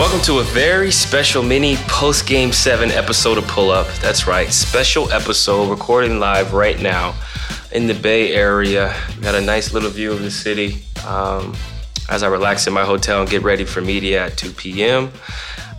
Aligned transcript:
Welcome 0.00 0.22
to 0.22 0.38
a 0.38 0.44
very 0.44 0.90
special 0.90 1.42
mini 1.42 1.76
post 1.86 2.26
game 2.26 2.52
seven 2.52 2.90
episode 2.90 3.36
of 3.36 3.46
Pull 3.46 3.70
Up. 3.70 3.86
That's 4.00 4.26
right, 4.26 4.50
special 4.50 5.12
episode 5.12 5.68
recording 5.68 6.18
live 6.18 6.54
right 6.54 6.80
now 6.80 7.14
in 7.72 7.86
the 7.86 7.92
Bay 7.92 8.32
Area. 8.32 8.96
Got 9.20 9.34
a 9.34 9.42
nice 9.42 9.74
little 9.74 9.90
view 9.90 10.10
of 10.10 10.22
the 10.22 10.30
city 10.30 10.82
um, 11.06 11.54
as 12.08 12.22
I 12.22 12.28
relax 12.28 12.66
in 12.66 12.72
my 12.72 12.82
hotel 12.82 13.20
and 13.20 13.28
get 13.28 13.42
ready 13.42 13.66
for 13.66 13.82
media 13.82 14.24
at 14.24 14.38
2 14.38 14.52
p.m. 14.52 15.12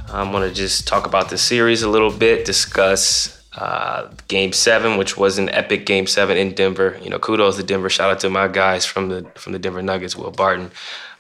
I'm 0.09 0.31
gonna 0.31 0.53
just 0.53 0.87
talk 0.87 1.07
about 1.07 1.31
the 1.31 1.37
series 1.39 1.81
a 1.81 1.89
little 1.89 2.11
bit, 2.11 2.45
discuss 2.45 3.43
uh, 3.57 4.11
game 4.27 4.53
seven, 4.53 4.97
which 4.97 5.17
was 5.17 5.39
an 5.39 5.49
epic 5.49 5.87
game 5.87 6.05
seven 6.05 6.37
in 6.37 6.53
Denver. 6.53 6.99
You 7.01 7.09
know, 7.09 7.17
kudos 7.17 7.57
to 7.57 7.63
Denver. 7.63 7.89
Shout 7.89 8.11
out 8.11 8.19
to 8.19 8.29
my 8.29 8.47
guys 8.47 8.85
from 8.85 9.09
the 9.09 9.23
from 9.33 9.53
the 9.53 9.59
Denver 9.59 9.81
Nuggets, 9.81 10.15
Will 10.15 10.29
Barton 10.29 10.69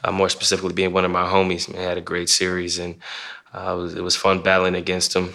uh, 0.03 0.11
more 0.11 0.29
specifically 0.29 0.73
being 0.73 0.93
one 0.93 1.05
of 1.05 1.11
my 1.11 1.23
homies. 1.23 1.71
Man, 1.71 1.81
had 1.81 1.97
a 1.97 2.01
great 2.01 2.29
series, 2.29 2.79
and 2.79 2.95
uh, 3.53 3.71
it, 3.73 3.75
was, 3.75 3.95
it 3.95 4.03
was 4.03 4.15
fun 4.15 4.41
battling 4.41 4.75
against 4.75 5.15
him. 5.15 5.33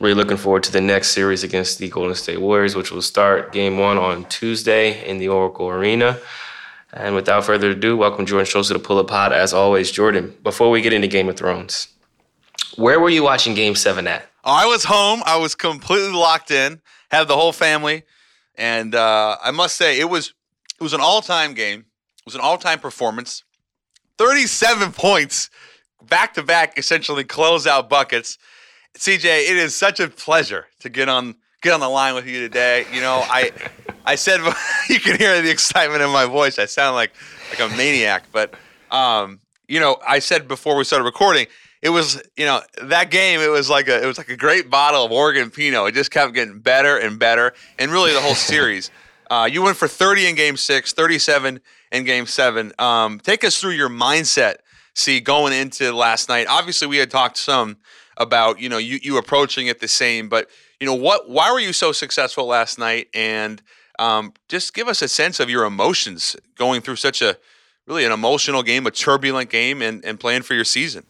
Really 0.00 0.14
looking 0.14 0.36
forward 0.36 0.62
to 0.64 0.72
the 0.72 0.80
next 0.80 1.10
series 1.10 1.44
against 1.44 1.78
the 1.78 1.88
Golden 1.88 2.14
State 2.14 2.40
Warriors, 2.40 2.74
which 2.74 2.90
will 2.90 3.02
start 3.02 3.52
game 3.52 3.78
one 3.78 3.98
on 3.98 4.24
Tuesday 4.26 5.06
in 5.06 5.18
the 5.18 5.28
Oracle 5.28 5.68
Arena. 5.68 6.18
And 6.92 7.14
without 7.14 7.44
further 7.44 7.70
ado, 7.70 7.96
welcome 7.96 8.24
Jordan 8.24 8.46
Schultz 8.46 8.68
to 8.68 8.74
the 8.74 8.80
Pull 8.80 8.98
Up 8.98 9.08
Pod. 9.08 9.32
As 9.32 9.52
always, 9.52 9.90
Jordan, 9.90 10.34
before 10.42 10.70
we 10.70 10.80
get 10.80 10.94
into 10.94 11.06
Game 11.06 11.28
of 11.28 11.36
Thrones, 11.36 11.88
where 12.76 12.98
were 12.98 13.10
you 13.10 13.22
watching 13.22 13.54
Game 13.54 13.74
7 13.74 14.06
at? 14.06 14.26
I 14.42 14.66
was 14.66 14.84
home. 14.84 15.22
I 15.26 15.36
was 15.36 15.54
completely 15.54 16.12
locked 16.12 16.50
in, 16.50 16.80
had 17.10 17.28
the 17.28 17.36
whole 17.36 17.52
family. 17.52 18.04
And 18.54 18.94
uh, 18.94 19.36
I 19.42 19.50
must 19.50 19.76
say, 19.76 20.00
it 20.00 20.08
was 20.08 20.32
it 20.80 20.82
was 20.82 20.92
an 20.92 21.00
all 21.00 21.20
time 21.20 21.54
game. 21.54 21.80
It 21.80 22.24
was 22.24 22.34
an 22.34 22.40
all 22.40 22.56
time 22.56 22.78
performance. 22.78 23.44
37 24.18 24.92
points 24.92 25.50
back 26.02 26.34
to 26.34 26.42
back, 26.42 26.78
essentially 26.78 27.24
close 27.24 27.66
out 27.66 27.88
buckets. 27.88 28.38
CJ, 28.96 29.50
it 29.50 29.56
is 29.56 29.74
such 29.74 30.00
a 30.00 30.08
pleasure 30.08 30.66
to 30.80 30.88
get 30.88 31.08
on 31.08 31.36
get 31.62 31.72
on 31.72 31.80
the 31.80 31.88
line 31.88 32.14
with 32.14 32.26
you 32.26 32.40
today. 32.40 32.84
You 32.92 33.00
know, 33.00 33.22
I 33.24 33.52
I 34.04 34.16
said 34.16 34.40
you 34.88 35.00
can 35.00 35.16
hear 35.16 35.40
the 35.40 35.50
excitement 35.50 36.02
in 36.02 36.10
my 36.10 36.26
voice. 36.26 36.58
I 36.58 36.66
sound 36.66 36.96
like 36.96 37.12
like 37.50 37.60
a 37.60 37.74
maniac, 37.76 38.24
but 38.32 38.54
um, 38.90 39.40
you 39.68 39.80
know, 39.80 39.98
I 40.06 40.18
said 40.18 40.48
before 40.48 40.76
we 40.76 40.84
started 40.84 41.04
recording, 41.04 41.46
it 41.80 41.90
was 41.90 42.20
you 42.36 42.44
know 42.44 42.62
that 42.82 43.10
game. 43.10 43.40
It 43.40 43.50
was 43.50 43.70
like 43.70 43.88
a 43.88 44.02
it 44.02 44.06
was 44.06 44.18
like 44.18 44.30
a 44.30 44.36
great 44.36 44.68
bottle 44.68 45.04
of 45.04 45.12
Oregon 45.12 45.50
Pinot. 45.50 45.88
It 45.88 45.94
just 45.94 46.10
kept 46.10 46.34
getting 46.34 46.58
better 46.58 46.96
and 46.96 47.18
better, 47.18 47.54
and 47.78 47.90
really 47.92 48.12
the 48.12 48.20
whole 48.20 48.34
series. 48.34 48.90
Uh, 49.30 49.44
you 49.44 49.60
went 49.60 49.76
for 49.76 49.86
30 49.86 50.26
in 50.26 50.34
Game 50.34 50.56
Six, 50.56 50.94
37 50.94 51.60
in 51.92 52.04
Game 52.04 52.26
Seven. 52.26 52.72
Um, 52.78 53.20
take 53.20 53.44
us 53.44 53.60
through 53.60 53.72
your 53.72 53.88
mindset. 53.88 54.56
See, 54.94 55.20
going 55.20 55.52
into 55.52 55.92
last 55.92 56.28
night. 56.28 56.46
Obviously, 56.48 56.88
we 56.88 56.96
had 56.96 57.10
talked 57.10 57.36
some 57.36 57.76
about 58.16 58.60
you 58.60 58.68
know 58.68 58.78
you 58.78 58.98
you 59.02 59.16
approaching 59.16 59.68
it 59.68 59.80
the 59.80 59.88
same, 59.88 60.28
but 60.28 60.48
you 60.80 60.86
know 60.86 60.94
what? 60.94 61.28
Why 61.28 61.52
were 61.52 61.60
you 61.60 61.72
so 61.72 61.92
successful 61.92 62.46
last 62.46 62.78
night? 62.78 63.08
And 63.14 63.62
um, 63.98 64.32
just 64.48 64.74
give 64.74 64.88
us 64.88 65.02
a 65.02 65.08
sense 65.08 65.40
of 65.40 65.50
your 65.50 65.64
emotions 65.64 66.36
going 66.56 66.80
through 66.80 66.96
such 66.96 67.22
a 67.22 67.36
really 67.86 68.04
an 68.04 68.12
emotional 68.12 68.62
game, 68.62 68.86
a 68.86 68.90
turbulent 68.90 69.50
game, 69.50 69.82
and, 69.82 70.04
and 70.04 70.20
playing 70.20 70.42
for 70.42 70.54
your 70.54 70.64
season. 70.64 71.04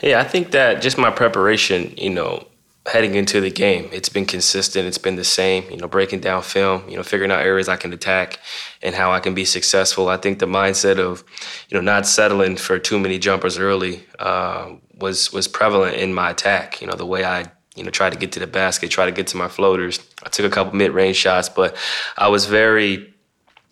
Yeah, 0.00 0.20
I 0.20 0.24
think 0.24 0.50
that 0.52 0.82
just 0.82 0.98
my 0.98 1.10
preparation, 1.10 1.94
you 1.96 2.10
know, 2.10 2.46
heading 2.86 3.14
into 3.14 3.40
the 3.40 3.50
game. 3.50 3.88
It's 3.92 4.08
been 4.08 4.26
consistent. 4.26 4.86
It's 4.86 4.98
been 4.98 5.16
the 5.16 5.24
same. 5.24 5.70
You 5.70 5.76
know, 5.76 5.88
breaking 5.88 6.20
down 6.20 6.42
film. 6.42 6.88
You 6.88 6.96
know, 6.96 7.02
figuring 7.02 7.30
out 7.30 7.40
areas 7.40 7.68
I 7.68 7.76
can 7.76 7.92
attack 7.92 8.38
and 8.82 8.94
how 8.94 9.12
I 9.12 9.20
can 9.20 9.34
be 9.34 9.44
successful. 9.44 10.08
I 10.08 10.16
think 10.16 10.38
the 10.38 10.46
mindset 10.46 10.98
of, 10.98 11.24
you 11.68 11.76
know, 11.76 11.80
not 11.80 12.06
settling 12.06 12.56
for 12.56 12.78
too 12.78 12.98
many 12.98 13.18
jumpers 13.18 13.58
early 13.58 14.04
uh, 14.18 14.72
was 14.98 15.32
was 15.32 15.48
prevalent 15.48 15.96
in 15.96 16.12
my 16.12 16.30
attack. 16.30 16.80
You 16.80 16.88
know, 16.88 16.94
the 16.94 17.06
way 17.06 17.24
I 17.24 17.46
you 17.76 17.84
know 17.84 17.90
tried 17.90 18.12
to 18.12 18.18
get 18.18 18.32
to 18.32 18.40
the 18.40 18.46
basket, 18.46 18.90
try 18.90 19.06
to 19.06 19.12
get 19.12 19.28
to 19.28 19.36
my 19.36 19.48
floaters. 19.48 20.00
I 20.24 20.28
took 20.28 20.46
a 20.46 20.50
couple 20.50 20.74
mid 20.74 20.92
range 20.92 21.16
shots, 21.16 21.48
but 21.48 21.76
I 22.16 22.28
was 22.28 22.46
very 22.46 23.14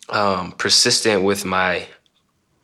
um, 0.09 0.53
persistent 0.53 1.23
with 1.23 1.45
my 1.45 1.87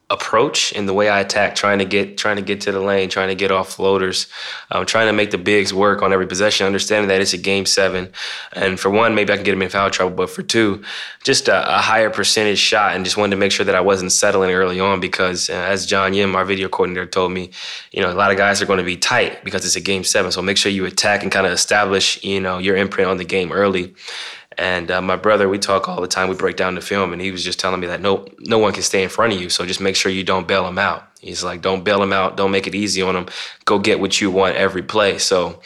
approach 0.10 0.72
and 0.72 0.88
the 0.88 0.94
way 0.94 1.10
I 1.10 1.20
attack, 1.20 1.56
trying 1.56 1.80
to 1.80 1.86
get 1.86 2.18
trying 2.18 2.38
to 2.38 2.42
get 2.42 2.62
to 2.62 2.72
the 2.72 2.80
lane, 2.80 3.10
trying 3.10 3.28
to 3.28 3.36
get 3.36 3.52
off 3.52 3.74
floaters, 3.74 4.28
um, 4.72 4.86
trying 4.86 5.08
to 5.08 5.14
make 5.14 5.32
the 5.32 5.38
bigs 5.38 5.74
work 5.74 6.02
on 6.02 6.14
every 6.14 6.28
possession, 6.28 6.66
understanding 6.66 7.10
that 7.10 7.20
it's 7.20 7.34
a 7.34 7.38
game 7.38 7.66
seven. 7.66 8.12
And 8.54 8.80
for 8.80 8.90
one, 8.90 9.16
maybe 9.16 9.34
I 9.34 9.36
can 9.36 9.44
get 9.44 9.52
them 9.52 9.62
in 9.62 9.70
foul 9.70 9.90
trouble, 9.90 10.16
but 10.16 10.30
for 10.30 10.44
two, 10.44 10.82
just 11.26 11.50
a, 11.50 11.78
a 11.78 11.82
higher 11.82 12.10
percentage 12.10 12.60
shot 12.60 12.96
and 12.96 13.04
just 13.04 13.18
wanted 13.18 13.32
to 13.32 13.38
make 13.38 13.52
sure 13.52 13.66
that 13.66 13.76
I 13.76 13.82
wasn't 13.82 14.14
settling 14.14 14.52
early 14.52 14.80
on 14.80 15.02
because 15.02 15.50
uh, 15.50 15.54
as 15.54 15.86
John 15.86 16.14
Yim, 16.14 16.36
our 16.38 16.46
video 16.46 16.70
coordinator, 16.70 17.06
told 17.06 17.34
me, 17.34 17.52
you 17.92 18.02
know, 18.02 18.10
a 18.10 18.16
lot 18.16 18.32
of 18.32 18.38
guys 18.38 18.62
are 18.62 18.66
going 18.66 18.80
to 18.80 18.86
be 18.86 18.96
tight 18.96 19.44
because 19.44 19.66
it's 19.66 19.76
a 19.76 19.82
game 19.82 20.06
seven. 20.06 20.32
So 20.32 20.42
make 20.42 20.56
sure 20.56 20.72
you 20.72 20.86
attack 20.86 21.24
and 21.24 21.32
kind 21.32 21.46
of 21.46 21.52
establish, 21.52 22.24
you 22.24 22.40
know, 22.40 22.60
your 22.60 22.78
imprint 22.78 23.10
on 23.10 23.18
the 23.18 23.26
game 23.26 23.52
early. 23.52 23.94
And 24.58 24.90
uh, 24.90 25.02
my 25.02 25.16
brother, 25.16 25.48
we 25.48 25.60
talk 25.60 25.88
all 25.88 26.02
the 26.02 26.08
time. 26.08 26.30
We 26.30 26.36
break 26.36 26.58
down 26.58 26.76
the 26.76 26.82
film, 26.82 27.14
and 27.14 27.22
he 27.22 27.32
was 27.32 27.44
just 27.44 27.60
telling 27.60 27.80
me 27.80 27.88
that 27.88 28.02
no, 28.02 28.26
no 28.40 28.58
one 28.58 28.74
can 28.74 28.84
stay 28.84 29.04
in 29.04 29.10
front 29.10 29.34
of 29.34 29.40
you. 29.40 29.50
So 29.50 29.66
just 29.66 29.80
make 29.80 29.96
sure 29.96 30.12
you 30.12 30.24
don't 30.24 30.48
bail 30.48 30.66
them 30.66 30.80
out. 30.80 31.08
He's 31.22 31.44
like, 31.44 31.62
don't 31.62 31.84
bail 31.84 32.00
them 32.00 32.14
out. 32.14 32.38
Don't 32.38 32.52
make 32.52 32.68
it 32.68 32.76
easy 32.76 33.02
on 33.02 33.14
them. 33.14 33.28
Go 33.66 33.78
get 33.80 34.00
what 34.00 34.20
you 34.20 34.32
want 34.32 34.56
every 34.56 34.82
play. 34.82 35.20
So 35.20 35.62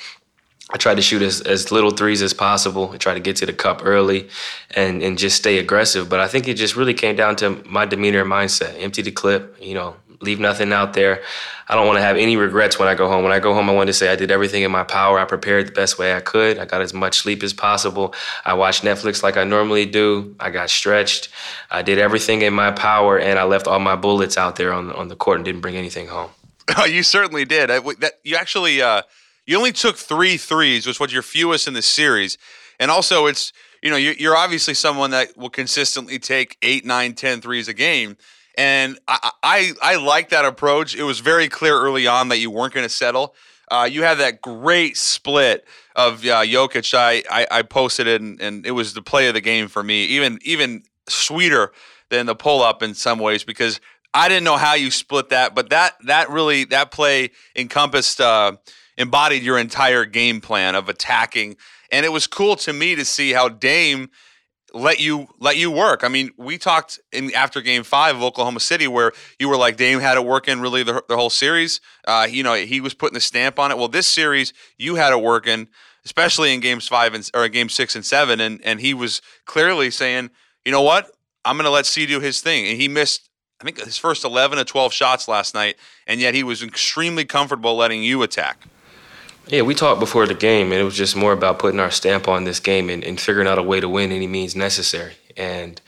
I 0.74 0.78
tried 0.78 0.96
to 0.96 1.02
shoot 1.02 1.22
as, 1.22 1.42
as 1.42 1.72
little 1.72 1.92
threes 1.92 2.22
as 2.22 2.34
possible. 2.34 2.92
I 2.94 2.98
tried 2.98 3.16
to 3.16 3.20
get 3.20 3.36
to 3.38 3.46
the 3.46 3.54
cup 3.54 3.82
early 3.84 4.30
and, 4.72 5.04
and 5.04 5.18
just 5.18 5.38
stay 5.38 5.58
aggressive. 5.58 6.10
But 6.10 6.22
I 6.22 6.28
think 6.28 6.48
it 6.48 6.54
just 6.54 6.76
really 6.76 6.94
came 6.94 7.16
down 7.16 7.36
to 7.38 7.62
my 7.66 7.86
demeanor 7.86 8.22
and 8.22 8.32
mindset. 8.32 8.82
Empty 8.82 9.02
the 9.02 9.12
clip, 9.12 9.58
you 9.62 9.74
know, 9.74 9.96
leave 10.22 10.40
nothing 10.40 10.72
out 10.72 10.94
there. 10.94 11.22
I 11.68 11.76
don't 11.76 11.88
want 11.88 11.98
to 11.98 12.02
have 12.02 12.18
any 12.18 12.36
regrets 12.36 12.78
when 12.78 12.88
I 12.88 12.96
go 12.96 13.08
home. 13.08 13.24
When 13.24 13.32
I 13.32 13.40
go 13.40 13.54
home, 13.54 13.70
I 13.70 13.74
want 13.74 13.88
to 13.88 13.94
say 13.94 14.10
I 14.10 14.16
did 14.16 14.30
everything 14.30 14.64
in 14.64 14.72
my 14.72 14.84
power. 14.84 15.20
I 15.20 15.26
prepared 15.26 15.68
the 15.68 15.72
best 15.72 15.98
way 15.98 16.14
I 16.14 16.20
could. 16.20 16.60
I 16.60 16.66
got 16.66 16.82
as 16.82 16.94
much 16.94 17.20
sleep 17.20 17.44
as 17.44 17.54
possible. 17.54 18.14
I 18.44 18.54
watched 18.54 18.84
Netflix 18.84 19.24
like 19.24 19.38
I 19.38 19.46
normally 19.46 19.86
do. 19.86 20.36
I 20.40 20.50
got 20.50 20.70
stretched. 20.70 21.30
I 21.70 21.82
did 21.82 21.98
everything 21.98 22.42
in 22.42 22.54
my 22.54 22.72
power, 22.72 23.18
and 23.18 23.40
I 23.40 23.44
left 23.44 23.68
all 23.68 23.80
my 23.80 23.96
bullets 23.96 24.38
out 24.38 24.58
there 24.58 24.74
on 24.74 24.92
on 24.92 25.08
the 25.08 25.16
court 25.16 25.38
and 25.38 25.46
didn't 25.46 25.62
bring 25.62 25.76
anything 25.78 26.08
home. 26.08 26.32
Oh, 26.78 26.86
you 26.98 27.04
certainly 27.04 27.46
did. 27.46 27.72
I, 27.72 27.80
that, 28.00 28.20
you 28.24 28.36
actually 28.36 28.82
uh, 28.82 29.04
you 29.46 29.58
only 29.58 29.72
took 29.72 29.98
three 29.98 30.38
threes, 30.38 30.86
which 30.86 31.00
was 31.00 31.14
your 31.14 31.22
fewest 31.22 31.68
in 31.68 31.74
the 31.74 31.82
series, 31.82 32.38
and 32.80 32.92
also 32.92 33.28
it's 33.28 33.54
you 33.82 33.90
know 33.90 33.98
you're 33.98 34.36
obviously 34.36 34.74
someone 34.74 35.12
that 35.12 35.38
will 35.38 35.50
consistently 35.50 36.20
take 36.20 36.58
eight, 36.62 36.86
nine, 36.86 37.14
ten 37.14 37.42
threes 37.42 37.68
a 37.68 37.74
game. 37.74 38.18
And 38.58 39.00
I, 39.08 39.32
I, 39.44 39.72
I 39.82 39.96
like 39.96 40.30
that 40.30 40.46
approach. 40.46 40.96
It 40.96 41.04
was 41.04 41.20
very 41.20 41.48
clear 41.48 41.80
early 41.80 42.08
on 42.08 42.30
that 42.30 42.40
you 42.40 42.52
weren't 42.52 42.74
going 42.74 42.86
to 42.86 42.94
settle. 42.94 43.36
Uh, 43.70 43.88
you 43.90 44.04
had 44.04 44.18
that 44.18 44.42
great 44.42 44.98
split 44.98 45.66
of 45.96 46.26
uh, 46.26 46.44
Jokic. 46.44 46.94
I, 46.94 47.24
I, 47.32 47.48
I 47.50 47.62
posted 47.62 48.06
it, 48.06 48.20
and, 48.20 48.42
and, 48.42 48.66
it 48.66 48.72
was 48.72 48.94
the 48.94 49.02
play 49.02 49.30
of 49.30 49.34
the 49.34 49.40
game 49.40 49.70
for 49.70 49.82
me. 49.82 50.04
Even 50.06 50.40
even 50.44 50.84
sweeter 51.08 51.72
than 52.10 52.26
the 52.26 52.36
pull 52.36 52.62
up 52.62 52.84
in 52.84 52.94
some 52.94 53.18
ways 53.18 53.46
because 53.46 53.80
I 54.14 54.28
didn't 54.28 54.44
know 54.44 54.58
how 54.58 54.74
you 54.74 54.92
split 54.92 55.30
that, 55.30 55.56
but 55.56 55.70
that 55.70 55.96
that 56.04 56.30
really 56.30 56.66
that 56.66 56.92
play 56.92 57.32
encompassed 57.56 58.20
uh, 58.20 58.58
embodied 58.98 59.42
your 59.42 59.58
entire 59.58 60.04
game 60.04 60.42
plan 60.42 60.76
of 60.76 60.90
attacking, 60.90 61.56
and 61.92 62.06
it 62.06 62.10
was 62.10 62.28
cool 62.28 62.58
to 62.58 62.74
me 62.74 62.96
to 62.96 63.06
see 63.06 63.32
how 63.32 63.48
Dame 63.48 64.10
let 64.74 65.00
you 65.00 65.28
let 65.40 65.58
you 65.58 65.72
work. 65.72 66.04
I 66.04 66.08
mean, 66.08 66.32
we 66.38 66.58
talked 66.58 67.00
in 67.12 67.34
after 67.34 67.62
Game 67.62 67.84
Five 67.84 68.16
of 68.16 68.24
Oklahoma 68.24 68.60
City 68.60 68.88
where 68.88 69.12
you 69.40 69.50
were 69.50 69.58
like 69.58 69.78
Dame 69.78 70.00
had 70.00 70.18
it 70.18 70.26
working 70.26 70.62
really 70.62 70.84
the, 70.84 71.04
the 71.08 71.18
whole 71.18 71.30
series. 71.30 71.82
Uh, 72.08 72.28
you 72.30 72.44
know, 72.44 72.54
he 72.54 72.82
was 72.82 72.94
putting 72.94 73.14
the 73.14 73.22
stamp 73.22 73.60
on 73.60 73.72
it. 73.72 73.78
Well, 73.78 73.88
this 73.88 74.08
series 74.08 74.54
you 74.78 74.96
had 74.96 75.14
it 75.14 75.22
working, 75.22 75.68
especially 76.06 76.54
in 76.54 76.60
Games 76.60 76.88
Five 76.88 77.14
and 77.14 77.30
or 77.34 77.48
Game 77.48 77.70
Six 77.70 77.96
and 77.96 78.06
Seven, 78.06 78.40
and 78.40 78.60
and 78.64 78.80
he 78.80 78.94
was 78.94 79.22
clearly 79.46 79.92
saying, 79.92 80.30
you 80.66 80.72
know 80.72 80.82
what, 80.82 81.12
I'm 81.44 81.58
going 81.58 81.66
to 81.66 81.72
let 81.72 81.86
C 81.86 82.06
do 82.06 82.20
his 82.20 82.42
thing, 82.42 82.68
and 82.68 82.80
he 82.80 82.88
missed. 82.88 83.28
I 83.60 83.64
think 83.64 83.80
his 83.80 84.00
first 84.00 84.26
11 84.26 84.58
to 84.58 84.66
12 84.66 84.92
shots 84.92 85.28
last 85.28 85.54
night, 85.54 85.76
and 86.08 86.20
yet 86.20 86.34
he 86.34 86.42
was 86.42 86.64
extremely 86.64 87.26
comfortable 87.26 87.76
letting 87.76 88.02
you 88.02 88.24
attack. 88.24 88.66
Yeah, 89.48 89.64
we 89.64 89.76
talked 89.76 90.00
before 90.00 90.28
the 90.28 90.34
game, 90.34 90.72
and 90.72 90.80
it 90.80 90.84
was 90.84 90.96
just 90.96 91.16
more 91.16 91.34
about 91.34 91.60
putting 91.60 91.80
our 91.80 91.92
stamp 91.92 92.28
on 92.28 92.46
this 92.46 92.60
game 92.60 92.90
and, 92.90 93.04
and 93.04 93.20
figuring 93.20 93.48
out 93.48 93.58
a 93.58 93.64
way 93.64 93.80
to 93.80 93.90
win 93.90 94.12
any 94.12 94.28
means 94.28 94.56
necessary. 94.56 95.14
And 95.36 95.82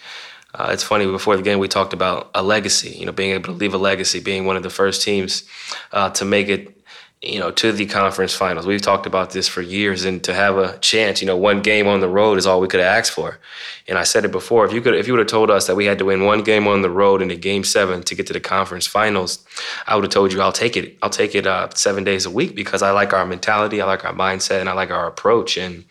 uh, 0.54 0.70
it's 0.72 0.84
funny, 0.84 1.06
before 1.06 1.38
the 1.38 1.44
game, 1.44 1.60
we 1.60 1.68
talked 1.68 1.94
about 1.94 2.30
a 2.36 2.44
legacy, 2.44 2.90
you 2.90 3.06
know, 3.06 3.12
being 3.12 3.32
able 3.32 3.46
to 3.46 3.52
leave 3.52 3.74
a 3.74 3.78
legacy, 3.78 4.20
being 4.20 4.46
one 4.46 4.58
of 4.58 4.64
the 4.64 4.70
first 4.70 5.02
teams 5.02 5.44
uh, 5.92 6.10
to 6.12 6.26
make 6.26 6.50
it 6.50 6.83
you 7.24 7.40
know, 7.40 7.52
to 7.52 7.72
the 7.72 7.86
conference 7.86 8.36
finals. 8.36 8.68
We've 8.68 8.82
talked 8.82 9.06
about 9.06 9.32
this 9.32 9.48
for 9.48 9.62
years, 9.62 10.04
and 10.04 10.22
to 10.26 10.34
have 10.34 10.58
a 10.58 10.78
chance, 10.80 11.22
you 11.22 11.26
know, 11.28 11.38
one 11.38 11.62
game 11.62 11.88
on 11.88 12.02
the 12.02 12.10
road 12.10 12.38
is 12.38 12.46
all 12.46 12.60
we 12.60 12.68
could 12.68 12.82
have 12.82 12.98
asked 12.98 13.12
for. 13.12 13.40
And 13.88 13.98
I 13.98 14.04
said 14.04 14.26
it 14.26 14.32
before: 14.32 14.66
if 14.66 14.74
you 14.74 14.82
could, 14.82 14.94
if 14.96 15.08
you 15.08 15.14
would 15.14 15.20
have 15.20 15.28
told 15.28 15.50
us 15.50 15.68
that 15.68 15.76
we 15.76 15.86
had 15.86 15.98
to 16.00 16.06
win 16.06 16.26
one 16.26 16.44
game 16.44 16.68
on 16.68 16.82
the 16.82 16.90
road 16.90 17.22
in 17.22 17.32
a 17.32 17.36
game 17.36 17.64
seven 17.64 18.04
to 18.04 18.16
get 18.16 18.28
to 18.28 18.34
the 18.34 18.42
conference 18.42 18.86
finals, 18.86 19.46
I 19.88 19.96
would 19.96 20.04
have 20.04 20.12
told 20.12 20.34
you 20.34 20.42
I'll 20.42 20.52
take 20.52 20.76
it. 20.76 20.98
I'll 21.02 21.10
take 21.10 21.34
it 21.34 21.48
uh, 21.48 21.70
seven 21.74 22.04
days 22.04 22.26
a 22.26 22.32
week 22.32 22.56
because 22.56 22.82
I 22.82 22.92
like 22.92 23.14
our 23.14 23.26
mentality, 23.26 23.82
I 23.82 23.86
like 23.86 24.04
our 24.04 24.14
mindset, 24.14 24.60
and 24.60 24.68
I 24.68 24.74
like 24.74 24.92
our 24.92 25.08
approach. 25.08 25.58
And 25.58 25.86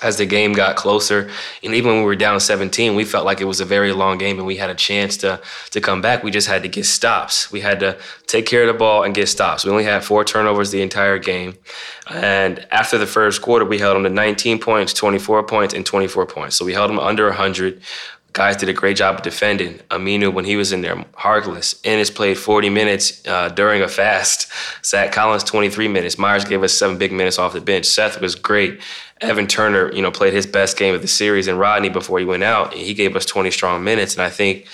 as 0.00 0.16
the 0.16 0.26
game 0.26 0.52
got 0.52 0.76
closer, 0.76 1.30
and 1.62 1.74
even 1.74 1.92
when 1.92 1.98
we 2.00 2.04
were 2.06 2.16
down 2.16 2.40
17, 2.40 2.94
we 2.94 3.04
felt 3.04 3.24
like 3.24 3.40
it 3.40 3.44
was 3.44 3.60
a 3.60 3.64
very 3.64 3.92
long 3.92 4.18
game 4.18 4.38
and 4.38 4.46
we 4.46 4.56
had 4.56 4.70
a 4.70 4.74
chance 4.74 5.16
to 5.18 5.40
to 5.70 5.80
come 5.80 6.00
back. 6.00 6.22
We 6.22 6.30
just 6.30 6.48
had 6.48 6.62
to 6.62 6.68
get 6.68 6.86
stops. 6.86 7.52
We 7.52 7.60
had 7.60 7.80
to 7.80 7.98
take 8.26 8.46
care 8.46 8.62
of 8.62 8.68
the 8.68 8.78
ball 8.78 9.04
and 9.04 9.14
get 9.14 9.28
stops. 9.28 9.64
We 9.64 9.70
only 9.70 9.84
had 9.84 10.04
four 10.04 10.24
turnovers 10.24 10.70
the 10.70 10.82
entire 10.82 11.18
game. 11.18 11.58
And 12.10 12.66
after 12.70 12.98
the 12.98 13.06
first 13.06 13.42
quarter, 13.42 13.64
we 13.64 13.78
held 13.78 13.96
them 13.96 14.04
to 14.04 14.10
19 14.10 14.58
points, 14.58 14.92
24 14.92 15.44
points, 15.44 15.74
and 15.74 15.84
24 15.84 16.26
points. 16.26 16.56
So 16.56 16.64
we 16.64 16.72
held 16.72 16.90
them 16.90 16.98
under 16.98 17.26
100. 17.26 17.82
Guys 18.32 18.56
did 18.56 18.68
a 18.68 18.72
great 18.72 18.96
job 18.96 19.16
of 19.16 19.22
defending. 19.22 19.74
Aminu, 19.90 20.32
when 20.32 20.46
he 20.46 20.56
was 20.56 20.72
in 20.72 20.80
there, 20.80 20.96
Harkless, 21.18 21.78
Enes 21.82 22.14
played 22.14 22.38
40 22.38 22.70
minutes 22.70 23.26
uh, 23.26 23.50
during 23.50 23.82
a 23.82 23.88
fast. 23.88 24.50
Zach 24.84 25.12
Collins, 25.12 25.44
23 25.44 25.88
minutes. 25.88 26.18
Meyers 26.18 26.44
gave 26.44 26.62
us 26.62 26.72
seven 26.72 26.96
big 26.96 27.12
minutes 27.12 27.38
off 27.38 27.52
the 27.52 27.60
bench. 27.60 27.84
Seth 27.84 28.20
was 28.20 28.34
great. 28.34 28.80
Evan 29.20 29.46
Turner, 29.46 29.92
you 29.92 30.02
know, 30.02 30.10
played 30.10 30.32
his 30.32 30.46
best 30.46 30.76
game 30.76 30.94
of 30.94 31.02
the 31.02 31.08
series, 31.08 31.46
and 31.46 31.58
Rodney 31.58 31.90
before 31.90 32.18
he 32.18 32.24
went 32.24 32.42
out, 32.42 32.74
he 32.74 32.94
gave 32.94 33.14
us 33.14 33.24
20 33.24 33.50
strong 33.50 33.84
minutes, 33.84 34.14
and 34.14 34.22
I 34.22 34.30
think 34.30 34.66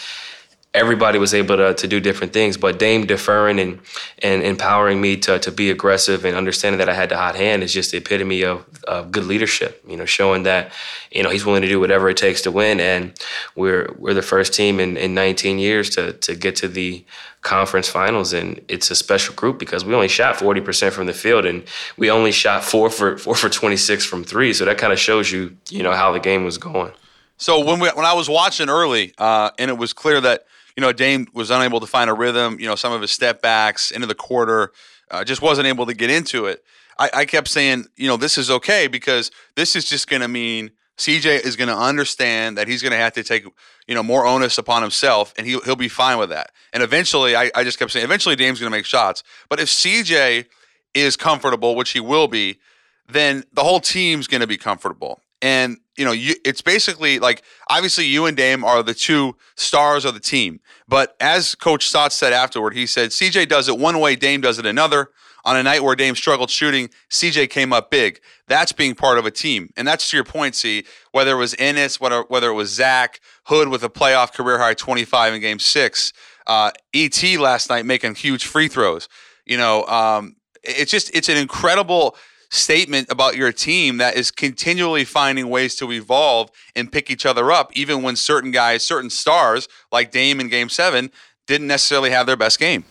everybody 0.79 1.19
was 1.19 1.35
able 1.35 1.57
to, 1.57 1.75
to 1.75 1.89
do 1.89 1.99
different 2.01 2.33
things. 2.33 2.57
But 2.57 2.79
Dame 2.79 3.07
deferring 3.07 3.59
and 3.59 3.81
and 4.23 4.43
empowering 4.43 5.01
me 5.01 5.17
to 5.19 5.39
to 5.39 5.51
be 5.51 5.71
aggressive 5.71 6.25
and 6.25 6.37
understanding 6.37 6.79
that 6.79 6.89
I 6.89 6.95
had 6.95 7.09
the 7.09 7.17
hot 7.17 7.35
hand 7.35 7.63
is 7.63 7.73
just 7.73 7.91
the 7.91 7.99
epitome 7.99 8.43
of, 8.43 8.65
of 8.85 9.11
good 9.11 9.25
leadership. 9.25 9.83
You 9.87 9.97
know, 9.97 10.05
showing 10.05 10.45
that 10.45 10.73
you 11.11 11.23
know 11.23 11.31
he's 11.31 11.45
willing 11.45 11.63
to 11.63 11.69
do 11.69 11.81
whatever 11.81 12.09
it 12.09 12.17
takes 12.17 12.43
to 12.43 12.51
win, 12.51 12.81
and 12.81 13.13
we're 13.57 13.93
we're 13.99 14.15
the 14.15 14.23
first 14.23 14.55
team 14.55 14.81
in, 14.81 14.97
in 14.97 15.15
19 15.15 15.59
years 15.59 15.91
to 15.91 16.13
to 16.13 16.35
get 16.35 16.57
to 16.57 16.69
the 16.69 17.05
conference 17.41 17.89
finals 17.89 18.33
and 18.33 18.61
it's 18.67 18.91
a 18.91 18.97
special 18.97 19.33
group 19.35 19.61
because 19.61 19.85
we 19.85 19.95
only 19.95 20.09
shot 20.09 20.35
40% 20.35 20.91
from 20.91 21.07
the 21.07 21.13
field 21.13 21.47
and 21.47 21.63
we 21.97 22.11
only 22.11 22.33
shot 22.33 22.65
4 22.65 22.91
for 22.91 23.17
4 23.17 23.35
for 23.37 23.49
26 23.49 24.05
from 24.05 24.25
3 24.25 24.53
so 24.53 24.65
that 24.65 24.77
kind 24.77 24.93
of 24.93 24.99
shows 24.99 25.31
you 25.31 25.57
you 25.71 25.85
know 25.85 25.93
how 25.93 26.11
the 26.11 26.19
game 26.19 26.45
was 26.45 26.59
going 26.59 26.93
so 27.37 27.65
when 27.65 27.79
we, 27.79 27.89
when 27.91 28.05
I 28.05 28.13
was 28.13 28.29
watching 28.29 28.69
early 28.69 29.15
uh, 29.19 29.51
and 29.57 29.71
it 29.71 29.79
was 29.79 29.93
clear 29.93 30.21
that 30.21 30.47
you 30.79 30.81
know, 30.81 30.93
Dame 30.93 31.27
was 31.35 31.51
unable 31.51 31.81
to 31.81 31.89
find 31.89 32.09
a 32.09 32.15
rhythm. 32.15 32.61
You 32.61 32.69
know, 32.69 32.77
some 32.77 32.93
of 32.93 33.01
his 33.01 33.11
step 33.11 33.43
backs 33.43 33.91
into 33.91 34.07
the 34.07 34.15
quarter, 34.15 34.71
uh, 35.11 35.25
just 35.25 35.43
wasn't 35.43 35.67
able 35.67 35.87
to 35.87 35.93
get 35.93 36.09
into 36.09 36.47
it. 36.47 36.63
I, 36.97 37.11
I 37.13 37.25
kept 37.25 37.49
saying, 37.49 37.87
you 37.97 38.07
know, 38.07 38.17
this 38.17 38.39
is 38.39 38.49
okay 38.49 38.87
because 38.87 39.33
this 39.57 39.75
is 39.75 39.87
just 39.87 40.09
going 40.09 40.23
to 40.23 40.29
mean 40.29 40.71
CJ 40.97 41.45
is 41.45 41.57
going 41.57 41.67
to 41.67 41.77
understand 41.77 42.59
that 42.59 42.69
he's 42.69 42.81
going 42.81 42.93
to 42.93 42.97
have 42.97 43.13
to 43.15 43.25
take, 43.25 43.45
you 43.89 43.95
know, 43.97 44.05
more 44.05 44.25
onus 44.25 44.57
upon 44.57 44.83
himself, 44.83 45.35
and 45.37 45.49
he'll 45.49 45.63
he'll 45.63 45.75
be 45.75 45.89
fine 45.89 46.17
with 46.17 46.29
that. 46.29 46.53
And 46.73 46.81
eventually, 46.81 47.35
I, 47.35 47.51
I 47.57 47.65
just 47.65 47.81
kept 47.81 47.91
saying, 47.91 48.05
eventually 48.05 48.37
Dame's 48.37 48.61
going 48.61 48.71
to 48.71 48.79
make 48.79 48.87
shots. 48.87 49.25
But 49.49 49.59
if 49.59 49.67
CJ 49.67 50.47
is 50.95 51.17
comfortable, 51.17 51.75
which 51.75 51.91
he 51.91 51.99
will 51.99 52.29
be, 52.29 52.61
then 53.09 53.43
the 53.53 53.65
whole 53.65 53.81
team's 53.81 54.29
going 54.29 54.43
to 54.43 54.47
be 54.47 54.57
comfortable. 54.57 55.25
And 55.43 55.79
you 55.99 56.05
know, 56.05 56.13
you, 56.13 56.35
it's 56.45 56.63
basically 56.63 57.19
like 57.19 57.43
obviously 57.69 58.07
you 58.07 58.27
and 58.27 58.37
Dame 58.37 58.65
are 58.65 58.83
the 58.83 58.95
two 58.95 59.37
stars 59.57 60.05
of 60.05 60.15
the 60.15 60.21
team. 60.21 60.61
But 60.87 61.17
as 61.21 61.55
Coach 61.55 61.89
Stotts 61.89 62.15
said 62.15 62.33
afterward, 62.33 62.75
he 62.75 62.87
said 62.87 63.11
CJ 63.11 63.49
does 63.49 63.69
it 63.69 63.77
one 63.79 63.99
way, 63.99 64.15
Dame 64.15 64.41
does 64.41 64.59
it 64.59 64.65
another. 64.65 65.11
On 65.45 65.57
a 65.57 65.63
night 65.63 65.83
where 65.83 65.97
Dame 65.97 66.15
struggled 66.15 66.51
shooting, 66.51 66.91
CJ 67.11 67.49
came 67.49 67.73
up 67.73 67.91
big. 67.91 68.21
That's 68.49 68.73
being 68.73 68.95
part 68.95 69.19
of 69.19 69.25
a 69.25 69.31
team, 69.31 69.71
and 69.77 69.87
that's 69.89 70.11
to 70.11 70.17
your 70.17 70.25
point. 70.25 70.55
See, 70.55 70.85
whether 71.13 71.33
it 71.33 71.39
was 71.39 71.55
Enes, 71.55 72.01
whether 72.01 72.23
whether 72.23 72.51
it 72.51 72.55
was 72.55 72.71
Zach 72.71 73.21
Hood 73.45 73.69
with 73.69 73.83
a 73.83 73.89
playoff 73.89 74.33
career 74.33 74.59
high 74.59 74.75
25 74.75 75.35
in 75.35 75.41
Game 75.41 75.59
Six, 75.59 76.13
uh, 76.47 76.73
ET 76.93 77.23
last 77.39 77.71
night 77.71 77.87
making 77.87 78.17
huge 78.17 78.45
free 78.47 78.69
throws. 78.69 79.09
You 79.47 79.57
know, 79.57 79.85
um, 79.87 80.37
it's 80.63 80.91
just 80.91 81.15
it's 81.15 81.29
an 81.29 81.39
incredible 81.39 82.17
statement 82.51 83.11
about 83.11 83.37
your 83.37 83.53
team 83.53 83.99
that 83.99 84.17
is 84.17 84.31
continually 84.31 85.05
finding 85.05 85.49
ways 85.49 85.77
to 85.77 85.93
evolve 85.93 86.51
and 86.75 86.91
pick 86.91 87.11
each 87.11 87.27
other 87.27 87.53
up, 87.53 87.71
even 87.77 88.03
when 88.03 88.17
certain 88.17 88.51
guys, 88.51 88.85
certain 88.85 89.11
stars 89.11 89.69
like 89.93 90.11
Dame 90.11 90.41
in 90.41 90.49
Game 90.49 90.69
Seven, 90.69 91.11
didn't 91.47 91.67
necessarily 91.67 92.11
have 92.11 92.27
their 92.27 92.37
best 92.37 92.59
game. 92.59 92.85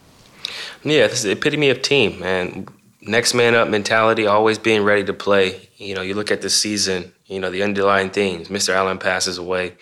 Yeah, 0.84 1.08
this 1.08 1.20
is 1.20 1.24
the 1.24 1.32
epitome 1.32 1.70
of 1.70 1.82
team, 1.82 2.24
and 2.24 2.70
Next 3.08 3.34
man 3.34 3.56
up 3.56 3.70
mentality, 3.70 4.28
always 4.28 4.58
being 4.58 4.84
ready 4.84 5.04
to 5.06 5.14
play. 5.14 5.70
You 5.78 5.96
know, 5.96 6.02
you 6.02 6.14
look 6.14 6.30
at 6.30 6.42
the 6.42 6.50
season, 6.50 7.14
you 7.28 7.40
know, 7.40 7.50
the 7.50 7.64
underlying 7.64 8.10
themes. 8.10 8.50
Mr. 8.50 8.74
Allen 8.74 8.98
passes 8.98 9.38
away 9.38 9.76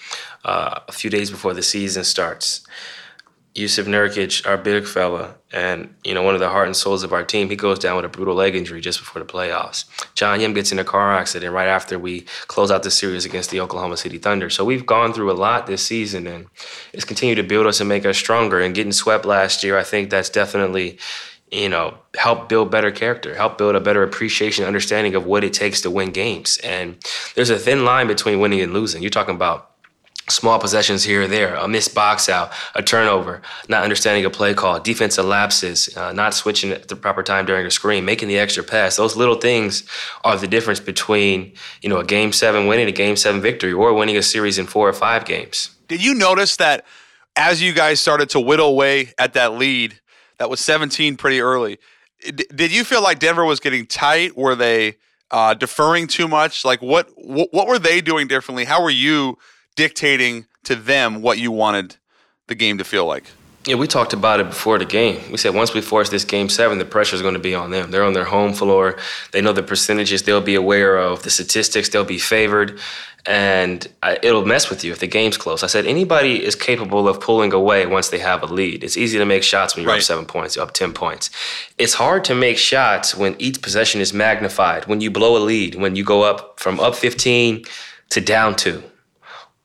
uh, 0.44 0.82
a 0.88 0.92
few 0.92 1.10
days 1.10 1.32
before 1.32 1.56
the 1.56 1.64
season 1.64 2.04
starts. 2.04 2.62
Jusuf 3.56 3.86
Nurkic, 3.86 4.46
our 4.46 4.58
big 4.58 4.86
fella, 4.86 5.36
and 5.54 5.96
you 6.04 6.14
know 6.14 6.22
one 6.22 6.34
of 6.34 6.42
the 6.42 6.50
heart 6.50 6.68
and 6.68 6.76
souls 6.76 7.04
of 7.04 7.14
our 7.14 7.24
team, 7.24 7.50
he 7.50 7.56
goes 7.56 7.80
down 7.80 7.96
with 7.96 8.04
a 8.04 8.10
brutal 8.10 8.36
leg 8.36 8.54
injury 8.54 8.82
just 8.82 9.00
before 9.00 9.24
the 9.24 9.28
playoffs. 9.28 9.86
John 10.14 10.42
Yim 10.42 10.54
gets 10.54 10.74
in 10.74 10.80
a 10.80 10.84
car 10.84 11.14
accident 11.14 11.54
right 11.54 11.70
after 11.70 11.98
we 11.98 12.26
close 12.48 12.70
out 12.70 12.84
the 12.84 12.92
series 12.92 13.24
against 13.24 13.52
the 13.52 13.62
Oklahoma 13.62 13.96
City 13.96 14.18
Thunder. 14.18 14.50
So 14.50 14.66
we've 14.66 14.86
gone 14.86 15.14
through 15.14 15.32
a 15.32 15.34
lot 15.34 15.68
this 15.68 15.86
season, 15.86 16.28
and 16.28 16.48
it's 16.92 17.06
continued 17.06 17.36
to 17.36 17.44
build 17.44 17.66
us 17.66 17.80
and 17.80 17.88
make 17.88 18.06
us 18.06 18.18
stronger. 18.18 18.60
And 18.60 18.76
getting 18.76 18.92
swept 18.92 19.24
last 19.24 19.64
year, 19.64 19.78
I 19.78 19.84
think 19.84 20.10
that's 20.10 20.30
definitely 20.30 21.00
you 21.52 21.70
know, 21.70 21.98
help 22.18 22.50
build 22.50 22.72
better 22.72 22.92
character, 22.92 23.36
help 23.36 23.58
build 23.58 23.76
a 23.76 23.80
better 23.80 24.04
appreciation, 24.04 24.66
understanding 24.66 25.16
of 25.16 25.26
what 25.26 25.44
it 25.44 25.54
takes 25.54 25.82
to 25.82 25.92
win 25.92 26.12
games. 26.12 26.58
And 26.64 26.98
there's 27.36 27.50
a 27.50 27.58
thin 27.58 27.86
line 27.86 28.08
between 28.08 28.40
winning 28.40 28.62
and 28.62 28.74
losing. 28.74 29.02
You're 29.02 29.12
talking 29.12 29.36
about 29.36 29.72
small 30.30 30.60
possessions 30.60 31.04
here 31.04 31.24
or 31.24 31.28
there, 31.28 31.56
a 31.56 31.68
missed 31.68 31.94
box 31.94 32.30
out, 32.30 32.52
a 32.74 32.82
turnover, 32.82 33.42
not 33.70 33.84
understanding 33.84 34.26
a 34.26 34.30
play 34.30 34.54
call, 34.54 34.80
defensive 34.80 35.26
lapses, 35.26 35.96
uh, 35.96 36.12
not 36.12 36.34
switching 36.34 36.72
at 36.72 36.88
the 36.88 36.96
proper 36.96 37.22
time 37.22 37.46
during 37.46 37.66
a 37.66 37.72
screen, 37.72 38.06
making 38.06 38.28
the 38.28 38.40
extra 38.40 38.64
pass. 38.64 38.96
Those 38.96 39.16
little 39.16 39.36
things 39.36 39.84
are 40.24 40.38
the 40.38 40.48
difference 40.48 40.80
between, 40.80 41.54
you 41.82 41.90
know, 41.90 41.98
a 41.98 42.06
game 42.06 42.32
seven 42.32 42.68
winning, 42.68 42.88
a 42.88 42.92
game 42.92 43.16
seven 43.16 43.42
victory, 43.42 43.72
or 43.72 43.94
winning 43.94 44.18
a 44.18 44.24
series 44.24 44.58
in 44.58 44.66
four 44.66 44.90
or 44.90 44.94
five 44.94 45.26
games. 45.26 45.70
Did 45.88 46.04
you 46.04 46.16
notice 46.16 46.56
that 46.58 46.86
as 47.36 47.62
you 47.62 47.74
guys 47.74 48.02
started 48.02 48.30
to 48.32 48.40
whittle 48.40 48.70
away 48.70 49.14
at 49.18 49.34
that 49.34 49.54
lead, 49.54 50.00
that 50.38 50.50
was 50.50 50.60
17 50.60 51.18
pretty 51.18 51.42
early, 51.42 51.78
did 52.34 52.74
you 52.74 52.84
feel 52.84 53.04
like 53.04 53.20
Denver 53.20 53.46
was 53.46 53.60
getting 53.60 53.86
tight? 53.86 54.36
Were 54.36 54.56
they 54.56 54.96
uh, 55.30 55.54
deferring 55.54 56.08
too 56.08 56.28
much? 56.28 56.66
Like 56.66 56.82
what, 56.82 57.10
what 57.16 57.68
were 57.68 57.78
they 57.78 58.02
doing 58.02 58.28
differently? 58.28 58.66
How 58.66 58.82
were 58.82 58.90
you 58.90 59.38
dictating 59.76 60.46
to 60.64 60.76
them 60.76 61.22
what 61.22 61.38
you 61.38 61.52
wanted 61.52 61.98
the 62.48 62.56
game 62.56 62.78
to 62.78 62.84
feel 62.84 63.06
like. 63.06 63.26
Yeah, 63.66 63.76
we 63.76 63.88
talked 63.88 64.14
about 64.14 64.40
it 64.40 64.48
before 64.48 64.78
the 64.78 64.86
game. 64.86 65.20
We 65.32 65.38
said 65.38 65.56
once 65.56 65.74
we 65.74 65.82
force 65.82 66.10
this 66.10 66.24
game 66.24 66.50
seven, 66.50 66.78
the 66.78 66.86
pressure 66.86 67.16
is 67.16 67.24
going 67.24 67.34
to 67.34 67.40
be 67.40 67.56
on 67.56 67.72
them. 67.72 67.90
They're 67.90 68.04
on 68.04 68.14
their 68.14 68.26
home 68.26 68.54
floor. 68.54 68.98
They 69.32 69.42
know 69.42 69.54
the 69.54 69.64
percentages. 69.64 70.22
They'll 70.22 70.40
be 70.40 70.54
aware 70.54 70.98
of 70.98 71.24
the 71.24 71.32
statistics. 71.32 71.90
They'll 71.90 72.06
be 72.06 72.20
favored, 72.20 72.80
and 73.26 73.88
it'll 74.22 74.46
mess 74.46 74.70
with 74.70 74.84
you 74.84 74.92
if 74.92 75.00
the 75.00 75.08
game's 75.08 75.36
close. 75.36 75.64
I 75.64 75.68
said 75.68 75.88
anybody 75.88 76.46
is 76.46 76.54
capable 76.54 77.08
of 77.08 77.20
pulling 77.20 77.54
away 77.54 77.88
once 77.88 78.10
they 78.10 78.20
have 78.20 78.44
a 78.44 78.46
lead. 78.46 78.84
It's 78.84 78.98
easy 78.98 79.18
to 79.18 79.26
make 79.26 79.42
shots 79.42 79.76
when 79.76 79.82
you're 79.82 79.94
right. 79.94 79.98
up 79.98 80.04
seven 80.04 80.26
points, 80.26 80.56
you're 80.56 80.64
up 80.64 80.74
ten 80.74 80.94
points. 80.94 81.32
It's 81.80 81.96
hard 81.96 82.24
to 82.26 82.36
make 82.36 82.60
shots 82.60 83.16
when 83.16 83.36
each 83.40 83.64
possession 83.64 84.00
is 84.00 84.14
magnified. 84.14 84.86
When 84.86 85.02
you 85.02 85.10
blow 85.10 85.38
a 85.38 85.42
lead, 85.44 85.74
when 85.74 85.96
you 85.96 86.04
go 86.04 86.22
up 86.22 86.60
from 86.60 86.80
up 86.80 86.94
15 86.94 87.66
to 88.12 88.22
down 88.22 88.56
two 88.56 88.84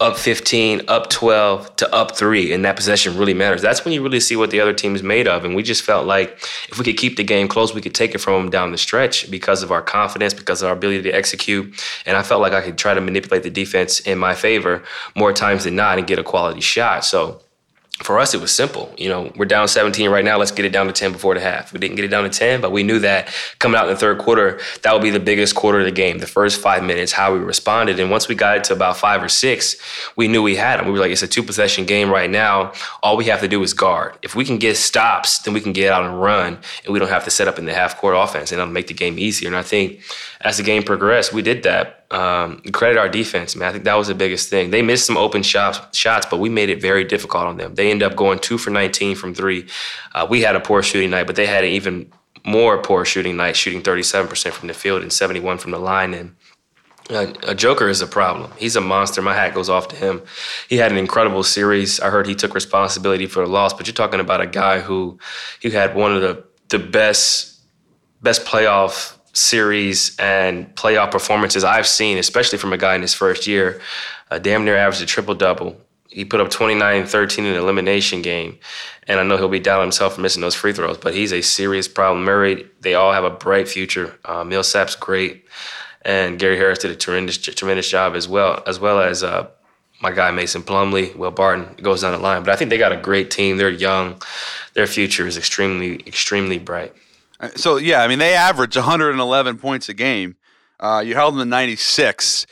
up 0.00 0.16
15, 0.16 0.82
up 0.88 1.10
12 1.10 1.76
to 1.76 1.94
up 1.94 2.16
three, 2.16 2.52
and 2.52 2.64
that 2.64 2.74
possession 2.74 3.18
really 3.18 3.34
matters. 3.34 3.60
That's 3.60 3.84
when 3.84 3.92
you 3.92 4.02
really 4.02 4.20
see 4.20 4.34
what 4.34 4.50
the 4.50 4.58
other 4.58 4.72
team 4.72 4.94
is 4.94 5.02
made 5.02 5.28
of. 5.28 5.44
And 5.44 5.54
we 5.54 5.62
just 5.62 5.82
felt 5.82 6.06
like 6.06 6.30
if 6.70 6.78
we 6.78 6.84
could 6.84 6.96
keep 6.96 7.16
the 7.16 7.24
game 7.24 7.48
close, 7.48 7.74
we 7.74 7.82
could 7.82 7.94
take 7.94 8.14
it 8.14 8.18
from 8.18 8.42
them 8.42 8.50
down 8.50 8.72
the 8.72 8.78
stretch 8.78 9.30
because 9.30 9.62
of 9.62 9.70
our 9.70 9.82
confidence, 9.82 10.32
because 10.32 10.62
of 10.62 10.68
our 10.68 10.74
ability 10.74 11.02
to 11.02 11.10
execute. 11.10 11.84
And 12.06 12.16
I 12.16 12.22
felt 12.22 12.40
like 12.40 12.54
I 12.54 12.62
could 12.62 12.78
try 12.78 12.94
to 12.94 13.00
manipulate 13.00 13.42
the 13.42 13.50
defense 13.50 14.00
in 14.00 14.18
my 14.18 14.34
favor 14.34 14.82
more 15.14 15.34
times 15.34 15.64
than 15.64 15.76
not 15.76 15.98
and 15.98 16.06
get 16.06 16.18
a 16.18 16.24
quality 16.24 16.62
shot. 16.62 17.04
So 17.04 17.42
for 18.02 18.18
us, 18.18 18.32
it 18.34 18.40
was 18.40 18.50
simple. 18.50 18.94
You 18.96 19.10
know, 19.10 19.30
we're 19.36 19.44
down 19.44 19.68
17 19.68 20.08
right 20.08 20.24
now. 20.24 20.38
Let's 20.38 20.52
get 20.52 20.64
it 20.64 20.72
down 20.72 20.86
to 20.86 20.92
10 20.92 21.12
before 21.12 21.34
the 21.34 21.40
half. 21.40 21.72
We 21.72 21.78
didn't 21.78 21.96
get 21.96 22.04
it 22.06 22.08
down 22.08 22.24
to 22.24 22.30
10, 22.30 22.60
but 22.60 22.72
we 22.72 22.82
knew 22.82 22.98
that 23.00 23.28
coming 23.58 23.78
out 23.78 23.88
in 23.88 23.92
the 23.92 24.00
third 24.00 24.18
quarter, 24.18 24.58
that 24.82 24.92
would 24.92 25.02
be 25.02 25.10
the 25.10 25.20
biggest 25.20 25.54
quarter 25.54 25.80
of 25.80 25.84
the 25.84 25.92
game. 25.92 26.18
The 26.18 26.26
first 26.26 26.60
five 26.60 26.82
minutes, 26.82 27.12
how 27.12 27.34
we 27.34 27.40
responded. 27.40 28.00
And 28.00 28.10
once 28.10 28.26
we 28.26 28.34
got 28.34 28.56
it 28.56 28.64
to 28.64 28.72
about 28.72 28.96
five 28.96 29.22
or 29.22 29.28
six, 29.28 29.76
we 30.16 30.28
knew 30.28 30.42
we 30.42 30.56
had 30.56 30.78
them. 30.78 30.86
We 30.86 30.92
were 30.92 30.98
like, 30.98 31.12
it's 31.12 31.22
a 31.22 31.28
two 31.28 31.42
possession 31.42 31.84
game 31.84 32.10
right 32.10 32.30
now. 32.30 32.72
All 33.02 33.18
we 33.18 33.26
have 33.26 33.40
to 33.40 33.48
do 33.48 33.62
is 33.62 33.74
guard. 33.74 34.16
If 34.22 34.34
we 34.34 34.46
can 34.46 34.56
get 34.56 34.78
stops, 34.78 35.40
then 35.40 35.52
we 35.52 35.60
can 35.60 35.74
get 35.74 35.92
out 35.92 36.04
and 36.04 36.20
run, 36.20 36.58
and 36.84 36.92
we 36.92 36.98
don't 36.98 37.10
have 37.10 37.24
to 37.24 37.30
set 37.30 37.48
up 37.48 37.58
in 37.58 37.66
the 37.66 37.74
half 37.74 37.98
court 37.98 38.16
offense, 38.16 38.50
and 38.50 38.60
it'll 38.60 38.72
make 38.72 38.86
the 38.86 38.94
game 38.94 39.18
easier. 39.18 39.48
And 39.48 39.56
I 39.56 39.62
think 39.62 40.00
as 40.40 40.56
the 40.56 40.62
game 40.62 40.82
progressed, 40.82 41.34
we 41.34 41.42
did 41.42 41.64
that 41.64 41.99
um, 42.10 42.60
credit 42.72 42.98
our 42.98 43.08
defense, 43.08 43.54
man. 43.54 43.68
I 43.68 43.72
think 43.72 43.84
that 43.84 43.94
was 43.94 44.08
the 44.08 44.14
biggest 44.14 44.48
thing. 44.48 44.70
They 44.70 44.82
missed 44.82 45.06
some 45.06 45.16
open 45.16 45.42
shots, 45.42 45.96
shots, 45.96 46.26
but 46.28 46.38
we 46.38 46.48
made 46.48 46.68
it 46.68 46.80
very 46.80 47.04
difficult 47.04 47.44
on 47.44 47.56
them. 47.56 47.76
They 47.76 47.90
end 47.90 48.02
up 48.02 48.16
going 48.16 48.40
two 48.40 48.58
for 48.58 48.70
19 48.70 49.16
from 49.16 49.34
three. 49.34 49.68
Uh, 50.14 50.26
we 50.28 50.42
had 50.42 50.56
a 50.56 50.60
poor 50.60 50.82
shooting 50.82 51.10
night, 51.10 51.26
but 51.26 51.36
they 51.36 51.46
had 51.46 51.62
an 51.62 51.70
even 51.70 52.12
more 52.44 52.78
poor 52.82 53.04
shooting 53.04 53.36
night, 53.36 53.56
shooting 53.56 53.82
37% 53.82 54.52
from 54.52 54.68
the 54.68 54.74
field 54.74 55.02
and 55.02 55.12
71 55.12 55.58
from 55.58 55.70
the 55.70 55.78
line. 55.78 56.14
And 56.14 56.34
uh, 57.10 57.32
a 57.46 57.54
Joker 57.54 57.88
is 57.88 58.00
a 58.00 58.06
problem. 58.08 58.50
He's 58.56 58.74
a 58.74 58.80
monster. 58.80 59.22
My 59.22 59.34
hat 59.34 59.54
goes 59.54 59.68
off 59.68 59.88
to 59.88 59.96
him. 59.96 60.22
He 60.68 60.78
had 60.78 60.90
an 60.90 60.98
incredible 60.98 61.44
series. 61.44 62.00
I 62.00 62.10
heard 62.10 62.26
he 62.26 62.34
took 62.34 62.54
responsibility 62.54 63.26
for 63.26 63.44
the 63.44 63.50
loss, 63.50 63.72
but 63.72 63.86
you're 63.86 63.94
talking 63.94 64.20
about 64.20 64.40
a 64.40 64.46
guy 64.46 64.80
who 64.80 65.18
who 65.62 65.70
had 65.70 65.94
one 65.94 66.14
of 66.14 66.22
the 66.22 66.44
the 66.68 66.78
best 66.78 67.60
best 68.22 68.44
playoff 68.44 69.16
series 69.32 70.16
and 70.18 70.74
playoff 70.74 71.10
performances 71.10 71.64
I've 71.64 71.86
seen, 71.86 72.18
especially 72.18 72.58
from 72.58 72.72
a 72.72 72.78
guy 72.78 72.94
in 72.94 73.02
his 73.02 73.14
first 73.14 73.46
year, 73.46 73.80
uh, 74.30 74.38
damn 74.38 74.64
near 74.64 74.76
averaged 74.76 75.02
a 75.02 75.06
triple 75.06 75.34
double. 75.34 75.80
He 76.08 76.24
put 76.24 76.40
up 76.40 76.50
29 76.50 77.06
13 77.06 77.44
in 77.44 77.52
an 77.52 77.58
elimination 77.58 78.22
game. 78.22 78.58
And 79.06 79.18
I 79.18 79.22
know 79.24 79.36
he'll 79.36 79.48
be 79.48 79.60
down 79.60 79.80
himself 79.80 80.14
for 80.14 80.20
missing 80.20 80.40
those 80.40 80.54
free 80.54 80.72
throws, 80.72 80.98
but 80.98 81.14
he's 81.14 81.32
a 81.32 81.40
serious 81.40 81.88
problem. 81.88 82.24
Murray, 82.24 82.66
they 82.80 82.94
all 82.94 83.12
have 83.12 83.24
a 83.24 83.30
bright 83.30 83.68
future. 83.68 84.18
Uh, 84.24 84.44
Millsap's 84.44 84.94
great. 84.94 85.46
And 86.02 86.38
Gary 86.38 86.56
Harris 86.56 86.78
did 86.78 86.90
a 86.90 86.96
tremendous, 86.96 87.36
tremendous 87.38 87.88
job 87.88 88.14
as 88.14 88.28
well, 88.28 88.62
as 88.66 88.78
well 88.78 89.00
as 89.00 89.22
uh, 89.22 89.48
my 90.00 90.10
guy 90.12 90.30
Mason 90.30 90.62
Plumlee, 90.62 91.14
Will 91.14 91.30
Barton 91.30 91.74
goes 91.82 92.02
down 92.02 92.12
the 92.12 92.18
line. 92.18 92.42
But 92.42 92.52
I 92.52 92.56
think 92.56 92.70
they 92.70 92.78
got 92.78 92.92
a 92.92 92.96
great 92.96 93.30
team. 93.30 93.56
They're 93.56 93.68
young. 93.68 94.20
Their 94.74 94.86
future 94.86 95.26
is 95.26 95.36
extremely, 95.36 95.96
extremely 96.06 96.58
bright. 96.58 96.94
So 97.56 97.76
yeah, 97.76 98.02
I 98.02 98.08
mean 98.08 98.18
they 98.18 98.34
average 98.34 98.76
111 98.76 99.58
points 99.58 99.88
a 99.88 99.94
game. 99.94 100.36
Uh, 100.78 101.02
you 101.04 101.14
held 101.14 101.34
them 101.34 101.40
to 101.40 101.44
96. 101.44 102.46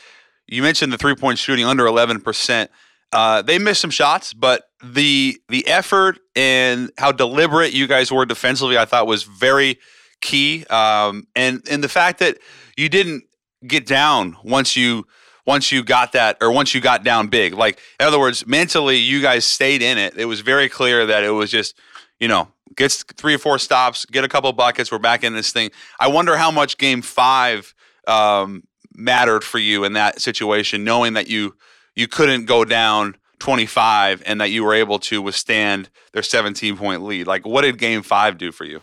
You 0.47 0.61
mentioned 0.61 0.91
the 0.93 0.97
three 0.97 1.15
point 1.15 1.39
shooting 1.39 1.65
under 1.65 1.85
11 1.85 2.21
percent. 2.21 2.71
Uh, 3.11 3.41
they 3.41 3.57
missed 3.57 3.81
some 3.81 3.89
shots, 3.89 4.33
but 4.33 4.63
the 4.83 5.39
the 5.49 5.67
effort 5.67 6.19
and 6.35 6.91
how 6.97 7.11
deliberate 7.11 7.73
you 7.73 7.87
guys 7.87 8.11
were 8.11 8.25
defensively, 8.25 8.77
I 8.77 8.85
thought 8.85 9.07
was 9.07 9.23
very 9.23 9.79
key. 10.21 10.65
Um, 10.65 11.27
and 11.35 11.65
and 11.69 11.83
the 11.83 11.89
fact 11.89 12.19
that 12.19 12.37
you 12.77 12.89
didn't 12.89 13.23
get 13.65 13.85
down 13.85 14.37
once 14.43 14.75
you 14.75 15.05
once 15.45 15.71
you 15.71 15.83
got 15.83 16.11
that 16.11 16.37
or 16.41 16.51
once 16.51 16.75
you 16.75 16.81
got 16.81 17.03
down 17.03 17.27
big. 17.27 17.53
Like 17.53 17.79
in 17.99 18.05
other 18.05 18.19
words, 18.19 18.45
mentally 18.45 18.97
you 18.97 19.21
guys 19.21 19.45
stayed 19.45 19.81
in 19.81 19.97
it. 19.97 20.15
It 20.15 20.25
was 20.25 20.41
very 20.41 20.69
clear 20.69 21.07
that 21.07 21.23
it 21.23 21.31
was 21.31 21.49
just 21.49 21.75
you 22.19 22.27
know 22.27 22.49
gets 22.75 23.03
three 23.03 23.33
or 23.33 23.37
four 23.37 23.59
stops, 23.59 24.05
get 24.05 24.23
a 24.23 24.27
couple 24.27 24.51
buckets. 24.53 24.91
We're 24.91 24.99
back 24.99 25.23
in 25.23 25.33
this 25.33 25.51
thing. 25.51 25.71
I 25.99 26.07
wonder 26.07 26.37
how 26.37 26.51
much 26.51 26.77
Game 26.77 27.01
Five 27.01 27.73
um, 28.07 28.63
mattered 28.93 29.43
for 29.43 29.59
you 29.59 29.83
in 29.83 29.93
that 29.93 30.21
situation, 30.21 30.83
knowing 30.83 31.13
that 31.13 31.27
you 31.27 31.55
you 31.95 32.07
couldn't 32.07 32.45
go 32.45 32.63
down 32.63 33.15
25 33.39 34.23
and 34.25 34.39
that 34.41 34.51
you 34.51 34.63
were 34.63 34.73
able 34.73 34.99
to 34.99 35.21
withstand 35.21 35.89
their 36.13 36.23
17 36.23 36.77
point 36.77 37.03
lead. 37.03 37.27
Like, 37.27 37.45
what 37.45 37.61
did 37.61 37.77
Game 37.77 38.03
Five 38.03 38.37
do 38.37 38.51
for 38.51 38.65
you? 38.65 38.81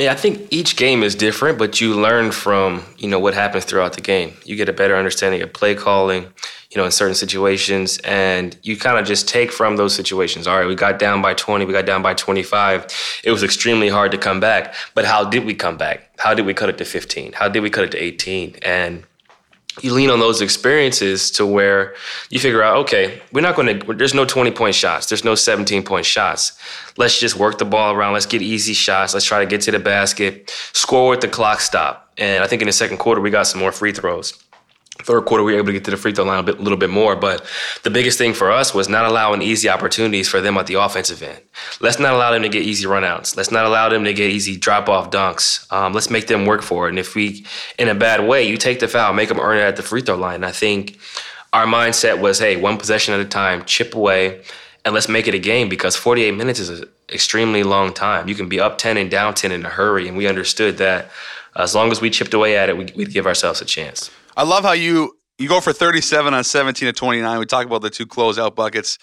Yeah, 0.00 0.12
I 0.12 0.14
think 0.16 0.48
each 0.50 0.76
game 0.76 1.02
is 1.02 1.14
different, 1.14 1.58
but 1.58 1.78
you 1.78 1.94
learn 1.94 2.30
from 2.30 2.82
you 2.96 3.06
know 3.06 3.18
what 3.18 3.34
happens 3.34 3.66
throughout 3.66 3.92
the 3.92 4.00
game. 4.00 4.32
You 4.46 4.56
get 4.56 4.66
a 4.66 4.72
better 4.72 4.96
understanding 4.96 5.42
of 5.42 5.52
play 5.52 5.74
calling, 5.74 6.22
you 6.70 6.78
know, 6.78 6.86
in 6.86 6.90
certain 6.90 7.14
situations, 7.14 7.98
and 7.98 8.56
you 8.62 8.78
kind 8.78 8.98
of 8.98 9.06
just 9.06 9.28
take 9.28 9.52
from 9.52 9.76
those 9.76 9.94
situations. 9.94 10.46
All 10.46 10.58
right, 10.58 10.66
we 10.66 10.74
got 10.74 10.98
down 10.98 11.20
by 11.20 11.34
20, 11.34 11.66
we 11.66 11.74
got 11.74 11.84
down 11.84 12.00
by 12.00 12.14
25. 12.14 12.86
It 13.24 13.30
was 13.30 13.42
extremely 13.42 13.90
hard 13.90 14.10
to 14.12 14.16
come 14.16 14.40
back, 14.40 14.74
but 14.94 15.04
how 15.04 15.22
did 15.22 15.44
we 15.44 15.52
come 15.52 15.76
back? 15.76 16.10
How 16.18 16.32
did 16.32 16.46
we 16.46 16.54
cut 16.54 16.70
it 16.70 16.78
to 16.78 16.86
15? 16.86 17.34
How 17.34 17.50
did 17.50 17.62
we 17.62 17.68
cut 17.68 17.84
it 17.84 17.90
to 17.90 18.02
18? 18.02 18.56
And 18.62 19.04
you 19.82 19.94
lean 19.94 20.10
on 20.10 20.18
those 20.18 20.40
experiences 20.40 21.30
to 21.30 21.46
where 21.46 21.94
you 22.28 22.40
figure 22.40 22.62
out, 22.62 22.76
okay, 22.78 23.22
we're 23.32 23.40
not 23.40 23.54
going 23.54 23.80
to, 23.80 23.94
there's 23.94 24.14
no 24.14 24.24
20 24.24 24.50
point 24.50 24.74
shots. 24.74 25.08
There's 25.08 25.24
no 25.24 25.34
17 25.34 25.84
point 25.84 26.04
shots. 26.04 26.58
Let's 26.96 27.18
just 27.18 27.36
work 27.36 27.58
the 27.58 27.64
ball 27.64 27.94
around. 27.94 28.12
Let's 28.14 28.26
get 28.26 28.42
easy 28.42 28.74
shots. 28.74 29.14
Let's 29.14 29.26
try 29.26 29.38
to 29.38 29.46
get 29.46 29.60
to 29.62 29.70
the 29.70 29.78
basket, 29.78 30.50
score 30.72 31.10
with 31.10 31.20
the 31.20 31.28
clock 31.28 31.60
stop. 31.60 32.12
And 32.18 32.42
I 32.42 32.46
think 32.46 32.62
in 32.62 32.66
the 32.66 32.72
second 32.72 32.98
quarter, 32.98 33.20
we 33.20 33.30
got 33.30 33.46
some 33.46 33.60
more 33.60 33.72
free 33.72 33.92
throws 33.92 34.34
third 35.02 35.24
quarter 35.24 35.42
we 35.42 35.52
were 35.52 35.58
able 35.58 35.68
to 35.68 35.72
get 35.72 35.84
to 35.84 35.90
the 35.90 35.96
free 35.96 36.12
throw 36.12 36.24
line 36.24 36.38
a 36.38 36.42
bit, 36.42 36.60
little 36.60 36.78
bit 36.78 36.90
more. 36.90 37.16
But 37.16 37.46
the 37.82 37.90
biggest 37.90 38.18
thing 38.18 38.34
for 38.34 38.50
us 38.50 38.74
was 38.74 38.88
not 38.88 39.04
allowing 39.04 39.42
easy 39.42 39.68
opportunities 39.68 40.28
for 40.28 40.40
them 40.40 40.56
at 40.56 40.66
the 40.66 40.74
offensive 40.74 41.22
end. 41.22 41.40
Let's 41.80 41.98
not 41.98 42.14
allow 42.14 42.32
them 42.32 42.42
to 42.42 42.48
get 42.48 42.62
easy 42.62 42.86
runouts. 42.86 43.36
Let's 43.36 43.50
not 43.50 43.64
allow 43.64 43.88
them 43.88 44.04
to 44.04 44.12
get 44.12 44.30
easy 44.30 44.56
drop 44.56 44.88
off 44.88 45.10
dunks. 45.10 45.70
Um, 45.72 45.92
let's 45.92 46.10
make 46.10 46.26
them 46.26 46.46
work 46.46 46.62
for 46.62 46.86
it. 46.86 46.90
And 46.90 46.98
if 46.98 47.14
we, 47.14 47.44
in 47.78 47.88
a 47.88 47.94
bad 47.94 48.26
way, 48.26 48.46
you 48.46 48.56
take 48.56 48.80
the 48.80 48.88
foul, 48.88 49.12
make 49.12 49.28
them 49.28 49.40
earn 49.40 49.58
it 49.58 49.62
at 49.62 49.76
the 49.76 49.82
free 49.82 50.02
throw 50.02 50.16
line. 50.16 50.44
I 50.44 50.52
think 50.52 50.98
our 51.52 51.66
mindset 51.66 52.20
was, 52.20 52.38
hey, 52.38 52.56
one 52.56 52.78
possession 52.78 53.14
at 53.14 53.20
a 53.20 53.24
time, 53.24 53.64
chip 53.64 53.94
away, 53.94 54.42
and 54.84 54.94
let's 54.94 55.08
make 55.08 55.26
it 55.26 55.34
a 55.34 55.38
game 55.38 55.68
because 55.68 55.96
48 55.96 56.32
minutes 56.32 56.58
is 56.58 56.80
an 56.80 56.88
extremely 57.12 57.62
long 57.62 57.92
time. 57.92 58.28
You 58.28 58.34
can 58.34 58.48
be 58.48 58.60
up 58.60 58.78
10 58.78 58.96
and 58.96 59.10
down 59.10 59.34
10 59.34 59.52
in 59.52 59.64
a 59.64 59.68
hurry. 59.68 60.08
And 60.08 60.16
we 60.16 60.26
understood 60.26 60.78
that 60.78 61.10
as 61.56 61.74
long 61.74 61.90
as 61.90 62.00
we 62.00 62.10
chipped 62.10 62.34
away 62.34 62.56
at 62.56 62.68
it, 62.68 62.76
we'd 62.96 63.12
give 63.12 63.26
ourselves 63.26 63.60
a 63.60 63.64
chance. 63.64 64.10
I 64.36 64.44
love 64.44 64.64
how 64.64 64.72
you 64.72 65.16
you 65.38 65.48
go 65.48 65.60
for 65.60 65.72
37 65.72 66.34
on 66.34 66.44
17 66.44 66.86
to 66.86 66.92
29. 66.92 67.38
We 67.38 67.46
talk 67.46 67.66
about 67.66 67.80
the 67.80 67.90
two 67.90 68.06
closeout 68.06 68.54
buckets, 68.54 68.98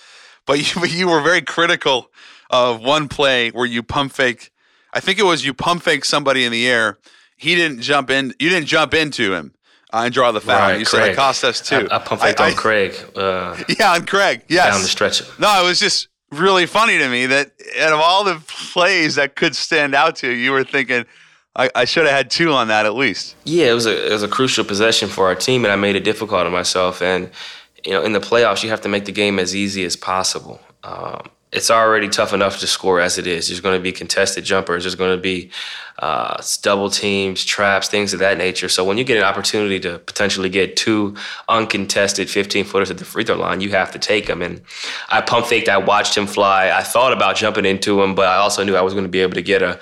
but 0.46 0.76
you, 0.76 0.86
you 0.88 1.08
were 1.08 1.22
very 1.22 1.42
critical 1.42 2.12
of 2.50 2.82
one 2.82 3.08
play 3.08 3.50
where 3.50 3.66
you 3.66 3.84
pump 3.84 4.14
fake. 4.14 4.52
I 4.94 5.00
think 5.00 5.20
it 5.20 5.24
was 5.24 5.44
you 5.44 5.54
pump 5.54 5.84
fake 5.84 6.06
somebody 6.06 6.46
in 6.46 6.52
the 6.52 6.68
air. 6.68 7.00
He 7.38 7.56
didn't 7.56 7.82
jump 7.82 8.10
in. 8.10 8.34
You 8.40 8.50
didn't 8.50 8.68
jump 8.68 8.94
into 8.94 9.34
him 9.34 9.54
uh, 9.92 10.04
and 10.06 10.14
draw 10.14 10.32
the 10.32 10.42
foul. 10.42 10.60
Right, 10.60 10.80
you 10.80 10.86
Craig. 10.86 11.02
said 11.04 11.12
it 11.12 11.16
cost 11.16 11.44
us 11.44 11.62
two. 11.62 11.88
I, 11.92 11.98
I 11.98 12.00
pump 12.00 12.22
faked 12.22 12.40
I, 12.40 12.52
on 12.52 12.56
Craig. 12.56 12.96
Uh, 13.16 13.58
yeah, 13.80 13.94
on 13.94 14.06
Craig. 14.06 14.44
Yes. 14.48 14.74
Down 14.74 14.82
the 14.82 14.88
stretch. 14.88 15.22
No, 15.40 15.64
it 15.64 15.68
was 15.68 15.80
just 15.80 16.08
really 16.32 16.66
funny 16.66 16.98
to 16.98 17.10
me 17.10 17.26
that 17.26 17.52
out 17.80 17.94
of 17.94 18.00
all 18.00 18.24
the 18.24 18.42
plays 18.48 19.16
that 19.16 19.36
could 19.36 19.56
stand 19.56 19.96
out 19.96 20.18
to 20.18 20.28
you, 20.28 20.34
you 20.34 20.52
were 20.52 20.64
thinking– 20.64 21.06
I, 21.58 21.70
I 21.74 21.86
should 21.86 22.06
have 22.06 22.16
had 22.16 22.30
two 22.30 22.52
on 22.52 22.68
that 22.68 22.86
at 22.86 22.96
least. 22.96 23.36
Yeah, 23.44 23.72
it 23.72 23.74
was 23.74 23.88
a 23.88 24.08
it 24.08 24.12
was 24.12 24.24
a 24.24 24.28
crucial 24.28 24.64
possession 24.64 25.10
for 25.10 25.26
our 25.26 25.36
team, 25.36 25.66
and 25.66 25.72
I 25.72 25.76
made 25.76 25.96
it 25.96 26.04
difficult 26.04 26.46
on 26.46 26.52
myself. 26.52 27.02
And 27.02 27.32
you 27.84 27.92
know, 27.92 28.04
in 28.04 28.14
the 28.14 28.20
playoffs, 28.20 28.64
you 28.64 28.70
have 28.70 28.82
to 28.82 28.90
make 28.90 29.06
the 29.06 29.12
game 29.12 29.40
as 29.40 29.56
easy 29.56 29.84
as 29.84 29.96
possible. 29.96 30.62
Um, 30.84 31.30
it's 31.52 31.72
already 31.72 32.10
tough 32.10 32.34
enough 32.34 32.60
to 32.60 32.68
score 32.68 33.00
as 33.00 33.18
it 33.18 33.26
is. 33.26 33.48
There's 33.48 33.62
going 33.62 33.78
to 33.78 33.82
be 33.82 33.92
contested 33.94 34.44
jumpers. 34.44 34.84
There's 34.84 34.96
going 34.96 35.16
to 35.16 35.22
be 35.22 35.50
uh, 35.98 36.42
double 36.62 36.90
teams, 36.90 37.46
traps, 37.46 37.88
things 37.88 38.14
of 38.14 38.20
that 38.20 38.38
nature. 38.38 38.68
So 38.68 38.84
when 38.84 38.98
you 38.98 39.06
get 39.06 39.18
an 39.18 39.24
opportunity 39.24 39.80
to 39.80 39.98
potentially 40.00 40.50
get 40.50 40.76
two 40.76 41.16
uncontested 41.48 42.30
15 42.30 42.66
footers 42.66 42.92
at 42.92 42.98
the 42.98 43.06
free 43.06 43.24
throw 43.24 43.38
line, 43.38 43.62
you 43.62 43.70
have 43.72 43.92
to 43.92 44.00
take 44.00 44.28
them. 44.28 44.42
And 44.42 44.62
I 45.10 45.22
pump 45.22 45.48
faked. 45.48 45.70
I 45.70 45.78
watched 45.78 46.16
him 46.16 46.28
fly. 46.28 46.70
I 46.70 46.84
thought 46.84 47.14
about 47.14 47.38
jumping 47.38 47.66
into 47.66 48.02
him, 48.04 48.14
but 48.14 48.28
I 48.28 48.36
also 48.36 48.64
knew 48.64 48.76
I 48.76 48.82
was 48.82 48.94
going 48.94 49.06
to 49.06 49.10
be 49.10 49.22
able 49.22 49.34
to 49.34 49.42
get 49.42 49.62
a 49.62 49.80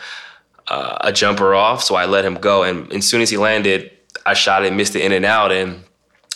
uh, 0.68 0.98
a 1.02 1.12
jumper 1.12 1.54
off, 1.54 1.84
so 1.84 1.96
I 1.96 2.06
let 2.06 2.26
him 2.26 2.36
go. 2.36 2.64
And 2.64 2.92
as 2.94 3.08
soon 3.08 3.22
as 3.22 3.30
he 3.30 3.38
landed, 3.38 3.92
I 4.26 4.34
shot 4.34 4.66
it, 4.66 4.74
missed 4.74 4.96
it 4.96 5.02
in 5.02 5.12
and 5.12 5.26
out. 5.26 5.52
And 5.52 5.84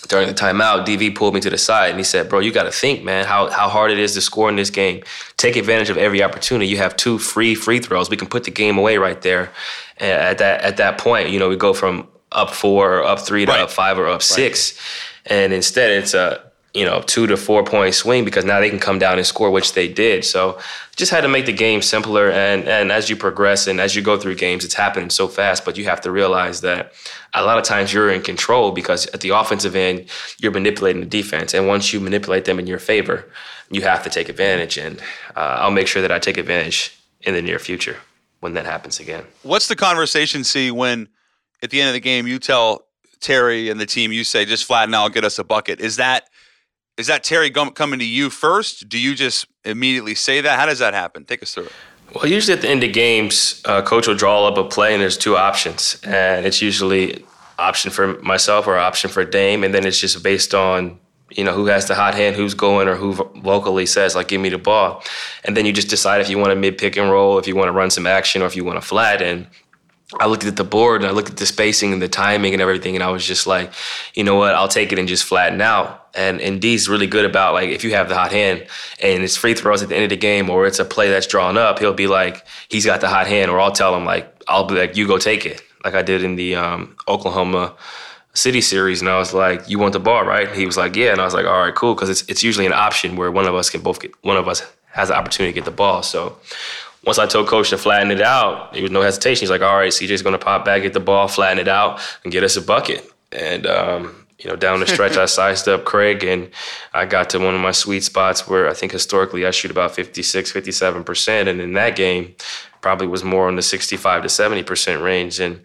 during 0.08 0.28
the 0.28 0.34
timeout, 0.34 0.86
DV 0.86 1.16
pulled 1.16 1.34
me 1.34 1.42
to 1.42 1.50
the 1.50 1.58
side 1.58 1.90
and 1.90 2.00
he 2.00 2.04
said, 2.04 2.30
"Bro, 2.30 2.40
you 2.40 2.52
got 2.52 2.64
to 2.64 2.72
think, 2.72 3.04
man, 3.04 3.26
how 3.26 3.50
how 3.50 3.70
hard 3.70 3.92
it 3.92 4.00
is 4.00 4.14
to 4.14 4.22
score 4.22 4.50
in 4.50 4.56
this 4.56 4.70
game. 4.70 5.04
Take 5.38 5.56
advantage 5.56 5.90
of 5.90 5.98
every 5.98 6.24
opportunity. 6.24 6.68
You 6.68 6.78
have 6.78 6.96
two 6.96 7.18
free 7.18 7.56
free 7.56 7.80
throws. 7.80 8.10
We 8.10 8.18
can 8.18 8.28
put 8.28 8.44
the 8.44 8.52
game 8.52 8.78
away 8.78 8.98
right 8.98 9.22
there. 9.22 9.52
And 9.98 10.12
at 10.12 10.38
that 10.38 10.62
at 10.62 10.78
that 10.78 10.98
point, 10.98 11.30
you 11.30 11.40
know, 11.40 11.50
we 11.50 11.58
go 11.58 11.74
from 11.74 12.08
up 12.32 12.52
four 12.52 13.00
or 13.00 13.04
up 13.04 13.20
three 13.20 13.46
to 13.46 13.52
right. 13.52 13.62
up 13.62 13.72
five 13.72 13.98
or 13.98 14.08
up 14.08 14.22
six, 14.22 14.80
and 15.26 15.52
instead 15.52 15.92
it's 15.92 16.14
a 16.14 16.49
you 16.74 16.86
know, 16.86 17.02
two 17.02 17.26
to 17.28 17.36
four 17.36 17.64
point 17.64 17.96
swing 17.96 18.24
because 18.24 18.46
now 18.46 18.60
they 18.60 18.70
can 18.70 18.80
come 18.80 19.00
down 19.00 19.18
and 19.18 19.26
score, 19.26 19.50
which 19.50 19.74
they 19.74 19.88
did. 19.88 20.24
So 20.24 20.60
just 20.96 21.12
had 21.12 21.22
to 21.22 21.28
make 21.28 21.46
the 21.46 21.54
game 21.54 21.82
simpler. 21.82 22.30
And 22.30 22.68
and 22.68 22.92
as 22.92 23.10
you 23.10 23.16
progress 23.16 23.68
and 23.68 23.82
as 23.82 23.96
you 23.96 24.02
go 24.02 24.18
through 24.18 24.36
games, 24.36 24.64
it's 24.64 24.76
happening 24.76 25.10
so 25.10 25.28
fast. 25.28 25.66
But 25.66 25.78
you 25.78 25.86
have 25.86 26.02
to 26.02 26.12
realize 26.12 26.62
that 26.62 26.94
a 27.34 27.44
lot 27.44 27.58
of 27.58 27.64
times 27.64 27.92
you're 27.92 28.12
in 28.12 28.22
control 28.22 28.72
because 28.72 29.08
at 29.08 29.22
the 29.22 29.30
offensive 29.30 29.76
end, 29.76 30.06
you're 30.40 30.52
manipulating 30.52 31.02
the 31.02 31.08
defense. 31.08 31.54
And 31.54 31.68
once 31.68 31.92
you 31.92 32.00
manipulate 32.00 32.46
them 32.46 32.60
in 32.60 32.68
your 32.68 32.80
favor, 32.80 33.26
you 33.72 33.82
have 33.82 34.04
to 34.04 34.10
take 34.10 34.30
advantage. 34.30 34.78
And 34.78 35.00
uh, 35.36 35.58
I'll 35.60 35.72
make 35.72 35.88
sure 35.88 36.02
that 36.02 36.12
I 36.12 36.20
take 36.20 36.38
advantage 36.38 36.96
in 37.22 37.34
the 37.34 37.42
near 37.42 37.60
future 37.60 37.98
when 38.40 38.54
that 38.54 38.66
happens 38.66 39.00
again. 39.00 39.26
What's 39.44 39.68
the 39.68 39.76
conversation, 39.76 40.44
see, 40.44 40.72
when 40.72 41.10
at 41.62 41.72
the 41.72 41.82
end 41.82 41.90
of 41.90 41.94
the 41.94 42.00
game 42.00 42.28
you 42.28 42.40
tell 42.40 42.86
Terry 43.20 43.70
and 43.70 43.80
the 43.80 43.86
team, 43.86 44.12
you 44.12 44.24
say, 44.24 44.46
just 44.46 44.66
flatten 44.66 44.94
out, 44.94 45.14
get 45.14 45.26
us 45.26 45.40
a 45.40 45.44
bucket? 45.44 45.82
Is 45.82 45.98
that 45.98 46.30
is 47.00 47.08
that 47.08 47.24
Terry 47.24 47.50
Gump 47.50 47.76
coming 47.76 47.98
to 48.00 48.06
you 48.06 48.30
first? 48.30 48.90
Do 48.90 49.00
you 49.00 49.16
just 49.16 49.48
immediately 49.64 50.16
say 50.16 50.42
that? 50.42 50.60
How 50.60 50.66
does 50.66 50.80
that 50.80 50.94
happen? 50.94 51.24
Take 51.24 51.42
us 51.42 51.54
through 51.54 51.68
it. 51.68 51.72
Well, 52.14 52.26
usually 52.26 52.56
at 52.56 52.62
the 52.62 52.70
end 52.70 52.84
of 52.84 52.92
games, 52.92 53.62
uh, 53.64 53.82
coach 53.82 54.06
will 54.08 54.16
draw 54.16 54.46
up 54.48 54.58
a 54.58 54.66
play, 54.66 54.94
and 54.94 55.02
there's 55.02 55.18
two 55.18 55.38
options, 55.38 55.98
and 56.04 56.46
it's 56.46 56.62
usually 56.62 57.24
option 57.58 57.90
for 57.90 58.20
myself 58.22 58.68
or 58.68 58.78
option 58.78 59.10
for 59.10 59.24
Dame, 59.24 59.64
and 59.64 59.74
then 59.74 59.86
it's 59.86 60.00
just 60.00 60.22
based 60.24 60.54
on 60.54 61.00
you 61.30 61.44
know 61.44 61.54
who 61.54 61.68
has 61.68 61.86
the 61.86 61.96
hot 61.96 62.16
hand, 62.16 62.36
who's 62.36 62.54
going, 62.54 62.88
or 62.88 62.96
who 62.96 63.14
vocally 63.14 63.86
says 63.86 64.16
like 64.16 64.28
"give 64.28 64.42
me 64.42 64.50
the 64.50 64.58
ball," 64.58 65.04
and 65.46 65.56
then 65.56 65.66
you 65.66 65.72
just 65.72 65.90
decide 65.90 66.20
if 66.20 66.30
you 66.30 66.38
want 66.38 66.50
to 66.50 66.56
mid 66.56 66.78
pick 66.78 66.98
and 66.98 67.12
roll, 67.12 67.38
if 67.38 67.48
you 67.48 67.56
want 67.56 67.68
to 67.68 67.74
run 67.74 67.92
some 67.92 68.08
action, 68.08 68.42
or 68.42 68.46
if 68.46 68.56
you 68.56 68.66
want 68.66 68.82
to 68.82 68.86
flat. 68.86 69.22
And 69.22 69.48
I 70.20 70.26
looked 70.26 70.46
at 70.46 70.56
the 70.56 70.64
board 70.64 71.02
and 71.02 71.10
I 71.10 71.14
looked 71.14 71.30
at 71.30 71.38
the 71.38 71.46
spacing 71.46 71.94
and 71.94 72.02
the 72.02 72.08
timing 72.08 72.54
and 72.54 72.62
everything, 72.62 72.96
and 72.96 73.04
I 73.04 73.12
was 73.12 73.26
just 73.26 73.46
like, 73.46 73.72
you 74.16 74.24
know 74.24 74.36
what, 74.36 74.56
I'll 74.56 74.68
take 74.68 74.92
it 74.92 74.98
and 74.98 75.08
just 75.08 75.24
flatten 75.24 75.62
out 75.62 76.00
and 76.16 76.42
and 76.42 76.62
D's 76.62 76.90
really 76.90 77.08
good 77.08 77.26
about 77.26 77.54
like 77.54 77.70
if 77.70 77.84
you 77.84 77.92
have 77.94 78.10
the 78.10 78.16
hot 78.16 78.32
hand 78.32 78.66
and 79.02 79.24
it's 79.24 79.38
free 79.38 79.54
throws 79.54 79.84
at 79.84 79.90
the 79.90 79.96
end 79.96 80.04
of 80.06 80.10
the 80.10 80.18
game 80.18 80.50
or 80.50 80.66
it's 80.66 80.80
a 80.80 80.86
play 80.86 81.10
that's 81.10 81.28
drawn 81.28 81.58
up, 81.58 81.80
he'll 81.80 81.94
be 81.94 82.08
like 82.08 82.46
he's 82.70 82.86
got 82.86 83.02
the 83.02 83.08
hot 83.08 83.28
hand, 83.28 83.52
or 83.52 83.60
I'll 83.60 83.72
tell 83.72 83.96
him 83.96 84.06
like 84.06 84.44
I'll 84.48 84.66
be 84.66 84.76
like 84.76 84.98
you 84.98 85.08
go 85.08 85.18
take 85.18 85.46
it, 85.46 85.62
like 85.84 85.94
I 85.94 86.02
did 86.02 86.24
in 86.24 86.36
the 86.36 86.56
um, 86.56 86.96
Oklahoma 87.08 87.76
City 88.34 88.62
series, 88.62 89.02
and 89.02 89.10
I 89.10 89.18
was 89.18 89.34
like, 89.34 89.70
you 89.70 89.80
want 89.80 89.94
the 89.94 90.00
ball, 90.00 90.24
right? 90.24 90.52
He 90.52 90.66
was 90.66 90.78
like, 90.78 90.96
yeah, 90.96 91.12
and 91.12 91.22
I 91.22 91.26
was 91.26 91.34
like, 91.34 91.46
all 91.46 91.62
right, 91.62 91.76
cool, 91.76 91.94
because 91.94 92.10
it's 92.10 92.24
it's 92.24 92.44
usually 92.44 92.66
an 92.66 92.74
option 92.74 93.16
where 93.16 93.32
one 93.32 93.46
of 93.46 93.56
us 93.56 93.70
can 93.70 93.82
both 93.82 94.00
get 94.00 94.12
one 94.24 94.38
of 94.38 94.48
us 94.48 94.64
has 94.92 95.10
the 95.10 95.16
opportunity 95.16 95.54
to 95.54 95.56
get 95.56 95.66
the 95.66 95.72
ball. 95.72 96.02
So 96.02 96.38
once 97.06 97.18
I 97.18 97.26
told 97.26 97.48
coach 97.48 97.70
to 97.70 97.78
flatten 97.78 98.12
it 98.12 98.22
out, 98.22 98.74
there 98.74 98.82
was 98.82 98.92
no 98.92 99.02
hesitation. 99.02 99.42
He's 99.42 99.50
like, 99.50 99.62
all 99.62 99.78
right, 99.78 99.92
CJ's 99.92 100.22
going 100.22 100.38
to 100.38 100.44
pop 100.44 100.66
back, 100.66 100.82
get 100.82 100.94
the 100.94 101.00
ball, 101.00 101.28
flatten 101.28 101.60
it 101.60 101.68
out, 101.68 102.02
and 102.24 102.32
get 102.32 102.44
us 102.44 102.58
a 102.58 102.62
bucket. 102.62 103.10
And, 103.32 103.66
um, 103.66 104.26
you 104.38 104.50
know, 104.50 104.56
down 104.56 104.80
the 104.80 104.88
stretch, 104.88 105.18
I 105.18 105.26
sized 105.28 105.68
up 105.68 105.86
Craig 105.86 106.24
and 106.24 106.50
I 106.94 107.06
got 107.06 107.30
to 107.32 107.40
one 107.40 107.56
of 107.56 107.62
my 107.62 107.72
sweet 107.72 108.04
spots 108.04 108.48
where 108.48 108.70
I 108.70 108.74
think 108.74 108.92
historically 108.92 109.46
I 109.46 109.52
shoot 109.52 109.72
about 109.72 109.96
56, 109.96 110.52
57%. 110.52 111.48
And 111.48 111.62
in 111.62 111.74
that 111.74 111.96
game, 111.96 112.36
probably 112.82 113.08
was 113.08 113.24
more 113.24 113.48
on 113.48 113.56
the 113.56 113.62
65 113.62 114.24
to 114.24 114.28
70% 114.28 115.04
range. 115.04 115.40
And 115.40 115.62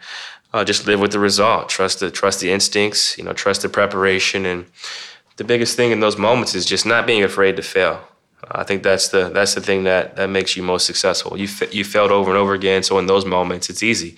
uh, 0.53 0.65
just 0.65 0.87
live 0.87 1.01
with 1.01 1.11
the 1.11 1.19
result. 1.19 1.69
Trust 1.69 2.01
the 2.01 2.13
trust 2.13 2.41
the 2.41 2.53
instincts. 2.53 3.19
You 3.19 3.25
know, 3.25 3.33
trust 3.33 3.63
the 3.63 3.69
preparation. 3.69 4.47
And 4.47 4.67
the 5.37 5.45
biggest 5.45 5.77
thing 5.77 5.91
in 5.91 5.99
those 5.99 6.17
moments 6.17 6.55
is 6.55 6.65
just 6.65 6.87
not 6.87 7.07
being 7.07 7.25
afraid 7.25 7.57
to 7.57 7.63
fail. 7.63 8.07
I 8.51 8.65
think 8.65 8.83
that's 8.83 9.09
the 9.09 9.29
that's 9.29 9.55
the 9.55 9.61
thing 9.61 9.85
that 9.85 10.17
that 10.17 10.29
makes 10.29 10.57
you 10.57 10.63
most 10.63 10.87
successful. 10.87 11.39
You 11.39 11.49
you 11.71 11.85
failed 11.85 12.11
over 12.11 12.31
and 12.31 12.39
over 12.39 12.55
again, 12.55 12.83
so 12.83 12.99
in 12.99 13.07
those 13.07 13.25
moments, 13.25 13.71
it's 13.71 13.83
easy. 13.83 14.17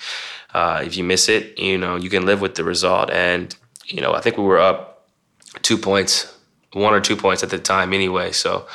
Uh, 0.55 0.83
if 0.85 0.97
you 0.97 1.05
miss 1.05 1.29
it, 1.29 1.59
you 1.59 1.79
know 1.79 1.97
you 1.97 2.11
can 2.11 2.25
live 2.27 2.41
with 2.41 2.55
the 2.55 2.65
result. 2.65 3.11
And 3.11 3.55
you 3.87 4.01
know, 4.01 4.15
I 4.15 4.21
think 4.21 4.37
we 4.37 4.45
were 4.45 4.59
up 4.59 5.07
two 5.63 5.79
points, 5.79 6.35
one 6.73 6.95
or 6.95 7.01
two 7.01 7.17
points 7.17 7.43
at 7.43 7.51
the 7.51 7.59
time 7.59 7.93
anyway. 7.93 8.33
So 8.33 8.67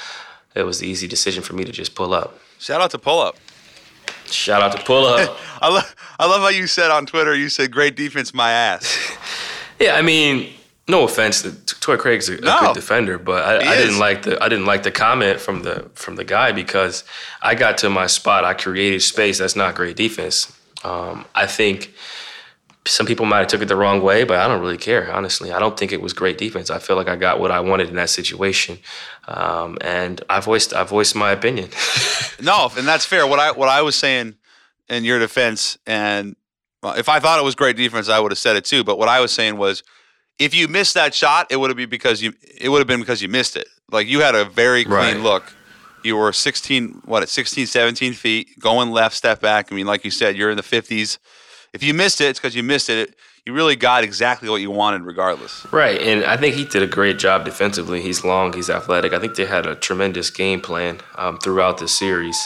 it 0.55 0.63
was 0.63 0.79
the 0.79 0.88
easy 0.88 1.08
decision 1.08 1.43
for 1.43 1.53
me 1.53 1.63
to 1.63 1.72
just 1.72 1.96
pull 1.96 2.13
up. 2.13 2.39
Shout 2.60 2.81
out 2.81 2.91
to 2.91 3.00
pull 3.00 3.20
up. 3.20 3.38
Shout 4.25 4.62
out 4.62 4.77
to 4.77 4.84
pull 4.84 5.05
up. 5.05 5.38
I 5.62 5.70
love 5.70 5.96
I 6.20 6.25
love 6.27 6.41
how 6.41 6.50
you 6.50 6.67
said 6.67 6.91
on 6.91 7.05
Twitter. 7.05 7.36
You 7.36 7.50
said 7.50 7.72
great 7.72 7.96
defense, 7.96 8.34
my 8.34 8.51
ass. 8.51 9.12
yeah, 9.79 9.96
I 9.96 10.01
mean, 10.01 10.53
no 10.88 11.04
offense, 11.04 11.42
Torrey 11.80 11.98
Craig's 11.98 12.28
a, 12.28 12.42
no, 12.42 12.58
a 12.58 12.62
good 12.62 12.74
defender, 12.74 13.18
but 13.18 13.44
I, 13.44 13.74
I 13.74 13.78
didn't 13.78 14.00
like 14.00 14.24
the 14.24 14.44
I 14.44 14.50
didn't 14.50 14.66
like 14.66 14.84
the 14.84 14.92
comment 14.92 15.40
from 15.40 15.64
the 15.64 15.90
from 15.94 16.16
the 16.16 16.24
guy 16.24 16.52
because 16.52 17.04
I 17.42 17.56
got 17.56 17.78
to 17.80 17.90
my 17.90 18.08
spot, 18.08 18.44
I 18.44 18.54
created 18.54 19.02
space. 19.02 19.38
That's 19.38 19.56
not 19.56 19.76
great 19.76 19.96
defense. 19.96 20.58
Um, 20.84 21.26
I 21.36 21.46
think 21.46 21.94
some 22.86 23.06
people 23.06 23.26
might 23.28 23.40
have 23.40 23.48
took 23.48 23.62
it 23.62 23.68
the 23.68 23.76
wrong 23.76 24.02
way, 24.02 24.24
but 24.24 24.40
I 24.40 24.48
don't 24.48 24.60
really 24.60 24.78
care. 24.78 25.12
Honestly, 25.14 25.52
I 25.52 25.60
don't 25.60 25.78
think 25.78 25.92
it 25.92 26.02
was 26.02 26.14
great 26.14 26.38
defense. 26.38 26.72
I 26.72 26.80
feel 26.80 26.96
like 26.96 27.08
I 27.08 27.16
got 27.16 27.40
what 27.40 27.52
I 27.52 27.60
wanted 27.60 27.90
in 27.90 27.96
that 27.96 28.10
situation, 28.10 28.80
um, 29.28 29.78
and 29.82 30.22
I 30.30 30.40
voiced 30.40 30.74
I 30.74 30.84
voiced 30.84 31.16
my 31.16 31.32
opinion. 31.32 31.70
no, 32.42 32.72
and 32.76 32.88
that's 32.88 33.06
fair. 33.06 33.28
What 33.28 33.40
I 33.40 33.52
what 33.52 33.70
I 33.70 33.84
was 33.84 33.96
saying 33.96 34.36
in 34.90 35.04
your 35.04 35.20
defense, 35.20 35.78
and 35.86 36.36
if 36.84 37.08
I 37.08 37.20
thought 37.20 37.40
it 37.40 37.46
was 37.46 37.54
great 37.54 37.78
defense, 37.78 38.10
I 38.10 38.20
would 38.20 38.32
have 38.32 38.40
said 38.40 38.56
it 38.56 38.66
too. 38.66 38.84
But 38.84 38.98
what 38.98 39.08
I 39.08 39.22
was 39.22 39.32
saying 39.32 39.58
was, 39.58 39.84
if 40.40 40.54
you 40.54 40.68
missed 40.68 40.96
that 40.96 41.14
shot, 41.14 41.48
it 41.52 41.58
would 41.58 41.70
have 41.70 41.78
been 41.78 41.90
because 41.90 42.22
you 42.22 42.34
it 42.60 42.70
would 42.70 42.80
have 42.80 42.88
been 42.88 43.00
because 43.00 43.22
you 43.22 43.30
missed 43.30 43.56
it. 43.56 43.68
Like 43.92 44.08
you 44.08 44.22
had 44.22 44.36
a 44.36 44.46
very 44.46 44.84
clean 44.84 44.96
right. 44.96 45.18
look. 45.18 45.54
You 46.04 46.18
were 46.18 46.34
16, 46.34 47.04
what 47.06 47.22
at 47.22 47.30
16, 47.30 47.68
17 47.68 48.14
feet, 48.14 48.60
going 48.60 48.90
left, 48.90 49.16
step 49.16 49.40
back. 49.40 49.72
I 49.72 49.76
mean, 49.76 49.86
like 49.86 50.04
you 50.04 50.10
said, 50.10 50.36
you're 50.36 50.50
in 50.50 50.58
the 50.58 50.64
50s 50.64 51.20
if 51.74 51.84
you 51.84 51.94
missed 51.94 52.20
it, 52.22 52.26
it's 52.26 52.40
because 52.40 52.56
you 52.56 52.64
missed 52.64 52.90
it. 52.90 53.16
You 53.46 53.54
really 53.54 53.76
got 53.76 54.04
exactly 54.04 54.50
what 54.50 54.62
you 54.62 54.70
wanted, 54.70 55.04
regardless. 55.04 55.66
Right, 55.72 56.00
and 56.00 56.24
I 56.26 56.38
think 56.38 56.56
he 56.56 56.66
did 56.66 56.84
a 56.84 56.88
great 56.88 57.18
job 57.18 57.46
defensively. 57.46 58.02
He's 58.02 58.24
long, 58.24 58.54
he's 58.54 58.70
athletic. 58.70 59.14
I 59.14 59.20
think 59.20 59.36
they 59.36 59.46
had 59.46 59.66
a 59.66 59.76
tremendous 59.76 60.30
game 60.30 60.62
plan 60.62 61.00
um, 61.16 61.38
throughout 61.40 61.80
the 61.80 61.88
series. 61.88 62.38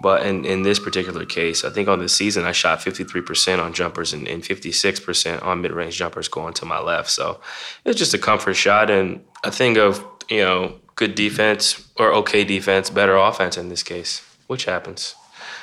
But 0.00 0.26
in, 0.26 0.44
in 0.44 0.62
this 0.62 0.78
particular 0.78 1.24
case, 1.24 1.64
I 1.64 1.70
think 1.70 1.88
on 1.88 1.98
the 1.98 2.08
season 2.08 2.44
I 2.44 2.52
shot 2.52 2.80
53% 2.80 3.62
on 3.62 3.72
jumpers 3.72 4.12
and, 4.12 4.26
and 4.26 4.42
56% 4.42 5.42
on 5.42 5.62
mid 5.62 5.72
range 5.72 5.96
jumpers 5.96 6.28
going 6.28 6.52
to 6.54 6.66
my 6.66 6.78
left. 6.78 7.10
So 7.10 7.40
it 7.84 7.88
was 7.88 7.96
just 7.96 8.12
a 8.12 8.18
comfort 8.18 8.54
shot 8.54 8.90
and 8.90 9.24
a 9.44 9.50
thing 9.50 9.78
of, 9.78 10.04
you 10.28 10.42
know, 10.42 10.74
good 10.96 11.14
defense 11.14 11.88
or 11.96 12.12
okay 12.12 12.44
defense, 12.44 12.90
better 12.90 13.16
offense 13.16 13.56
in 13.56 13.68
this 13.68 13.82
case, 13.82 14.22
which 14.46 14.64
happens. 14.64 15.14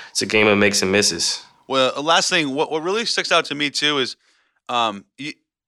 It's 0.10 0.22
a 0.22 0.26
game 0.26 0.48
of 0.48 0.58
makes 0.58 0.82
and 0.82 0.92
misses. 0.92 1.44
Well, 1.68 2.02
last 2.02 2.30
thing, 2.30 2.54
what, 2.54 2.72
what 2.72 2.84
really 2.84 3.06
sticks 3.06 3.32
out 3.32 3.46
to 3.46 3.56
me 3.56 3.70
too 3.70 4.00
is 4.00 4.16
um, 4.70 5.06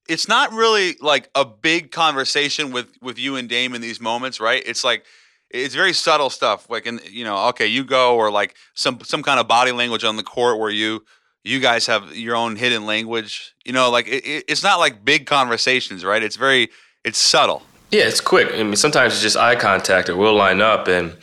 it's 0.10 0.28
not 0.28 0.52
really 0.52 0.96
like 1.00 1.30
a 1.36 1.46
big 1.46 1.92
conversation 1.92 2.72
with 2.72 2.88
with 3.02 3.18
you 3.18 3.36
and 3.36 3.48
Dame 3.48 3.74
in 3.74 3.82
these 3.82 4.02
moments, 4.02 4.40
right? 4.40 4.62
It's 4.66 4.84
like 4.84 5.06
it's 5.54 5.76
very 5.76 5.94
subtle 5.94 6.30
stuff, 6.30 6.70
like 6.70 6.86
in 6.86 7.00
you 7.10 7.24
know, 7.24 7.48
okay, 7.50 7.68
you 7.68 7.84
go 7.84 8.16
or 8.16 8.32
like 8.32 8.56
some 8.74 9.00
some 9.04 9.24
kind 9.24 9.40
of 9.40 9.48
body 9.48 9.72
language 9.72 10.04
on 10.04 10.18
the 10.18 10.24
court 10.24 10.60
where 10.60 10.72
you 10.72 11.06
you 11.44 11.60
guys 11.60 11.86
have 11.86 12.16
your 12.16 12.36
own 12.36 12.56
hidden 12.56 12.86
language. 12.86 13.54
You 13.64 13.74
know, 13.74 13.90
like 13.90 14.08
it, 14.08 14.46
it's 14.48 14.64
not 14.64 14.80
like 14.80 15.06
big 15.06 15.26
conversations, 15.26 16.04
right? 16.04 16.22
It's 16.22 16.36
very 16.36 16.70
it's 17.06 17.20
subtle. 17.20 17.62
Yeah, 17.92 18.06
it's 18.06 18.22
quick. 18.22 18.52
I 18.52 18.64
mean, 18.64 18.76
sometimes 18.76 19.14
it's 19.14 19.22
just 19.22 19.38
eye 19.38 19.56
contact, 19.56 20.10
or 20.10 20.18
we'll 20.18 20.36
line 20.36 20.62
up, 20.62 20.88
and 20.88 21.16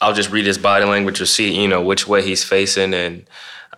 I'll 0.00 0.14
just 0.14 0.30
read 0.30 0.46
his 0.46 0.56
body 0.56 0.84
language 0.84 1.20
or 1.20 1.26
see, 1.26 1.60
you 1.60 1.66
know, 1.66 1.82
which 1.82 2.06
way 2.06 2.22
he's 2.22 2.44
facing, 2.44 2.94
and 2.94 3.26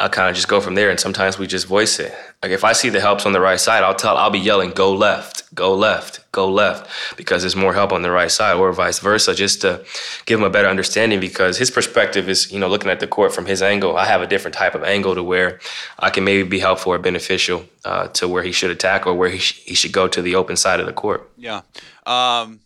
I 0.01 0.09
kind 0.09 0.29
of 0.29 0.35
just 0.35 0.49
go 0.49 0.61
from 0.61 0.75
there. 0.75 0.91
And 0.91 0.99
sometimes 0.99 1.39
we 1.39 1.47
just 1.47 1.67
voice 1.67 2.01
it. 2.01 2.13
Like 2.43 2.51
if 2.51 2.65
I 2.65 2.73
see 2.73 2.89
the 2.89 3.01
helps 3.01 3.27
on 3.27 3.33
the 3.33 3.41
right 3.41 3.61
side, 3.61 3.85
I'll 3.85 3.95
tell, 3.95 4.17
I'll 4.17 4.31
be 4.31 4.41
yelling, 4.41 4.71
go 4.71 4.93
left, 4.93 5.55
go 5.55 5.75
left, 5.75 6.21
go 6.33 6.51
left, 6.51 6.91
because 7.17 7.43
there's 7.43 7.55
more 7.55 7.73
help 7.75 7.93
on 7.93 8.03
the 8.03 8.11
right 8.11 8.31
side, 8.31 8.57
or 8.57 8.73
vice 8.73 8.99
versa, 8.99 9.35
just 9.35 9.61
to 9.61 9.85
give 10.27 10.41
him 10.41 10.45
a 10.45 10.51
better 10.51 10.69
understanding. 10.69 11.21
Because 11.21 11.59
his 11.59 11.71
perspective 11.71 12.29
is, 12.29 12.51
you 12.51 12.59
know, 12.59 12.69
looking 12.69 12.91
at 12.91 12.99
the 13.01 13.07
court 13.07 13.33
from 13.33 13.47
his 13.47 13.63
angle. 13.63 13.97
I 13.97 14.07
have 14.07 14.21
a 14.21 14.27
different 14.27 14.57
type 14.57 14.75
of 14.75 14.83
angle 14.83 15.15
to 15.15 15.23
where 15.23 15.61
I 15.99 16.11
can 16.11 16.25
maybe 16.25 16.47
be 16.49 16.59
helpful 16.59 16.93
or 16.93 16.99
beneficial 16.99 17.65
uh, 17.85 18.09
to 18.09 18.27
where 18.27 18.43
he 18.43 18.53
should 18.53 18.71
attack 18.71 19.07
or 19.07 19.15
where 19.15 19.31
he, 19.31 19.39
sh- 19.39 19.63
he 19.65 19.75
should 19.75 19.93
go 19.93 20.09
to 20.09 20.21
the 20.21 20.35
open 20.35 20.57
side 20.57 20.81
of 20.81 20.87
the 20.87 20.93
court. 20.93 21.31
Yeah. 21.37 21.63
Um, 22.05 22.61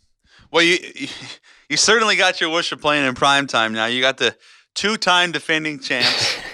well, 0.51 0.63
you 0.63 0.79
you 1.69 1.77
certainly 1.77 2.17
got 2.17 2.41
your 2.41 2.51
wish 2.51 2.73
of 2.73 2.81
playing 2.81 3.07
in 3.07 3.15
prime 3.15 3.47
time. 3.47 3.75
Now 3.75 3.87
you 3.87 4.01
got 4.01 4.17
the 4.17 4.35
two-time 4.75 5.33
defending 5.33 5.79
champs. 5.79 6.37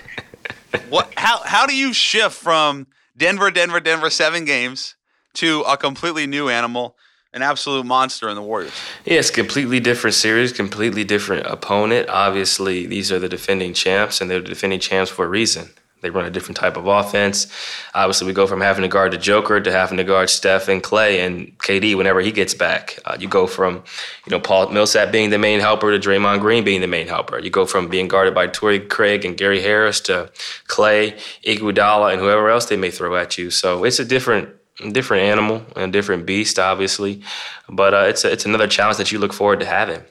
what? 0.89 1.13
How 1.17 1.43
how 1.45 1.67
do 1.67 1.77
you 1.77 1.93
shift 1.93 2.35
from 2.35 2.87
Denver, 3.17 3.51
Denver, 3.51 3.81
Denver, 3.81 4.11
seven 4.11 4.45
games 4.45 4.97
to 5.35 5.63
a 5.63 5.77
completely 5.77 6.27
new 6.27 6.49
animal, 6.49 6.97
an 7.33 7.43
absolute 7.43 7.87
monster 7.87 8.29
in 8.29 8.37
the 8.37 8.43
Warriors? 8.43 8.73
Yeah, 9.05 9.19
it's 9.19 9.31
completely 9.31 9.81
different 9.81 10.15
series, 10.15 10.53
completely 10.53 11.05
different 11.05 11.47
opponent. 11.47 12.09
Obviously, 12.09 12.87
these 12.87 13.11
are 13.13 13.19
the 13.19 13.29
defending 13.29 13.75
champs, 13.75 14.21
and 14.21 14.31
they're 14.31 14.41
the 14.41 14.49
defending 14.49 14.81
champs 14.81 15.11
for 15.11 15.25
a 15.25 15.29
reason. 15.29 15.71
They 16.05 16.11
run 16.11 16.27
a 16.27 16.31
different 16.31 16.59
type 16.59 16.77
of 16.77 16.87
offense. 16.87 17.47
Obviously, 17.95 18.27
we 18.27 18.35
go 18.35 18.47
from 18.47 18.61
having 18.61 18.83
to 18.83 18.89
guard 18.89 19.13
the 19.13 19.17
Joker 19.17 19.59
to 19.59 19.73
having 19.73 19.97
to 19.97 20.05
guard 20.05 20.29
Steph 20.29 20.69
and 20.69 20.83
Klay 20.83 21.25
and 21.25 21.59
KD 21.61 21.97
whenever 21.97 22.21
he 22.21 22.31
gets 22.31 22.53
back. 22.53 22.99
Uh, 23.07 23.17
you 23.19 23.27
go 23.27 23.47
from, 23.47 23.83
you 24.27 24.31
know, 24.31 24.39
Paul 24.39 24.69
Millsap 24.69 25.11
being 25.11 25.31
the 25.31 25.39
main 25.39 25.61
helper 25.61 25.91
to 25.91 26.09
Draymond 26.09 26.41
Green 26.41 26.63
being 26.63 26.83
the 26.83 26.87
main 26.87 27.09
helper. 27.09 27.39
You 27.39 27.49
go 27.49 27.65
from 27.65 27.89
being 27.89 28.07
guarded 28.07 28.35
by 28.35 28.49
Torrey 28.49 28.81
Craig 28.81 29.25
and 29.25 29.35
Gary 29.35 29.63
Harris 29.63 29.99
to 30.03 30.31
Klay, 30.69 31.19
Iguodala, 31.43 32.13
and 32.13 32.21
whoever 32.21 32.51
else 32.51 32.67
they 32.67 32.77
may 32.77 32.91
throw 32.91 33.17
at 33.17 33.39
you. 33.39 33.51
So 33.51 33.85
it's 33.85 33.99
a 33.99 34.05
different 34.05 34.51
different 34.93 35.23
animal 35.23 35.65
and 35.75 35.85
a 35.85 35.91
different 35.91 36.27
beast, 36.27 36.59
obviously. 36.59 37.23
But 37.69 37.95
uh, 37.95 38.07
it's 38.09 38.27
a, 38.27 38.33
it's 38.33 38.45
another 38.45 38.67
challenge 38.67 38.99
that 38.99 39.11
you 39.11 39.19
look 39.19 39.33
forward 39.33 39.61
to 39.61 39.67
having. 39.67 40.03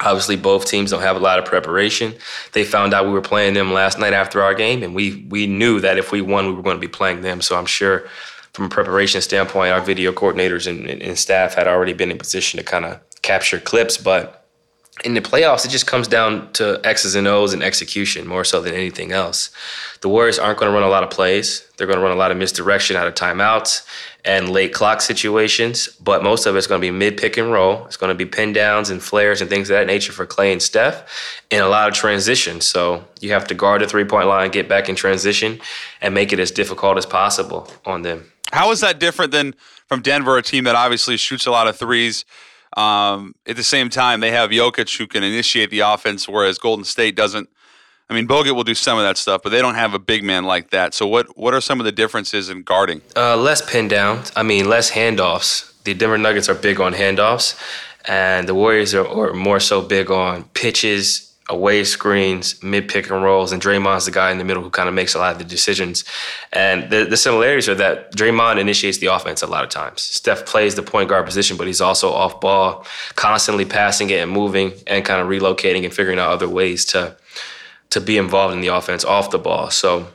Obviously, 0.00 0.36
both 0.36 0.66
teams 0.66 0.90
don't 0.90 1.02
have 1.02 1.16
a 1.16 1.20
lot 1.20 1.40
of 1.40 1.44
preparation. 1.44 2.14
They 2.52 2.64
found 2.64 2.94
out 2.94 3.06
we 3.06 3.12
were 3.12 3.20
playing 3.20 3.54
them 3.54 3.72
last 3.72 3.98
night 3.98 4.12
after 4.12 4.42
our 4.42 4.54
game, 4.54 4.82
and 4.82 4.94
we 4.94 5.26
we 5.28 5.46
knew 5.46 5.80
that 5.80 5.98
if 5.98 6.12
we 6.12 6.20
won, 6.20 6.46
we 6.46 6.52
were 6.52 6.62
going 6.62 6.76
to 6.76 6.80
be 6.80 6.88
playing 6.88 7.22
them. 7.22 7.40
So 7.40 7.58
I'm 7.58 7.66
sure, 7.66 8.06
from 8.52 8.66
a 8.66 8.68
preparation 8.68 9.20
standpoint, 9.20 9.72
our 9.72 9.80
video 9.80 10.12
coordinators 10.12 10.68
and, 10.68 10.88
and 10.88 11.18
staff 11.18 11.54
had 11.54 11.66
already 11.66 11.94
been 11.94 12.12
in 12.12 12.18
position 12.18 12.58
to 12.58 12.64
kind 12.64 12.84
of 12.84 13.00
capture 13.22 13.58
clips. 13.58 13.96
But 13.96 14.46
in 15.04 15.14
the 15.14 15.20
playoffs, 15.20 15.64
it 15.64 15.70
just 15.70 15.86
comes 15.88 16.06
down 16.06 16.52
to 16.54 16.80
X's 16.84 17.16
and 17.16 17.26
O's 17.26 17.52
and 17.52 17.62
execution 17.62 18.26
more 18.26 18.44
so 18.44 18.60
than 18.60 18.74
anything 18.74 19.10
else. 19.10 19.50
The 20.00 20.08
Warriors 20.08 20.38
aren't 20.38 20.60
going 20.60 20.70
to 20.70 20.74
run 20.74 20.86
a 20.86 20.90
lot 20.90 21.02
of 21.02 21.10
plays. 21.10 21.68
They're 21.76 21.88
going 21.88 21.98
to 21.98 22.04
run 22.04 22.12
a 22.12 22.18
lot 22.18 22.30
of 22.30 22.36
misdirection 22.36 22.96
out 22.96 23.08
of 23.08 23.14
timeouts 23.14 23.84
and 24.28 24.50
late 24.50 24.74
clock 24.74 25.00
situations, 25.00 25.88
but 26.02 26.22
most 26.22 26.44
of 26.44 26.54
it's 26.54 26.66
going 26.66 26.78
to 26.78 26.86
be 26.86 26.90
mid 26.90 27.16
pick 27.16 27.38
and 27.38 27.50
roll. 27.50 27.86
It's 27.86 27.96
going 27.96 28.10
to 28.10 28.14
be 28.14 28.26
pin 28.26 28.52
downs 28.52 28.90
and 28.90 29.02
flares 29.02 29.40
and 29.40 29.48
things 29.48 29.70
of 29.70 29.74
that 29.74 29.86
nature 29.86 30.12
for 30.12 30.26
Klay 30.26 30.52
and 30.52 30.60
Steph, 30.60 31.42
and 31.50 31.62
a 31.62 31.68
lot 31.68 31.88
of 31.88 31.94
transition. 31.94 32.60
So 32.60 33.02
you 33.22 33.32
have 33.32 33.46
to 33.46 33.54
guard 33.54 33.80
the 33.80 33.86
three 33.86 34.04
point 34.04 34.28
line, 34.28 34.50
get 34.50 34.68
back 34.68 34.90
in 34.90 34.94
transition, 34.96 35.60
and 36.02 36.12
make 36.12 36.34
it 36.34 36.38
as 36.38 36.50
difficult 36.50 36.98
as 36.98 37.06
possible 37.06 37.72
on 37.86 38.02
them. 38.02 38.30
How 38.52 38.70
is 38.70 38.80
that 38.80 39.00
different 39.00 39.32
than 39.32 39.54
from 39.86 40.02
Denver, 40.02 40.36
a 40.36 40.42
team 40.42 40.64
that 40.64 40.74
obviously 40.74 41.16
shoots 41.16 41.46
a 41.46 41.50
lot 41.50 41.66
of 41.66 41.78
threes? 41.78 42.26
Um, 42.76 43.34
at 43.46 43.56
the 43.56 43.64
same 43.64 43.88
time, 43.88 44.20
they 44.20 44.30
have 44.30 44.50
Jokic 44.50 44.98
who 44.98 45.06
can 45.06 45.22
initiate 45.22 45.70
the 45.70 45.80
offense, 45.80 46.28
whereas 46.28 46.58
Golden 46.58 46.84
State 46.84 47.16
doesn't 47.16 47.48
I 48.10 48.14
mean, 48.14 48.26
Bogut 48.26 48.54
will 48.54 48.64
do 48.64 48.74
some 48.74 48.96
of 48.98 49.04
that 49.04 49.18
stuff, 49.18 49.42
but 49.42 49.50
they 49.50 49.60
don't 49.60 49.74
have 49.74 49.92
a 49.92 49.98
big 49.98 50.24
man 50.24 50.44
like 50.44 50.70
that. 50.70 50.94
So, 50.94 51.06
what 51.06 51.36
what 51.36 51.52
are 51.54 51.60
some 51.60 51.78
of 51.78 51.84
the 51.84 51.92
differences 51.92 52.48
in 52.48 52.62
guarding? 52.62 53.02
Uh, 53.14 53.36
less 53.36 53.60
pin 53.68 53.88
downs. 53.88 54.32
I 54.34 54.42
mean, 54.42 54.68
less 54.68 54.90
handoffs. 54.92 55.72
The 55.84 55.94
Denver 55.94 56.18
Nuggets 56.18 56.48
are 56.48 56.54
big 56.54 56.80
on 56.80 56.94
handoffs, 56.94 57.58
and 58.06 58.48
the 58.48 58.54
Warriors 58.54 58.94
are, 58.94 59.06
are 59.06 59.34
more 59.34 59.60
so 59.60 59.82
big 59.82 60.10
on 60.10 60.44
pitches, 60.54 61.28
away 61.48 61.82
screens, 61.84 62.62
mid 62.62 62.88
pick 62.88 63.10
and 63.10 63.22
rolls, 63.22 63.52
and 63.52 63.60
Draymond's 63.60 64.04
the 64.04 64.10
guy 64.10 64.30
in 64.30 64.38
the 64.38 64.44
middle 64.44 64.62
who 64.62 64.70
kind 64.70 64.88
of 64.88 64.94
makes 64.94 65.14
a 65.14 65.18
lot 65.18 65.32
of 65.32 65.38
the 65.38 65.44
decisions. 65.44 66.04
And 66.52 66.90
the, 66.90 67.04
the 67.04 67.16
similarities 67.16 67.68
are 67.68 67.74
that 67.76 68.14
Draymond 68.14 68.58
initiates 68.58 68.98
the 68.98 69.06
offense 69.06 69.42
a 69.42 69.46
lot 69.46 69.64
of 69.64 69.70
times. 69.70 70.02
Steph 70.02 70.46
plays 70.46 70.74
the 70.74 70.82
point 70.82 71.08
guard 71.08 71.24
position, 71.26 71.56
but 71.56 71.66
he's 71.66 71.80
also 71.80 72.10
off 72.12 72.40
ball, 72.40 72.86
constantly 73.16 73.64
passing 73.64 74.10
it 74.10 74.22
and 74.22 74.30
moving 74.30 74.72
and 74.86 75.04
kind 75.04 75.20
of 75.20 75.28
relocating 75.28 75.84
and 75.84 75.92
figuring 75.92 76.18
out 76.18 76.30
other 76.30 76.48
ways 76.48 76.84
to 76.86 77.16
to 77.90 78.00
be 78.00 78.18
involved 78.18 78.54
in 78.54 78.60
the 78.60 78.68
offense 78.68 79.04
off 79.04 79.30
the 79.30 79.38
ball. 79.38 79.70
So 79.70 80.08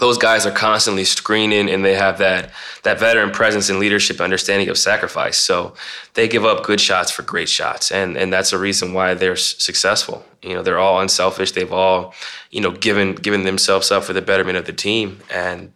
those 0.00 0.16
guys 0.16 0.46
are 0.46 0.50
constantly 0.50 1.04
screening 1.04 1.68
and 1.68 1.84
they 1.84 1.94
have 1.94 2.18
that 2.18 2.50
that 2.82 2.98
veteran 2.98 3.30
presence 3.30 3.68
and 3.68 3.78
leadership 3.78 4.20
understanding 4.20 4.68
of 4.68 4.78
sacrifice. 4.78 5.36
So 5.36 5.74
they 6.14 6.26
give 6.26 6.44
up 6.44 6.64
good 6.64 6.80
shots 6.80 7.10
for 7.10 7.22
great 7.22 7.48
shots. 7.48 7.92
And 7.92 8.16
and 8.16 8.32
that's 8.32 8.52
a 8.52 8.58
reason 8.58 8.94
why 8.94 9.14
they're 9.14 9.36
successful. 9.36 10.24
You 10.42 10.54
know 10.54 10.62
they're 10.62 10.78
all 10.78 11.00
unselfish. 11.00 11.52
They've 11.52 11.72
all 11.72 12.14
you 12.50 12.62
know 12.62 12.72
given 12.72 13.14
given 13.14 13.44
themselves 13.44 13.90
up 13.90 14.02
for 14.02 14.14
the 14.14 14.22
betterment 14.22 14.56
of 14.56 14.64
the 14.64 14.72
team. 14.72 15.20
And 15.30 15.72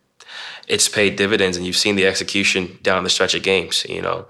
it's 0.66 0.88
paid 0.88 1.16
dividends 1.16 1.58
and 1.58 1.66
you've 1.66 1.76
seen 1.76 1.94
the 1.94 2.06
execution 2.06 2.78
down 2.82 3.04
the 3.04 3.10
stretch 3.10 3.34
of 3.34 3.42
games 3.42 3.84
you 3.88 4.00
know. 4.00 4.26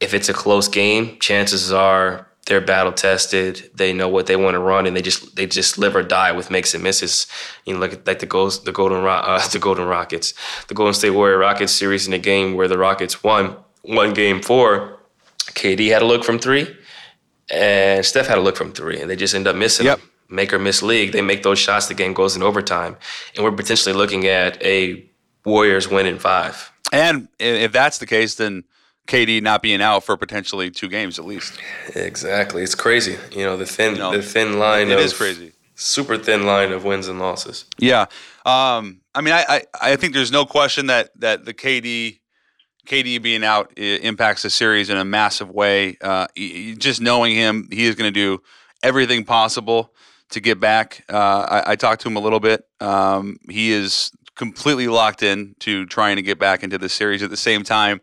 If 0.00 0.12
it's 0.12 0.28
a 0.28 0.34
close 0.34 0.66
game 0.68 1.16
chances 1.20 1.72
are 1.72 2.26
they're 2.46 2.60
battle 2.60 2.92
tested. 2.92 3.70
They 3.74 3.92
know 3.92 4.08
what 4.08 4.26
they 4.26 4.36
want 4.36 4.54
to 4.54 4.58
run, 4.58 4.86
and 4.86 4.96
they 4.96 5.02
just 5.02 5.36
they 5.36 5.46
just 5.46 5.78
live 5.78 5.96
or 5.96 6.02
die 6.02 6.32
with 6.32 6.50
makes 6.50 6.74
and 6.74 6.82
misses. 6.82 7.26
You 7.64 7.74
know, 7.74 7.80
like 7.80 8.06
like 8.06 8.18
the 8.18 8.26
goals, 8.26 8.64
the 8.64 8.72
Golden 8.72 9.04
uh, 9.04 9.46
the 9.52 9.58
Golden 9.58 9.86
Rockets, 9.86 10.34
the 10.68 10.74
Golden 10.74 10.94
State 10.94 11.10
Warrior 11.10 11.38
Rockets 11.38 11.72
series 11.72 12.06
in 12.06 12.12
a 12.12 12.18
game 12.18 12.54
where 12.54 12.68
the 12.68 12.78
Rockets 12.78 13.22
won 13.22 13.56
one 13.82 14.12
game 14.12 14.42
four. 14.42 15.00
KD 15.52 15.90
had 15.90 16.02
a 16.02 16.06
look 16.06 16.24
from 16.24 16.38
three, 16.38 16.74
and 17.50 18.04
Steph 18.04 18.26
had 18.26 18.38
a 18.38 18.40
look 18.40 18.56
from 18.56 18.72
three, 18.72 19.00
and 19.00 19.08
they 19.08 19.16
just 19.16 19.34
end 19.34 19.46
up 19.46 19.56
missing. 19.56 19.86
Yep. 19.86 19.98
Them. 19.98 20.10
Make 20.30 20.52
or 20.54 20.58
miss 20.58 20.82
league. 20.82 21.12
They 21.12 21.20
make 21.20 21.42
those 21.42 21.58
shots. 21.58 21.86
The 21.86 21.94
game 21.94 22.14
goes 22.14 22.34
in 22.34 22.42
overtime, 22.42 22.96
and 23.36 23.44
we're 23.44 23.52
potentially 23.52 23.94
looking 23.94 24.26
at 24.26 24.60
a 24.62 25.04
Warriors 25.44 25.88
win 25.88 26.06
in 26.06 26.18
five. 26.18 26.72
And 26.92 27.28
if 27.38 27.72
that's 27.72 27.98
the 27.98 28.06
case, 28.06 28.36
then 28.36 28.64
KD 29.06 29.42
not 29.42 29.62
being 29.62 29.82
out 29.82 30.04
for 30.04 30.16
potentially 30.16 30.70
two 30.70 30.88
games 30.88 31.18
at 31.18 31.24
least. 31.24 31.58
Exactly, 31.94 32.62
it's 32.62 32.74
crazy. 32.74 33.18
You 33.32 33.44
know 33.44 33.56
the 33.56 33.66
thin 33.66 33.94
you 33.94 33.98
know, 33.98 34.16
the 34.16 34.22
thin 34.22 34.58
line. 34.58 34.90
It 34.90 34.94
of, 34.94 35.00
is 35.00 35.12
crazy. 35.12 35.52
Super 35.74 36.16
thin 36.16 36.46
line 36.46 36.72
of 36.72 36.84
wins 36.84 37.08
and 37.08 37.18
losses. 37.18 37.64
Yeah, 37.78 38.02
um, 38.46 39.00
I 39.14 39.20
mean, 39.20 39.34
I, 39.34 39.44
I, 39.48 39.62
I 39.80 39.96
think 39.96 40.14
there's 40.14 40.32
no 40.32 40.46
question 40.46 40.86
that 40.86 41.10
that 41.20 41.44
the 41.44 41.52
KD 41.52 42.20
KD 42.86 43.22
being 43.22 43.44
out 43.44 43.76
impacts 43.76 44.42
the 44.42 44.50
series 44.50 44.90
in 44.90 44.96
a 44.96 45.04
massive 45.04 45.50
way. 45.50 45.96
Uh, 46.00 46.26
just 46.78 47.00
knowing 47.00 47.34
him, 47.34 47.68
he 47.70 47.84
is 47.86 47.94
going 47.94 48.12
to 48.12 48.14
do 48.14 48.42
everything 48.82 49.24
possible 49.24 49.94
to 50.30 50.40
get 50.40 50.60
back. 50.60 51.04
Uh, 51.08 51.62
I, 51.66 51.72
I, 51.72 51.76
talked 51.76 52.02
to 52.02 52.08
him 52.08 52.16
a 52.16 52.20
little 52.20 52.40
bit. 52.40 52.64
Um, 52.80 53.38
he 53.48 53.72
is 53.72 54.10
completely 54.34 54.88
locked 54.88 55.22
in 55.22 55.54
to 55.60 55.86
trying 55.86 56.16
to 56.16 56.22
get 56.22 56.38
back 56.38 56.62
into 56.62 56.76
the 56.76 56.88
series. 56.88 57.22
At 57.22 57.30
the 57.30 57.36
same 57.36 57.62
time, 57.62 58.00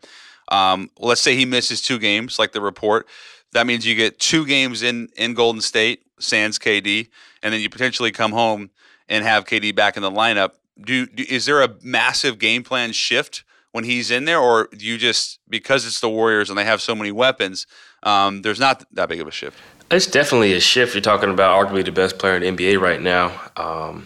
um, 0.51 0.91
let's 0.99 1.21
say 1.21 1.35
he 1.35 1.45
misses 1.45 1.81
two 1.81 1.97
games, 1.97 2.37
like 2.37 2.51
the 2.51 2.61
report. 2.61 3.07
That 3.53 3.65
means 3.65 3.85
you 3.85 3.95
get 3.95 4.19
two 4.19 4.45
games 4.45 4.83
in 4.83 5.09
in 5.15 5.33
Golden 5.33 5.61
State, 5.61 6.03
sans 6.19 6.59
KD, 6.59 7.09
and 7.41 7.53
then 7.53 7.61
you 7.61 7.69
potentially 7.69 8.11
come 8.11 8.31
home 8.31 8.69
and 9.09 9.25
have 9.25 9.45
KD 9.45 9.75
back 9.75 9.97
in 9.97 10.03
the 10.03 10.11
lineup. 10.11 10.51
Do, 10.79 11.05
do 11.05 11.25
is 11.27 11.45
there 11.45 11.61
a 11.61 11.69
massive 11.81 12.37
game 12.37 12.63
plan 12.63 12.91
shift 12.91 13.43
when 13.71 13.83
he's 13.83 14.11
in 14.11 14.25
there, 14.25 14.39
or 14.39 14.67
do 14.75 14.85
you 14.85 14.97
just 14.97 15.39
because 15.49 15.85
it's 15.85 15.99
the 15.99 16.09
Warriors 16.09 16.49
and 16.49 16.57
they 16.57 16.65
have 16.65 16.81
so 16.81 16.95
many 16.95 17.11
weapons, 17.11 17.65
um, 18.03 18.41
there's 18.41 18.59
not 18.59 18.85
that 18.93 19.09
big 19.09 19.21
of 19.21 19.27
a 19.27 19.31
shift? 19.31 19.57
It's 19.89 20.07
definitely 20.07 20.53
a 20.53 20.59
shift. 20.61 20.93
You're 20.95 21.01
talking 21.01 21.29
about 21.29 21.67
arguably 21.67 21.83
the 21.83 21.91
best 21.91 22.17
player 22.17 22.37
in 22.37 22.55
NBA 22.55 22.79
right 22.79 23.01
now. 23.01 23.39
Um, 23.57 24.05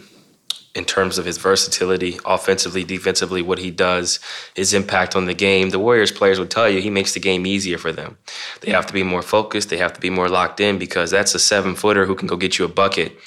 in 0.75 0.83
terms 0.83 1.17
of 1.17 1.25
his 1.25 1.37
versatility, 1.37 2.19
offensively, 2.25 2.83
defensively, 2.83 3.41
what 3.41 3.59
he 3.59 3.71
does, 3.71 4.19
his 4.53 4.73
impact 4.73 5.15
on 5.15 5.25
the 5.25 5.33
game. 5.33 5.69
The 5.69 5.79
Warriors 5.79 6.11
players 6.11 6.37
would 6.37 6.51
tell 6.51 6.69
you 6.69 6.81
he 6.81 6.89
makes 6.89 7.13
the 7.13 7.19
game 7.21 7.47
easier 7.47 7.77
for 7.77 7.93
them. 7.93 8.17
They 8.59 8.71
have 8.71 8.85
to 8.87 8.93
be 8.93 9.01
more 9.01 9.21
focused, 9.21 9.69
they 9.69 9.77
have 9.77 9.93
to 9.93 10.01
be 10.01 10.09
more 10.09 10.27
locked 10.27 10.59
in 10.59 10.77
because 10.77 11.09
that's 11.09 11.33
a 11.33 11.39
seven 11.39 11.75
footer 11.75 12.05
who 12.05 12.15
can 12.15 12.27
go 12.27 12.35
get 12.35 12.59
you 12.59 12.65
a 12.65 12.69
bucket 12.69 13.17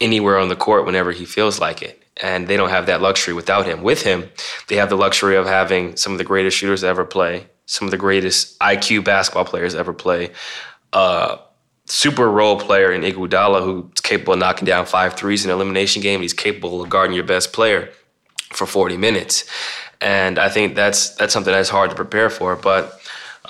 anywhere 0.00 0.38
on 0.38 0.48
the 0.48 0.56
court 0.56 0.84
whenever 0.84 1.12
he 1.12 1.24
feels 1.24 1.58
like 1.58 1.82
it. 1.82 2.02
And 2.22 2.46
they 2.46 2.56
don't 2.56 2.68
have 2.68 2.86
that 2.86 3.00
luxury 3.00 3.34
without 3.34 3.66
him. 3.66 3.82
With 3.82 4.02
him, 4.02 4.30
they 4.68 4.76
have 4.76 4.90
the 4.90 4.96
luxury 4.96 5.36
of 5.36 5.46
having 5.46 5.96
some 5.96 6.12
of 6.12 6.18
the 6.18 6.24
greatest 6.24 6.56
shooters 6.56 6.84
ever 6.84 7.04
play, 7.04 7.48
some 7.66 7.88
of 7.88 7.90
the 7.90 7.96
greatest 7.96 8.58
IQ 8.60 9.04
basketball 9.04 9.46
players 9.46 9.74
ever 9.74 9.92
play. 9.92 10.30
Uh, 10.92 11.38
super 11.86 12.30
role 12.30 12.58
player 12.58 12.92
in 12.92 13.02
Iguodala 13.02 13.62
who's 13.62 14.00
capable 14.00 14.34
of 14.34 14.38
knocking 14.38 14.64
down 14.64 14.86
five 14.86 15.14
threes 15.14 15.44
in 15.44 15.50
an 15.50 15.56
elimination 15.56 16.02
game. 16.02 16.20
He's 16.22 16.32
capable 16.32 16.82
of 16.82 16.88
guarding 16.88 17.14
your 17.14 17.24
best 17.24 17.52
player 17.52 17.90
for 18.52 18.66
40 18.66 18.96
minutes. 18.96 19.44
And 20.00 20.38
I 20.38 20.48
think 20.48 20.74
that's 20.74 21.10
that's 21.14 21.32
something 21.32 21.52
that's 21.52 21.68
hard 21.68 21.90
to 21.90 21.96
prepare 21.96 22.30
for. 22.30 22.56
But 22.56 22.98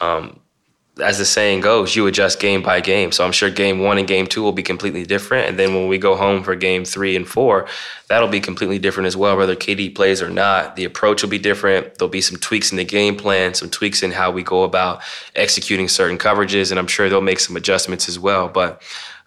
um, 0.01 0.41
as 1.03 1.19
the 1.19 1.25
saying 1.25 1.61
goes, 1.61 1.97
you 1.97 2.07
adjust 2.07 2.39
game 2.39 2.63
by 2.63 2.81
game. 2.81 3.11
So 3.11 3.25
I'm 3.25 3.33
sure 3.33 3.51
game 3.51 3.81
one 3.81 3.99
and 3.99 4.07
game 4.07 4.27
two 4.29 4.43
will 4.43 4.53
be 4.53 4.63
completely 4.63 5.05
different. 5.05 5.49
And 5.49 5.59
then 5.59 5.75
when 5.75 5.89
we 5.89 5.99
go 5.99 6.15
home 6.15 6.45
for 6.45 6.55
game 6.55 6.85
three 6.85 7.17
and 7.17 7.27
four, 7.27 7.67
that'll 8.09 8.29
be 8.29 8.41
completely 8.41 8.79
different 8.79 9.09
as 9.09 9.17
well, 9.17 9.37
whether 9.37 9.57
KD 9.57 9.95
plays 9.95 10.23
or 10.23 10.31
not. 10.31 10.77
The 10.77 10.85
approach 10.85 11.23
will 11.23 11.31
be 11.31 11.39
different. 11.39 11.99
There'll 11.99 12.11
be 12.11 12.21
some 12.21 12.39
tweaks 12.39 12.71
in 12.71 12.77
the 12.77 12.85
game 12.85 13.17
plan, 13.17 13.55
some 13.55 13.71
tweaks 13.71 14.05
in 14.05 14.13
how 14.13 14.31
we 14.31 14.45
go 14.45 14.63
about 14.63 15.03
executing 15.35 15.89
certain 15.89 16.17
coverages. 16.17 16.71
And 16.71 16.79
I'm 16.79 16.87
sure 16.87 17.09
they'll 17.09 17.21
make 17.21 17.41
some 17.41 17.57
adjustments 17.57 18.09
as 18.09 18.19
well. 18.19 18.47
But 18.49 18.81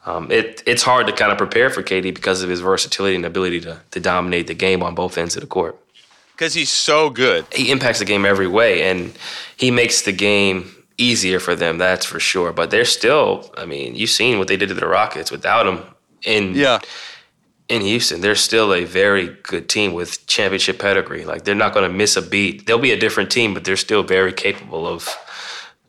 um, 0.06 0.32
it, 0.32 0.64
it's 0.66 0.84
hard 0.84 1.08
to 1.08 1.14
kind 1.14 1.34
of 1.34 1.38
prepare 1.38 1.70
for 1.70 1.84
KD 1.84 2.16
because 2.16 2.44
of 2.44 2.50
his 2.50 2.62
versatility 2.62 3.18
and 3.18 3.26
ability 3.26 3.60
to, 3.62 3.82
to 3.92 4.00
dominate 4.00 4.48
the 4.48 4.54
game 4.54 4.82
on 4.82 4.96
both 4.96 5.18
ends 5.18 5.36
of 5.36 5.42
the 5.42 5.48
court. 5.48 5.78
Because 6.32 6.54
he's 6.54 6.70
so 6.70 7.10
good. 7.10 7.46
He 7.52 7.72
impacts 7.72 8.00
the 8.00 8.06
game 8.06 8.24
every 8.24 8.48
way, 8.48 8.84
and 8.84 9.18
he 9.58 9.72
makes 9.72 10.04
the 10.04 10.12
game 10.14 10.72
easier 10.98 11.40
for 11.40 11.56
them, 11.56 11.78
that's 11.78 12.06
for 12.06 12.20
sure. 12.20 12.52
But 12.52 12.72
they're 12.72 12.86
still, 12.86 13.54
I 13.58 13.66
mean, 13.66 13.96
you've 13.96 14.10
seen 14.10 14.40
what 14.40 14.48
they 14.48 14.58
did 14.58 14.70
to 14.70 14.76
the 14.76 14.88
Rockets 14.88 15.32
without 15.32 15.68
him 15.68 15.84
in 16.24 16.56
yeah. 16.56 16.80
in 17.70 17.82
Houston. 17.82 18.22
They're 18.22 18.36
still 18.36 18.74
a 18.74 18.84
very 18.84 19.38
good 19.44 19.70
team 19.70 19.94
with 19.94 20.26
championship 20.28 20.80
pedigree. 20.80 21.26
Like 21.26 21.44
they're 21.44 21.56
not 21.56 21.74
going 21.74 21.90
to 21.90 21.96
miss 21.96 22.16
a 22.16 22.22
beat. 22.22 22.66
They'll 22.66 22.80
be 22.80 22.92
a 22.92 23.00
different 23.00 23.32
team, 23.32 23.54
but 23.54 23.64
they're 23.64 23.78
still 23.78 24.04
very 24.04 24.34
capable 24.34 24.88
of 24.88 25.08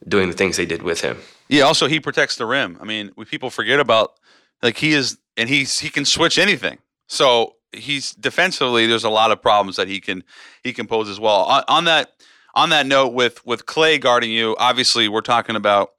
doing 0.06 0.28
the 0.28 0.36
things 0.36 0.56
they 0.56 0.66
did 0.66 0.82
with 0.82 1.00
him. 1.00 1.18
Yeah. 1.48 1.62
Also, 1.62 1.88
he 1.88 2.00
protects 2.00 2.36
the 2.36 2.46
rim. 2.46 2.78
I 2.80 2.84
mean, 2.84 3.12
we 3.16 3.24
people 3.24 3.50
forget 3.50 3.80
about 3.80 4.14
like 4.62 4.76
he 4.76 4.92
is, 4.92 5.18
and 5.36 5.48
he's 5.48 5.78
he 5.78 5.88
can 5.88 6.04
switch 6.04 6.38
anything. 6.38 6.78
So 7.06 7.54
he's 7.72 8.12
defensively. 8.12 8.86
There's 8.86 9.04
a 9.04 9.10
lot 9.10 9.30
of 9.30 9.40
problems 9.40 9.76
that 9.76 9.88
he 9.88 10.00
can 10.00 10.24
he 10.62 10.72
can 10.72 10.86
pose 10.86 11.08
as 11.08 11.18
well. 11.18 11.44
On, 11.44 11.64
on 11.68 11.84
that 11.84 12.12
on 12.54 12.70
that 12.70 12.86
note, 12.86 13.12
with 13.12 13.44
with 13.46 13.66
Klay 13.66 14.00
guarding 14.00 14.30
you, 14.30 14.56
obviously 14.58 15.08
we're 15.08 15.20
talking 15.20 15.56
about 15.56 15.92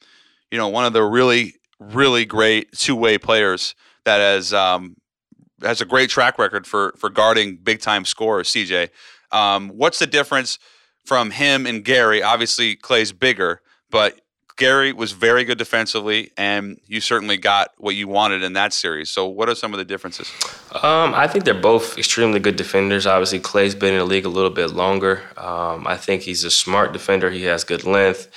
you 0.51 0.57
know 0.57 0.67
one 0.67 0.85
of 0.85 0.93
the 0.93 1.03
really 1.03 1.55
really 1.79 2.25
great 2.25 2.71
two 2.73 2.95
way 2.95 3.17
players 3.17 3.75
that 4.05 4.19
has 4.19 4.53
um, 4.53 4.95
has 5.62 5.81
a 5.81 5.85
great 5.85 6.09
track 6.09 6.38
record 6.38 6.67
for 6.67 6.93
for 6.97 7.09
guarding 7.09 7.57
big 7.57 7.81
time 7.81 8.05
scorers. 8.05 8.49
CJ, 8.49 8.89
um, 9.31 9.69
what's 9.69 9.99
the 9.99 10.07
difference 10.07 10.59
from 11.05 11.31
him 11.31 11.65
and 11.65 11.83
Gary? 11.83 12.21
Obviously, 12.21 12.75
Klay's 12.75 13.12
bigger, 13.12 13.62
but 13.89 14.21
Gary 14.59 14.91
was 14.91 15.13
very 15.13 15.45
good 15.45 15.57
defensively, 15.57 16.31
and 16.35 16.81
you 16.85 16.99
certainly 16.99 17.37
got 17.37 17.71
what 17.77 17.95
you 17.95 18.09
wanted 18.09 18.43
in 18.43 18.53
that 18.53 18.73
series. 18.73 19.09
So, 19.09 19.25
what 19.25 19.47
are 19.47 19.55
some 19.55 19.73
of 19.73 19.77
the 19.77 19.85
differences? 19.85 20.29
Um, 20.83 21.13
I 21.15 21.27
think 21.27 21.45
they're 21.45 21.53
both 21.53 21.97
extremely 21.97 22.41
good 22.41 22.57
defenders. 22.57 23.07
Obviously, 23.07 23.39
Klay's 23.39 23.73
been 23.73 23.93
in 23.93 23.99
the 23.99 24.05
league 24.05 24.25
a 24.25 24.29
little 24.29 24.49
bit 24.49 24.71
longer. 24.71 25.23
Um, 25.37 25.87
I 25.87 25.95
think 25.95 26.23
he's 26.23 26.43
a 26.43 26.51
smart 26.51 26.91
defender. 26.91 27.31
He 27.31 27.43
has 27.43 27.63
good 27.63 27.85
length. 27.85 28.29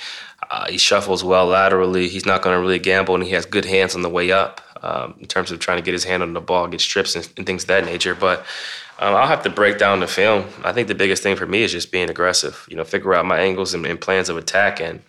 Uh, 0.49 0.67
he 0.69 0.77
shuffles 0.77 1.25
well 1.25 1.45
laterally. 1.45 2.07
He's 2.07 2.25
not 2.25 2.41
going 2.41 2.55
to 2.55 2.61
really 2.61 2.79
gamble, 2.79 3.15
and 3.15 3.23
he 3.23 3.31
has 3.31 3.45
good 3.45 3.65
hands 3.65 3.93
on 3.93 4.01
the 4.01 4.09
way 4.09 4.31
up 4.31 4.61
um, 4.81 5.15
in 5.19 5.27
terms 5.27 5.51
of 5.51 5.59
trying 5.59 5.77
to 5.77 5.83
get 5.83 5.91
his 5.91 6.05
hand 6.05 6.23
on 6.23 6.31
the 6.31 6.41
ball, 6.41 6.69
get 6.69 6.79
strips, 6.79 7.17
and, 7.17 7.29
and 7.35 7.45
things 7.45 7.63
of 7.63 7.67
that 7.67 7.83
nature. 7.83 8.15
But 8.15 8.45
um, 8.97 9.13
I'll 9.13 9.27
have 9.27 9.43
to 9.43 9.49
break 9.49 9.77
down 9.77 9.99
the 9.99 10.07
film. 10.07 10.45
I 10.63 10.71
think 10.71 10.87
the 10.87 10.95
biggest 10.95 11.21
thing 11.21 11.35
for 11.35 11.45
me 11.45 11.63
is 11.63 11.73
just 11.73 11.91
being 11.91 12.09
aggressive. 12.09 12.65
You 12.69 12.77
know, 12.77 12.85
figure 12.85 13.13
out 13.13 13.25
my 13.25 13.39
angles 13.39 13.73
and, 13.73 13.85
and 13.85 13.99
plans 13.99 14.29
of 14.29 14.37
attack, 14.37 14.79
and 14.79 15.01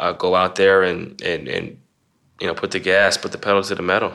uh, 0.00 0.12
go 0.12 0.34
out 0.34 0.56
there 0.56 0.82
and, 0.82 1.20
and 1.22 1.46
and 1.46 1.78
you 2.40 2.46
know 2.46 2.54
put 2.54 2.72
the 2.72 2.80
gas, 2.80 3.16
put 3.16 3.32
the 3.32 3.38
pedal 3.38 3.62
to 3.62 3.74
the 3.74 3.82
metal, 3.82 4.12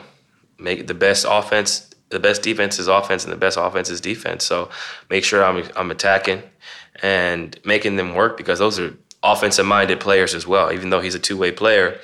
make 0.58 0.86
the 0.86 0.94
best 0.94 1.24
offense. 1.28 1.90
The 2.08 2.20
best 2.20 2.42
defense 2.42 2.78
is 2.78 2.88
offense, 2.88 3.24
and 3.24 3.32
the 3.32 3.38
best 3.38 3.56
offense 3.56 3.88
is 3.88 4.00
defense. 4.00 4.44
So 4.44 4.68
make 5.08 5.24
sure 5.24 5.44
I'm 5.44 5.64
I'm 5.76 5.90
attacking 5.90 6.42
and 7.02 7.58
making 7.64 7.96
them 7.96 8.14
work 8.14 8.36
because 8.36 8.58
those 8.58 8.78
are 8.78 8.94
offensive 9.22 9.66
minded 9.66 10.00
players 10.00 10.34
as 10.34 10.46
well. 10.46 10.72
Even 10.72 10.90
though 10.90 11.00
he's 11.00 11.14
a 11.14 11.20
two 11.20 11.36
way 11.36 11.52
player, 11.52 11.98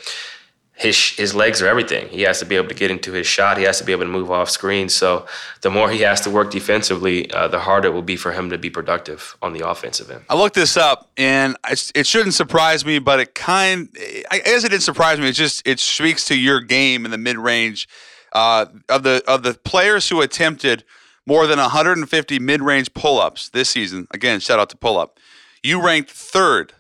his 0.83 1.11
his 1.17 1.35
legs 1.35 1.63
are 1.63 1.69
everything. 1.69 2.09
He 2.09 2.23
has 2.23 2.41
to 2.41 2.45
be 2.45 2.57
able 2.57 2.69
to 2.69 2.75
get 2.75 2.91
into 2.91 3.13
his 3.13 3.27
shot. 3.27 3.57
He 3.57 3.63
has 3.65 3.79
to 3.79 3.85
be 3.85 3.93
able 3.93 4.03
to 4.03 4.11
move 4.11 4.31
off 4.31 4.51
screen. 4.51 4.89
So 4.89 5.27
the 5.61 5.71
more 5.71 5.89
he 5.91 6.01
has 6.01 6.21
to 6.23 6.31
work 6.31 6.51
defensively, 6.51 7.31
uh, 7.31 7.47
the 7.49 7.61
harder 7.61 7.89
it 7.89 7.93
will 7.93 8.03
be 8.03 8.17
for 8.17 8.33
him 8.33 8.51
to 8.51 8.59
be 8.59 8.69
productive 8.69 9.37
on 9.41 9.53
the 9.53 9.67
offensive 9.67 10.11
end. 10.11 10.25
I 10.29 10.35
looked 10.35 10.57
this 10.57 10.77
up, 10.77 11.11
and 11.17 11.57
it 11.95 12.07
shouldn't 12.07 12.35
surprise 12.35 12.85
me, 12.85 12.99
but 12.99 13.21
it 13.21 13.35
kind 13.35 13.89
I 14.31 14.41
guess 14.41 14.65
it 14.65 14.71
didn't 14.71 14.83
surprise 14.83 15.21
me. 15.21 15.29
It 15.29 15.33
just 15.33 15.67
it 15.67 15.79
speaks 15.79 16.25
to 16.27 16.39
your 16.39 16.61
game 16.61 17.05
in 17.05 17.13
the 17.13 17.19
mid 17.19 17.39
range 17.39 17.89
uh, 18.33 18.67
of 18.89 19.05
the 19.05 19.23
of 19.29 19.45
the 19.45 19.55
players 19.55 20.09
who 20.09 20.21
attempted 20.21 20.83
more 21.27 21.47
than 21.47 21.61
150 21.61 22.39
mid 22.41 22.61
range 22.61 22.93
pull 22.93 23.21
ups 23.21 23.49
this 23.51 23.71
season. 23.71 24.09
Again, 24.13 24.41
shout 24.41 24.59
out 24.59 24.71
to 24.71 24.77
pull 24.77 24.99
up. 24.99 25.21
You 25.63 25.81
ranked 25.81 26.11
third 26.11 26.73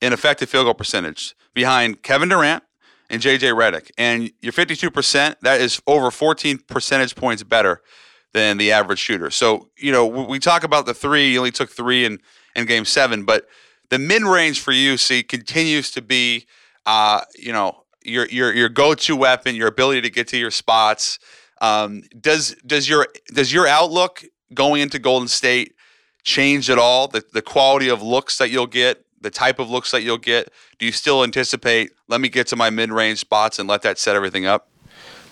in 0.00 0.12
effective 0.12 0.50
field 0.50 0.64
goal 0.64 0.74
percentage 0.74 1.36
behind 1.54 2.02
Kevin 2.02 2.30
Durant 2.30 2.63
and 3.10 3.20
JJ 3.20 3.52
Redick, 3.54 3.90
and 3.98 4.30
you're 4.40 4.52
52%. 4.52 5.36
That 5.42 5.60
is 5.60 5.80
over 5.86 6.10
14 6.10 6.58
percentage 6.66 7.14
points 7.14 7.42
better 7.42 7.82
than 8.32 8.56
the 8.58 8.72
average 8.72 8.98
shooter. 8.98 9.30
So 9.30 9.68
you 9.76 9.92
know 9.92 10.06
we 10.06 10.38
talk 10.38 10.64
about 10.64 10.86
the 10.86 10.94
three. 10.94 11.32
You 11.32 11.38
only 11.38 11.50
took 11.50 11.70
three 11.70 12.04
in 12.04 12.18
in 12.56 12.66
Game 12.66 12.84
Seven, 12.84 13.24
but 13.24 13.46
the 13.90 13.98
mid 13.98 14.22
range 14.22 14.60
for 14.60 14.72
you, 14.72 14.96
see, 14.96 15.22
continues 15.22 15.90
to 15.92 16.02
be, 16.02 16.46
uh, 16.86 17.20
you 17.36 17.52
know, 17.52 17.84
your 18.02 18.26
your 18.26 18.52
your 18.52 18.68
go 18.68 18.94
to 18.94 19.16
weapon, 19.16 19.54
your 19.54 19.68
ability 19.68 20.02
to 20.02 20.10
get 20.10 20.28
to 20.28 20.36
your 20.36 20.50
spots. 20.50 21.18
Um, 21.60 22.02
does 22.20 22.56
does 22.66 22.88
your 22.88 23.06
does 23.28 23.52
your 23.52 23.66
outlook 23.66 24.24
going 24.52 24.82
into 24.82 24.98
Golden 24.98 25.28
State 25.28 25.74
change 26.22 26.68
at 26.70 26.78
all? 26.78 27.08
The 27.08 27.22
the 27.32 27.42
quality 27.42 27.88
of 27.88 28.02
looks 28.02 28.38
that 28.38 28.50
you'll 28.50 28.66
get, 28.66 29.03
the 29.24 29.30
type 29.30 29.58
of 29.58 29.68
looks 29.68 29.90
that 29.90 30.02
you'll 30.02 30.18
get. 30.18 30.52
Do 30.78 30.86
you 30.86 30.92
still 30.92 31.24
anticipate? 31.24 31.90
Let 32.06 32.20
me 32.20 32.28
get 32.28 32.46
to 32.48 32.56
my 32.56 32.70
mid 32.70 32.92
range 32.92 33.18
spots 33.18 33.58
and 33.58 33.68
let 33.68 33.82
that 33.82 33.98
set 33.98 34.14
everything 34.14 34.46
up. 34.46 34.68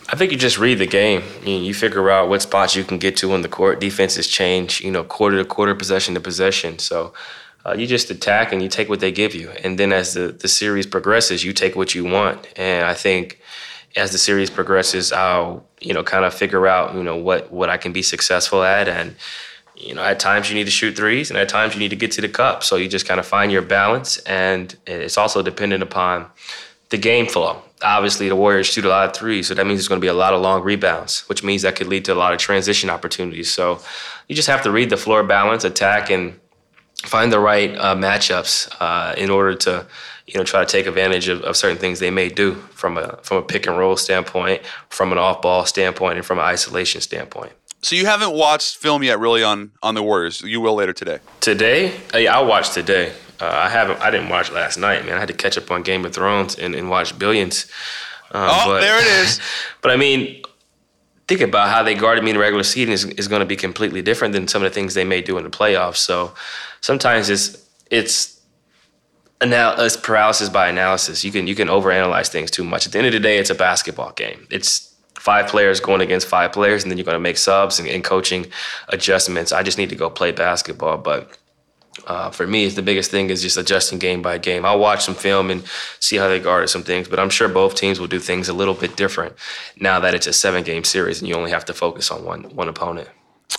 I 0.09 0.17
think 0.17 0.33
you 0.33 0.39
just 0.39 0.59
read 0.59 0.79
the 0.79 0.87
game. 0.87 1.23
You, 1.45 1.59
you 1.59 1.75
figure 1.75 2.11
out 2.11 2.29
what 2.29 2.43
spots 2.43 2.75
you 2.75 2.83
can 2.83 2.99
get 2.99 3.17
to 3.19 3.33
on 3.33 3.43
the 3.43 3.49
court. 3.49 3.81
Defenses 3.81 4.27
change, 4.27 4.81
you 4.81 4.91
know, 4.91 5.05
quarter 5.05 5.37
to 5.37 5.45
quarter, 5.45 5.75
possession 5.77 6.15
to 6.15 6.21
possession. 6.21 6.81
So 6.81 7.13
uh, 7.65 7.75
you 7.75 7.87
just 7.87 8.11
attack 8.11 8.53
and 8.53 8.61
you 8.61 8.69
take 8.69 8.89
what 8.89 8.99
they 8.99 9.13
give 9.13 9.35
you. 9.35 9.51
And 9.63 9.79
then 9.79 9.93
as 9.93 10.15
the, 10.15 10.29
the 10.29 10.49
series 10.49 10.87
progresses, 10.87 11.45
you 11.45 11.53
take 11.53 11.77
what 11.77 11.95
you 11.95 12.05
want. 12.05 12.49
And 12.57 12.85
I 12.85 12.95
think 12.95 13.41
as 13.95 14.11
the 14.11 14.19
series 14.19 14.51
progresses, 14.51 15.13
I'll, 15.13 15.69
you 15.81 15.93
know, 15.93 16.03
kind 16.03 16.25
of 16.25 16.35
figure 16.35 16.67
out, 16.67 16.95
you 16.97 17.05
know, 17.05 17.17
what, 17.17 17.53
what 17.53 17.69
I 17.69 17.77
can 17.77 17.93
be 17.93 18.03
successful 18.03 18.65
at. 18.65 18.89
And, 18.89 19.15
you 19.83 19.95
know, 19.95 20.03
at 20.03 20.21
times 20.21 20.49
you 20.49 20.55
need 20.55 20.65
to 20.65 20.71
shoot 20.71 20.97
threes 20.97 21.31
and 21.31 21.39
at 21.39 21.49
times 21.49 21.75
you 21.75 21.81
need 21.81 21.91
to 21.91 21.97
get 21.97 22.13
to 22.13 22.21
the 22.21 22.29
cup. 22.29 22.63
So 22.63 22.77
you 22.77 22.89
just 22.89 23.07
kind 23.07 23.19
of 23.19 23.27
find 23.27 23.51
your 23.51 23.63
balance. 23.63 24.19
And 24.19 24.75
it's 24.87 25.19
also 25.19 25.43
dependent 25.43 25.83
upon 25.83 26.27
the 26.91 26.99
game 26.99 27.27
flow. 27.27 27.63
Obviously, 27.83 28.29
the 28.29 28.37
Warriors 28.37 28.69
shoot 28.69 28.85
a 28.85 28.89
lot 28.89 29.09
of 29.09 29.17
threes, 29.17 29.49
so 29.49 29.55
that 29.55 29.67
means 29.67 29.81
there's 29.81 29.89
going 29.89 30.01
to 30.01 30.05
be 30.05 30.09
a 30.09 30.15
lot 30.15 30.35
of 30.35 30.41
long 30.41 30.63
rebounds, 30.63 31.29
which 31.29 31.43
means 31.43 31.63
that 31.63 31.75
could 31.75 31.89
lead 31.89 32.05
to 32.05 32.13
a 32.13 32.15
lot 32.15 32.33
of 32.33 32.39
transition 32.39 32.89
opportunities. 32.89 33.51
So 33.51 33.81
you 34.29 34.37
just 34.37 34.47
have 34.47 34.63
to 34.63 34.71
read 34.71 34.89
the 34.89 34.97
floor 34.97 35.25
balance, 35.25 35.65
attack, 35.65 36.09
and 36.11 36.39
find 37.03 37.33
the 37.33 37.41
right 37.41 37.77
uh, 37.77 37.97
matchups 37.97 38.73
uh, 38.79 39.15
in 39.17 39.31
order 39.31 39.55
to 39.57 39.85
you 40.27 40.39
know 40.39 40.45
try 40.45 40.65
to 40.65 40.71
take 40.71 40.87
advantage 40.87 41.27
of, 41.27 41.43
of, 41.43 41.57
certain 41.57 41.79
things 41.79 41.99
they 41.99 42.11
may 42.11 42.29
do 42.29 42.55
from 42.55 42.97
a 42.97 43.19
from 43.23 43.39
a 43.39 43.43
pick 43.43 43.67
and 43.67 43.77
roll 43.77 43.97
standpoint, 43.97 44.63
from 44.89 45.11
an 45.11 45.19
off 45.19 45.43
ball 45.43 45.67
standpoint, 45.67 46.19
and 46.19 46.25
from 46.25 46.39
an 46.39 46.45
isolation 46.45 47.01
standpoint. 47.01 47.53
So 47.83 47.97
you 47.97 48.07
haven't 48.07 48.33
watched 48.33 48.77
film 48.77 49.03
yet, 49.03 49.19
really, 49.19 49.43
on 49.43 49.73
on 49.83 49.95
the 49.95 50.03
Warriors. 50.03 50.41
You 50.41 50.61
will 50.61 50.75
later 50.75 50.93
today. 50.93 51.19
Today, 51.41 52.01
yeah, 52.15 52.37
I'll 52.37 52.47
watch 52.47 52.71
today. 52.71 53.13
Uh, 53.41 53.47
I 53.47 53.69
haven't. 53.69 54.01
I 54.01 54.11
didn't 54.11 54.29
watch 54.29 54.53
last 54.53 54.79
night, 54.79 55.05
man. 55.05 55.17
I 55.17 55.19
had 55.19 55.29
to 55.29 55.35
catch 55.35 55.59
up 55.59 55.71
on 55.71 55.83
Game 55.83 56.05
of 56.05 56.15
Thrones 56.15 56.55
and, 56.55 56.77
and 56.77 56.89
watch 56.89 57.19
Billions. 57.19 57.67
Um, 58.31 58.49
oh, 58.51 58.65
but, 58.67 58.81
there 58.81 58.99
it 58.99 59.25
is. 59.25 59.41
but 59.83 59.91
I 59.91 59.97
mean, 59.97 60.43
think 61.27 61.41
about 61.41 61.71
how 61.71 61.83
they 61.83 61.97
guarded 61.97 62.23
me 62.23 62.31
in 62.31 62.37
the 62.37 62.41
regular 62.41 62.63
season 62.63 62.93
is, 62.93 63.05
is 63.05 63.27
going 63.27 63.41
to 63.41 63.47
be 63.47 63.57
completely 63.57 64.01
different 64.01 64.33
than 64.33 64.47
some 64.47 64.63
of 64.63 64.71
the 64.71 64.75
things 64.75 64.95
they 64.95 65.05
may 65.05 65.21
do 65.21 65.37
in 65.37 65.45
the 65.45 65.51
playoffs. 65.51 65.97
So 65.97 66.35
sometimes 66.81 67.29
it's 67.31 67.69
it's 67.91 68.41
anal- 69.41 69.81
it's 69.81 69.97
paralysis 69.97 70.49
by 70.49 70.69
analysis. 70.69 71.25
You 71.25 71.33
can 71.33 71.49
you 71.49 71.57
can 71.57 71.67
overanalyze 71.67 72.29
things 72.29 72.49
too 72.49 72.63
much. 72.63 72.87
At 72.87 72.93
the 72.93 72.99
end 72.99 73.09
of 73.09 73.13
the 73.13 73.21
day, 73.21 73.39
it's 73.39 73.51
a 73.51 73.57
basketball 73.57 74.13
game. 74.13 74.47
It's 74.51 74.92
five 75.23 75.47
players 75.47 75.79
going 75.79 76.01
against 76.01 76.27
five 76.27 76.53
players, 76.53 76.83
and 76.83 76.91
then 76.91 76.99
you're 76.99 77.05
going 77.05 77.15
to 77.15 77.21
make 77.21 77.37
subs 77.37 77.79
and, 77.79 77.89
and 77.89 78.03
coaching 78.03 78.45
adjustments. 78.89 79.53
I 79.53 79.63
just 79.63 79.79
need 79.79 79.89
to 79.91 79.97
go 79.97 80.11
play 80.11 80.33
basketball, 80.33 80.99
but. 80.99 81.39
Uh, 82.07 82.31
for 82.31 82.47
me, 82.47 82.65
it's 82.65 82.75
the 82.75 82.83
biggest 82.83 83.11
thing 83.11 83.29
is 83.29 83.43
just 83.43 83.59
adjusting 83.59 83.99
game 83.99 84.23
by 84.23 84.39
game. 84.39 84.65
I'll 84.65 84.79
watch 84.79 85.05
some 85.05 85.15
film 85.15 85.51
and 85.51 85.63
see 86.01 86.17
how 86.17 86.27
they 86.27 86.41
guarded 86.41 86.71
some 86.71 86.83
things, 86.83 87.07
but 87.07 87.21
I'm 87.21 87.29
sure 87.29 87.49
both 87.49 87.75
teams 87.75 88.01
will 88.01 88.07
do 88.07 88.19
things 88.19 88.49
a 88.49 88.55
little 88.55 88.73
bit 88.73 88.97
different 88.97 89.35
now 89.79 90.01
that 90.01 90.15
it's 90.15 90.27
a 90.27 90.33
seven 90.33 90.65
game 90.65 90.85
series 90.85 91.21
and 91.21 91.29
you 91.29 91.35
only 91.35 91.51
have 91.51 91.67
to 91.67 91.75
focus 91.75 92.11
on 92.11 92.25
one 92.25 92.45
one 92.45 92.67
opponent. 92.67 93.09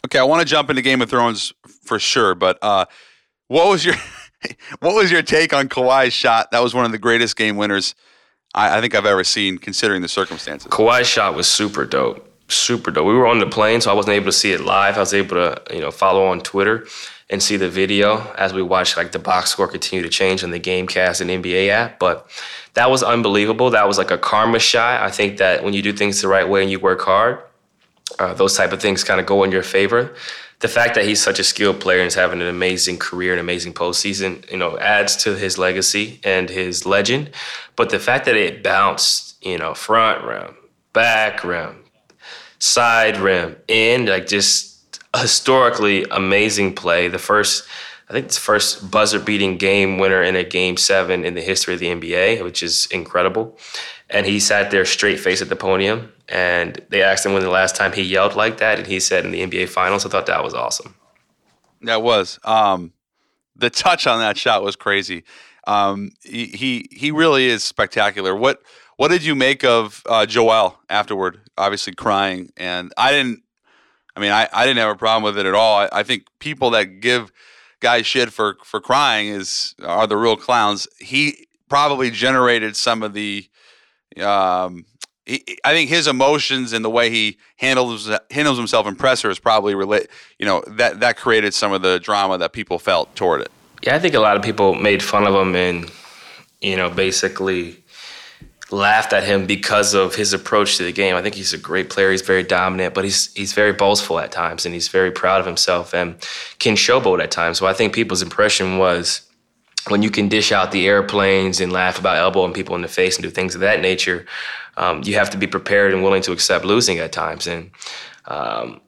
Okay, 0.03 0.17
I 0.17 0.23
want 0.23 0.41
to 0.41 0.47
jump 0.47 0.71
into 0.71 0.81
Game 0.81 1.03
of 1.03 1.11
Thrones 1.11 1.53
for 1.83 1.99
sure, 1.99 2.33
but 2.33 2.57
uh, 2.63 2.85
what 3.49 3.69
was 3.69 3.85
your 3.85 3.95
what 4.79 4.95
was 4.95 5.11
your 5.11 5.21
take 5.21 5.53
on 5.53 5.69
Kawhi's 5.69 6.11
shot? 6.11 6.49
That 6.51 6.63
was 6.63 6.73
one 6.73 6.85
of 6.85 6.91
the 6.91 6.97
greatest 6.97 7.37
game 7.37 7.55
winners 7.55 7.93
I, 8.53 8.77
I 8.77 8.81
think 8.81 8.95
I've 8.95 9.05
ever 9.05 9.23
seen, 9.23 9.57
considering 9.57 10.01
the 10.01 10.07
circumstances. 10.07 10.69
Kawhi's 10.71 11.07
shot 11.07 11.35
was 11.35 11.47
super 11.47 11.85
dope, 11.85 12.27
super 12.49 12.91
dope. 12.91 13.05
We 13.05 13.13
were 13.13 13.27
on 13.27 13.39
the 13.39 13.47
plane, 13.47 13.81
so 13.81 13.91
I 13.91 13.93
wasn't 13.93 14.15
able 14.15 14.27
to 14.27 14.31
see 14.31 14.51
it 14.51 14.61
live. 14.61 14.97
I 14.97 14.99
was 14.99 15.13
able 15.13 15.35
to 15.35 15.61
you 15.71 15.81
know 15.81 15.91
follow 15.91 16.25
on 16.25 16.41
Twitter 16.41 16.87
and 17.29 17.41
see 17.41 17.57
the 17.57 17.69
video 17.69 18.31
as 18.37 18.53
we 18.53 18.61
watched 18.61 18.97
like 18.97 19.11
the 19.11 19.19
box 19.19 19.49
score 19.49 19.67
continue 19.67 20.03
to 20.03 20.09
change 20.09 20.43
on 20.43 20.51
the 20.51 20.59
GameCast 20.59 21.21
and 21.21 21.29
NBA 21.43 21.69
app. 21.69 21.97
But 21.97 22.29
that 22.75 22.91
was 22.91 23.01
unbelievable. 23.01 23.69
That 23.71 23.87
was 23.87 23.97
like 23.97 24.11
a 24.11 24.17
karma 24.17 24.59
shot. 24.59 25.01
I 25.01 25.09
think 25.09 25.37
that 25.37 25.63
when 25.63 25.73
you 25.73 25.81
do 25.81 25.93
things 25.93 26.21
the 26.21 26.27
right 26.27 26.47
way 26.47 26.61
and 26.61 26.69
you 26.69 26.79
work 26.79 27.01
hard, 27.01 27.39
uh, 28.19 28.33
those 28.33 28.55
type 28.55 28.71
of 28.71 28.81
things 28.81 29.03
kind 29.03 29.19
of 29.19 29.25
go 29.25 29.43
in 29.43 29.51
your 29.51 29.63
favor 29.63 30.13
the 30.63 30.69
fact 30.69 30.95
that 30.95 31.03
he's 31.03 31.21
such 31.21 31.39
a 31.39 31.43
skilled 31.43 31.81
player 31.81 31.99
and 31.99 32.07
is 32.07 32.15
having 32.15 32.41
an 32.41 32.47
amazing 32.47 32.97
career 32.97 33.33
and 33.33 33.41
amazing 33.41 33.73
postseason, 33.73 34.49
you 34.49 34.55
know, 34.55 34.79
adds 34.79 35.17
to 35.17 35.35
his 35.35 35.57
legacy 35.57 36.21
and 36.23 36.49
his 36.49 36.85
legend. 36.85 37.31
But 37.75 37.89
the 37.89 37.99
fact 37.99 38.23
that 38.25 38.37
it 38.37 38.63
bounced, 38.63 39.45
you 39.45 39.57
know, 39.57 39.73
front 39.73 40.23
rim, 40.23 40.55
back 40.93 41.43
rim, 41.43 41.83
side 42.59 43.17
rim, 43.17 43.57
in 43.67 44.05
like 44.05 44.25
just 44.25 45.01
historically 45.13 46.05
amazing 46.09 46.75
play. 46.75 47.09
The 47.09 47.19
first, 47.19 47.67
I 48.09 48.13
think 48.13 48.27
it's 48.27 48.37
first 48.37 48.89
buzzer 48.89 49.19
beating 49.19 49.57
game 49.57 49.97
winner 49.97 50.23
in 50.23 50.37
a 50.37 50.45
game 50.45 50.77
seven 50.77 51.25
in 51.25 51.33
the 51.33 51.41
history 51.41 51.73
of 51.73 51.81
the 51.81 51.87
NBA, 51.87 52.41
which 52.41 52.63
is 52.63 52.85
incredible. 52.85 53.57
And 54.13 54.25
he 54.25 54.39
sat 54.39 54.71
there 54.71 54.85
straight 54.85 55.19
face 55.19 55.41
at 55.41 55.49
the 55.49 55.55
podium 55.55 56.13
and 56.29 56.79
they 56.89 57.01
asked 57.01 57.25
him 57.25 57.33
when 57.33 57.43
the 57.43 57.49
last 57.49 57.75
time 57.75 57.91
he 57.91 58.01
yelled 58.01 58.35
like 58.35 58.57
that, 58.57 58.79
and 58.79 58.87
he 58.87 58.99
said 58.99 59.25
in 59.25 59.31
the 59.31 59.41
NBA 59.41 59.69
Finals. 59.69 60.05
I 60.05 60.09
thought 60.09 60.25
that 60.27 60.43
was 60.43 60.53
awesome. 60.53 60.95
That 61.81 62.01
was 62.01 62.39
um, 62.43 62.93
the 63.55 63.69
touch 63.69 64.07
on 64.07 64.19
that 64.19 64.37
shot 64.37 64.63
was 64.63 64.75
crazy. 64.75 65.23
Um, 65.67 66.11
he, 66.23 66.47
he 66.47 66.87
he 66.91 67.11
really 67.11 67.47
is 67.47 67.63
spectacular. 67.63 68.35
What 68.35 68.61
what 68.97 69.09
did 69.09 69.23
you 69.23 69.35
make 69.35 69.63
of 69.63 70.01
uh, 70.07 70.25
Joel 70.25 70.79
afterward? 70.89 71.41
Obviously 71.57 71.93
crying, 71.93 72.51
and 72.57 72.93
I 72.97 73.11
didn't. 73.11 73.43
I 74.15 74.19
mean, 74.19 74.31
I, 74.31 74.47
I 74.53 74.65
didn't 74.65 74.77
have 74.77 74.95
a 74.95 74.97
problem 74.97 75.23
with 75.23 75.37
it 75.37 75.47
at 75.47 75.55
all. 75.55 75.79
I, 75.79 75.89
I 75.91 76.03
think 76.03 76.27
people 76.39 76.69
that 76.71 76.99
give 76.99 77.31
guys 77.79 78.05
shit 78.05 78.31
for 78.31 78.57
for 78.63 78.79
crying 78.79 79.27
is 79.27 79.75
are 79.83 80.07
the 80.07 80.17
real 80.17 80.37
clowns. 80.37 80.87
He 80.99 81.47
probably 81.67 82.11
generated 82.11 82.75
some 82.75 83.03
of 83.03 83.13
the 83.13 83.47
um, 84.21 84.85
he, 85.25 85.43
I 85.63 85.73
think 85.73 85.89
his 85.89 86.07
emotions 86.07 86.73
and 86.73 86.83
the 86.83 86.89
way 86.89 87.09
he 87.09 87.37
handles 87.57 88.09
handles 88.31 88.57
himself 88.57 88.87
in 88.87 88.95
presser 88.95 89.29
is 89.29 89.39
probably 89.39 89.75
relate. 89.75 90.07
You 90.37 90.45
know 90.45 90.63
that 90.67 90.99
that 90.99 91.17
created 91.17 91.53
some 91.53 91.71
of 91.71 91.81
the 91.81 91.99
drama 91.99 92.37
that 92.37 92.53
people 92.53 92.79
felt 92.79 93.15
toward 93.15 93.41
it. 93.41 93.51
Yeah, 93.81 93.95
I 93.95 93.99
think 93.99 94.13
a 94.15 94.19
lot 94.19 94.37
of 94.37 94.43
people 94.43 94.75
made 94.75 95.01
fun 95.01 95.25
of 95.25 95.33
him 95.33 95.55
and 95.55 95.91
you 96.61 96.75
know 96.75 96.89
basically 96.89 97.83
laughed 98.71 99.13
at 99.13 99.23
him 99.23 99.45
because 99.45 99.93
of 99.93 100.15
his 100.15 100.33
approach 100.33 100.77
to 100.77 100.83
the 100.83 100.91
game. 100.91 101.15
I 101.15 101.21
think 101.21 101.35
he's 101.35 101.53
a 101.53 101.57
great 101.57 101.89
player. 101.89 102.11
He's 102.11 102.21
very 102.21 102.43
dominant, 102.43 102.93
but 102.93 103.03
he's 103.03 103.33
he's 103.33 103.53
very 103.53 103.71
boastful 103.71 104.19
at 104.19 104.31
times, 104.31 104.65
and 104.65 104.73
he's 104.73 104.89
very 104.89 105.11
proud 105.11 105.39
of 105.39 105.45
himself 105.45 105.93
and 105.93 106.15
can 106.59 106.75
showboat 106.75 107.21
at 107.23 107.31
times. 107.31 107.59
So 107.59 107.65
I 107.65 107.73
think 107.73 107.93
people's 107.93 108.21
impression 108.21 108.77
was 108.77 109.21
when 109.89 110.01
you 110.01 110.09
can 110.09 110.29
dish 110.29 110.51
out 110.51 110.71
the 110.71 110.87
airplanes 110.87 111.59
and 111.59 111.71
laugh 111.71 111.99
about 111.99 112.17
elbowing 112.17 112.53
people 112.53 112.75
in 112.75 112.81
the 112.81 112.87
face 112.87 113.15
and 113.15 113.23
do 113.23 113.29
things 113.29 113.55
of 113.55 113.61
that 113.61 113.81
nature, 113.81 114.25
um, 114.77 115.01
you 115.03 115.15
have 115.15 115.29
to 115.31 115.37
be 115.37 115.47
prepared 115.47 115.93
and 115.93 116.03
willing 116.03 116.21
to 116.23 116.31
accept 116.31 116.65
losing 116.65 116.99
at 116.99 117.11
times. 117.11 117.47
And 117.47 117.71
um, 118.25 118.81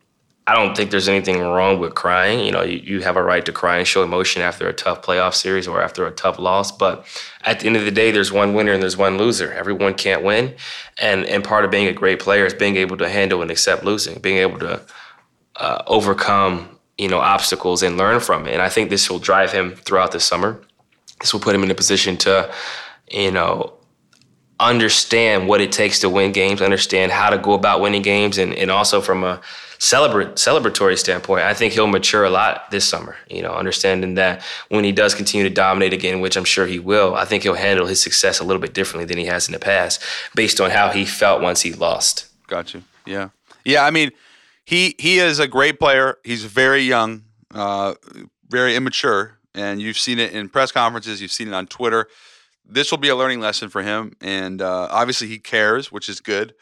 I 0.48 0.56
don't 0.56 0.76
think 0.76 0.92
there's 0.92 1.10
anything 1.10 1.40
wrong 1.42 1.80
with 1.80 1.96
crying. 1.96 2.46
You 2.46 2.52
know, 2.52 2.64
you, 2.64 2.78
you, 2.78 3.02
have 3.02 3.18
a 3.18 3.24
right 3.24 3.46
to 3.46 3.52
cry 3.52 3.78
and 3.78 3.88
show 3.88 4.04
emotion 4.04 4.42
after 4.42 4.68
a 4.68 4.74
tough 4.74 5.02
playoff 5.02 5.34
series 5.34 5.68
or 5.68 5.82
after 5.82 6.06
a 6.06 6.12
tough 6.12 6.40
loss. 6.40 6.72
But 6.72 7.06
at 7.44 7.60
the 7.60 7.68
end 7.68 7.76
of 7.76 7.84
the 7.84 7.92
day, 7.92 8.12
there's 8.12 8.32
one 8.32 8.54
winner 8.54 8.72
and 8.72 8.82
there's 8.82 8.98
one 8.98 9.18
loser. 9.18 9.52
Everyone 9.52 9.96
can't 9.96 10.24
win. 10.24 10.56
And, 11.00 11.26
and 11.26 11.44
part 11.44 11.66
of 11.66 11.72
being 11.72 11.88
a 11.88 11.94
great 11.94 12.20
player 12.20 12.46
is 12.46 12.54
being 12.54 12.78
able 12.78 12.98
to 12.98 13.10
handle 13.10 13.42
and 13.42 13.52
accept 13.52 13.84
losing, 13.84 14.20
being 14.20 14.38
able 14.38 14.60
to 14.60 14.82
uh, 15.58 15.84
overcome, 15.88 16.80
you 16.98 17.10
know, 17.10 17.20
obstacles 17.20 17.84
and 17.84 17.98
learn 17.98 18.20
from 18.20 18.48
it. 18.48 18.54
And 18.54 18.62
I 18.62 18.70
think 18.70 18.90
this 18.90 19.10
will 19.10 19.20
drive 19.20 19.52
him 19.52 19.72
throughout 19.76 20.12
the 20.12 20.20
summer 20.20 20.62
this 21.20 21.34
will 21.34 21.40
put 21.40 21.56
him 21.56 21.64
in 21.64 21.72
a 21.72 21.76
position 21.76 22.18
to, 22.18 22.54
you 23.10 23.32
know, 23.32 23.74
understand 24.60 25.48
what 25.48 25.62
it 25.62 25.72
takes 25.72 26.00
to 26.00 26.10
win 26.10 26.32
games, 26.32 26.62
understand 26.62 27.12
how 27.12 27.30
to 27.30 27.38
go 27.38 27.54
about 27.54 27.82
winning 27.82 28.02
games, 28.02 28.38
and, 28.38 28.54
and 28.54 28.72
also 28.72 29.02
from 29.02 29.24
a 29.24 29.42
celebratory 29.80 30.98
standpoint, 30.98 31.44
I 31.44 31.54
think 31.54 31.74
he'll 31.74 31.88
mature 31.88 32.24
a 32.24 32.30
lot 32.30 32.72
this 32.72 32.86
summer. 32.88 33.18
You 33.30 33.42
know, 33.42 33.54
understanding 33.54 34.16
that 34.16 34.42
when 34.70 34.84
he 34.84 34.92
does 34.92 35.14
continue 35.14 35.48
to 35.48 35.54
dominate 35.54 35.94
again, 35.94 36.22
which 36.22 36.38
I'm 36.38 36.46
sure 36.46 36.66
he 36.66 36.80
will, 36.80 37.16
I 37.16 37.26
think 37.26 37.44
he'll 37.44 37.56
handle 37.56 37.86
his 37.86 38.02
success 38.02 38.40
a 38.40 38.44
little 38.44 38.62
bit 38.62 38.74
differently 38.74 39.06
than 39.06 39.18
he 39.18 39.26
has 39.26 39.48
in 39.48 39.54
the 39.54 39.60
past, 39.60 40.02
based 40.34 40.62
on 40.62 40.72
how 40.72 40.90
he 40.90 41.06
felt 41.06 41.42
once 41.42 41.62
he 41.62 41.74
lost. 41.74 42.28
Got 42.48 42.74
you. 42.74 42.84
Yeah, 43.06 43.30
yeah. 43.64 43.84
I 43.84 43.92
mean, 43.92 44.12
he 44.64 44.96
he 44.98 45.20
is 45.20 45.40
a 45.40 45.48
great 45.48 45.80
player. 45.80 46.18
He's 46.24 46.46
very 46.46 46.82
young, 46.82 47.24
uh, 47.54 47.96
very 48.48 48.76
immature, 48.76 49.35
and 49.56 49.82
you've 49.82 49.98
seen 49.98 50.20
it 50.20 50.34
in 50.34 50.50
press 50.50 50.72
conferences, 50.72 51.22
you've 51.22 51.32
seen 51.32 51.48
it 51.48 51.54
on 51.54 51.66
Twitter. 51.66 52.08
this 52.68 52.92
will 52.92 52.98
be 52.98 53.10
a 53.10 53.16
learning 53.16 53.40
lesson 53.40 53.70
for 53.70 53.82
him, 53.82 54.16
and 54.22 54.62
uh, 54.62 54.88
obviously 54.92 55.28
he 55.28 55.40
cares, 55.40 55.92
which 55.92 56.10
is 56.10 56.20
good. 56.20 56.54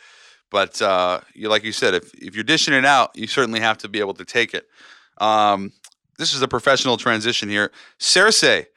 But 0.49 0.81
uh, 0.81 1.21
you, 1.33 1.49
like 1.49 1.63
you 1.63 1.71
said, 1.71 1.95
if 1.95 2.13
if 2.13 2.35
you're 2.35 2.43
dishing 2.43 2.73
it 2.73 2.85
out, 2.85 3.11
you 3.15 3.25
certainly 3.25 3.59
have 3.59 3.79
to 3.79 3.89
be 3.89 3.99
able 3.99 4.13
to 4.13 4.25
take 4.25 4.53
it. 4.53 4.67
Um, 5.17 5.73
this 6.17 6.33
is 6.33 6.41
a 6.41 6.47
professional 6.47 6.97
transition 6.97 7.49
here. 7.49 7.71
Cersei 7.99 8.67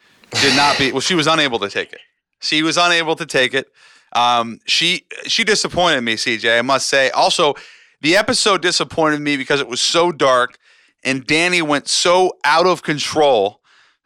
did 0.40 0.56
not 0.56 0.78
be 0.78 0.90
well. 0.90 1.00
She 1.00 1.14
was 1.14 1.26
unable 1.26 1.58
to 1.58 1.68
take 1.68 1.92
it. 1.92 2.00
She 2.40 2.62
was 2.62 2.76
unable 2.76 3.14
to 3.16 3.26
take 3.26 3.52
it. 3.52 3.68
Um, 4.14 4.60
she 4.66 5.06
she 5.26 5.44
disappointed 5.44 6.00
me, 6.00 6.14
CJ. 6.14 6.58
I 6.58 6.62
must 6.62 6.88
say. 6.88 7.10
Also, 7.10 7.54
the 8.00 8.16
episode 8.16 8.62
disappointed 8.62 9.20
me 9.20 9.36
because 9.36 9.60
it 9.60 9.68
was 9.68 9.80
so 9.80 10.12
dark, 10.12 10.58
and 11.04 11.26
Dany 11.26 11.62
went 11.62 11.88
so 11.88 12.38
out 12.44 12.66
of 12.66 12.82
control. 12.82 13.60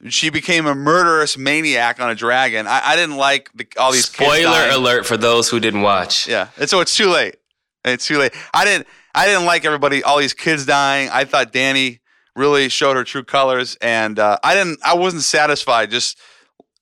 She 0.08 0.30
became 0.30 0.66
a 0.66 0.74
murderous 0.74 1.36
maniac 1.36 2.00
on 2.00 2.08
a 2.10 2.14
dragon. 2.14 2.66
I, 2.66 2.80
I 2.84 2.96
didn't 2.96 3.16
like 3.16 3.50
the, 3.54 3.66
all 3.78 3.92
these. 3.92 4.06
Spoiler 4.06 4.70
alert 4.70 5.06
for 5.06 5.16
those 5.16 5.50
who 5.50 5.60
didn't 5.60 5.82
watch. 5.82 6.26
Yeah, 6.26 6.48
and 6.56 6.70
so 6.70 6.80
it's 6.80 6.96
too 6.96 7.10
late. 7.10 7.36
It's 7.84 8.06
too 8.06 8.18
late. 8.18 8.32
I 8.54 8.64
didn't. 8.64 8.86
I 9.14 9.26
didn't 9.26 9.44
like 9.44 9.64
everybody. 9.64 10.02
All 10.02 10.18
these 10.18 10.34
kids 10.34 10.64
dying. 10.64 11.10
I 11.12 11.24
thought 11.24 11.52
Dany 11.52 12.00
really 12.34 12.68
showed 12.68 12.96
her 12.96 13.04
true 13.04 13.24
colors, 13.24 13.76
and 13.82 14.18
uh, 14.18 14.38
I 14.42 14.54
didn't. 14.54 14.78
I 14.82 14.94
wasn't 14.94 15.22
satisfied 15.22 15.90
just 15.90 16.18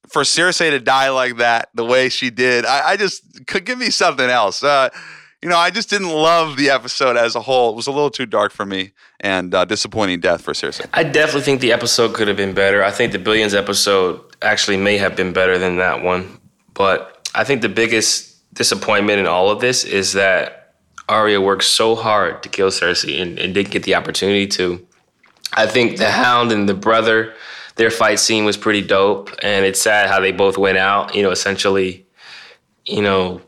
for 0.09 0.22
Cersei 0.22 0.70
to 0.70 0.81
die 0.81 1.11
like 1.11 1.37
that, 1.38 1.70
the 1.74 1.85
way 1.85 2.09
she 2.09 2.31
did. 2.31 2.64
I, 2.64 2.90
I 2.90 2.96
just 2.96 3.46
could 3.46 3.64
give 3.64 3.78
me 3.78 3.90
something 3.90 4.28
else. 4.28 4.62
Uh, 4.62 4.90
you 5.42 5.48
know, 5.48 5.57
I 5.57 5.70
just 5.70 5.88
didn't 5.88 6.09
love 6.09 6.57
the 6.57 6.70
episode 6.70 7.16
as 7.16 7.37
a 7.37 7.40
whole. 7.40 7.70
It 7.70 7.77
was 7.77 7.87
a 7.87 7.92
little 7.92 8.11
too 8.11 8.27
dark 8.27 8.53
for 8.53 8.66
me, 8.66 8.92
and 9.20 9.55
uh, 9.55 9.64
disappointing 9.64 10.20
death 10.20 10.42
for 10.42 10.53
Cersei. 10.53 10.87
I 10.92 11.05
definitely 11.05 11.42
think 11.42 11.61
the 11.61 11.72
episode 11.72 12.14
could 12.14 12.29
have 12.29 12.37
been 12.37 12.55
better. 12.55 12.83
I 12.83 12.90
think 12.90 13.12
the 13.12 13.18
Billions 13.18 13.55
episode 13.55 14.20
actually 14.42 14.77
may 14.79 14.98
have 14.98 15.14
been 15.14 15.33
better 15.33 15.59
than 15.59 15.77
that 15.77 16.03
one, 16.03 16.40
but 16.74 17.29
I 17.35 17.44
think 17.44 17.62
the 17.62 17.68
biggest 17.68 18.53
disappointment 18.55 19.20
in 19.20 19.27
all 19.27 19.51
of 19.51 19.61
this 19.61 19.85
is 19.85 20.14
that 20.14 20.74
Arya 21.09 21.40
worked 21.40 21.64
so 21.64 21.94
hard 21.94 22.42
to 22.42 22.48
kill 22.48 22.70
Cersei 22.70 23.22
and, 23.22 23.38
and 23.38 23.55
didn't 23.55 23.70
get 23.70 23.85
the 23.85 23.94
opportunity 23.94 24.46
to. 24.48 24.85
I 25.53 25.66
think 25.66 25.98
the 25.98 26.11
Hound 26.11 26.53
and 26.53 26.68
the 26.68 26.74
brother, 26.74 27.35
their 27.77 27.90
fight 27.90 28.18
scene 28.18 28.44
was 28.44 28.57
pretty 28.57 28.83
dope, 28.83 29.31
and 29.42 29.64
it's 29.64 29.81
sad 29.81 30.09
how 30.09 30.20
they 30.20 30.33
both 30.33 30.59
went 30.59 30.79
out. 30.79 31.14
You 31.14 31.22
know, 31.22 31.31
essentially, 31.31 32.07
you 32.85 33.03
know, 33.03 33.40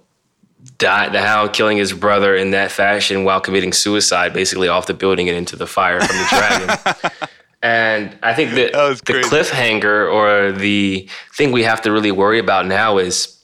the 0.80 1.20
Hound 1.20 1.52
killing 1.52 1.76
his 1.76 1.92
brother 1.92 2.34
in 2.34 2.50
that 2.50 2.72
fashion 2.72 3.24
while 3.24 3.40
committing 3.40 3.72
suicide, 3.72 4.32
basically 4.32 4.68
off 4.68 4.86
the 4.86 4.94
building 4.94 5.28
and 5.28 5.36
into 5.36 5.56
the 5.56 5.66
fire 5.66 6.00
from 6.00 6.16
the 6.16 6.26
dragon. 6.28 7.20
And 7.62 8.16
I 8.22 8.32
think 8.32 8.52
that, 8.52 8.72
That 8.72 9.04
the 9.04 9.12
cliffhanger 9.20 10.10
or 10.10 10.50
the 10.52 11.08
thing 11.34 11.52
we 11.52 11.62
have 11.64 11.82
to 11.82 11.92
really 11.92 12.10
worry 12.10 12.38
about 12.38 12.66
now 12.66 12.96
is 12.96 13.36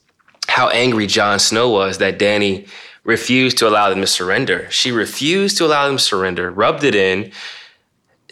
how 0.49 0.69
angry 0.71 1.07
Jon 1.07 1.39
Snow 1.39 1.69
was 1.69 1.99
that 1.99 2.19
Dany 2.19 2.67
refused 3.05 3.59
to 3.59 3.69
allow 3.69 3.91
them 3.91 4.01
to 4.01 4.07
surrender. 4.07 4.69
She 4.71 4.91
refused 4.91 5.59
to 5.59 5.67
allow 5.67 5.87
them 5.87 5.99
to 5.99 6.03
surrender, 6.03 6.51
rubbed 6.51 6.83
it 6.83 6.95
in 6.95 7.31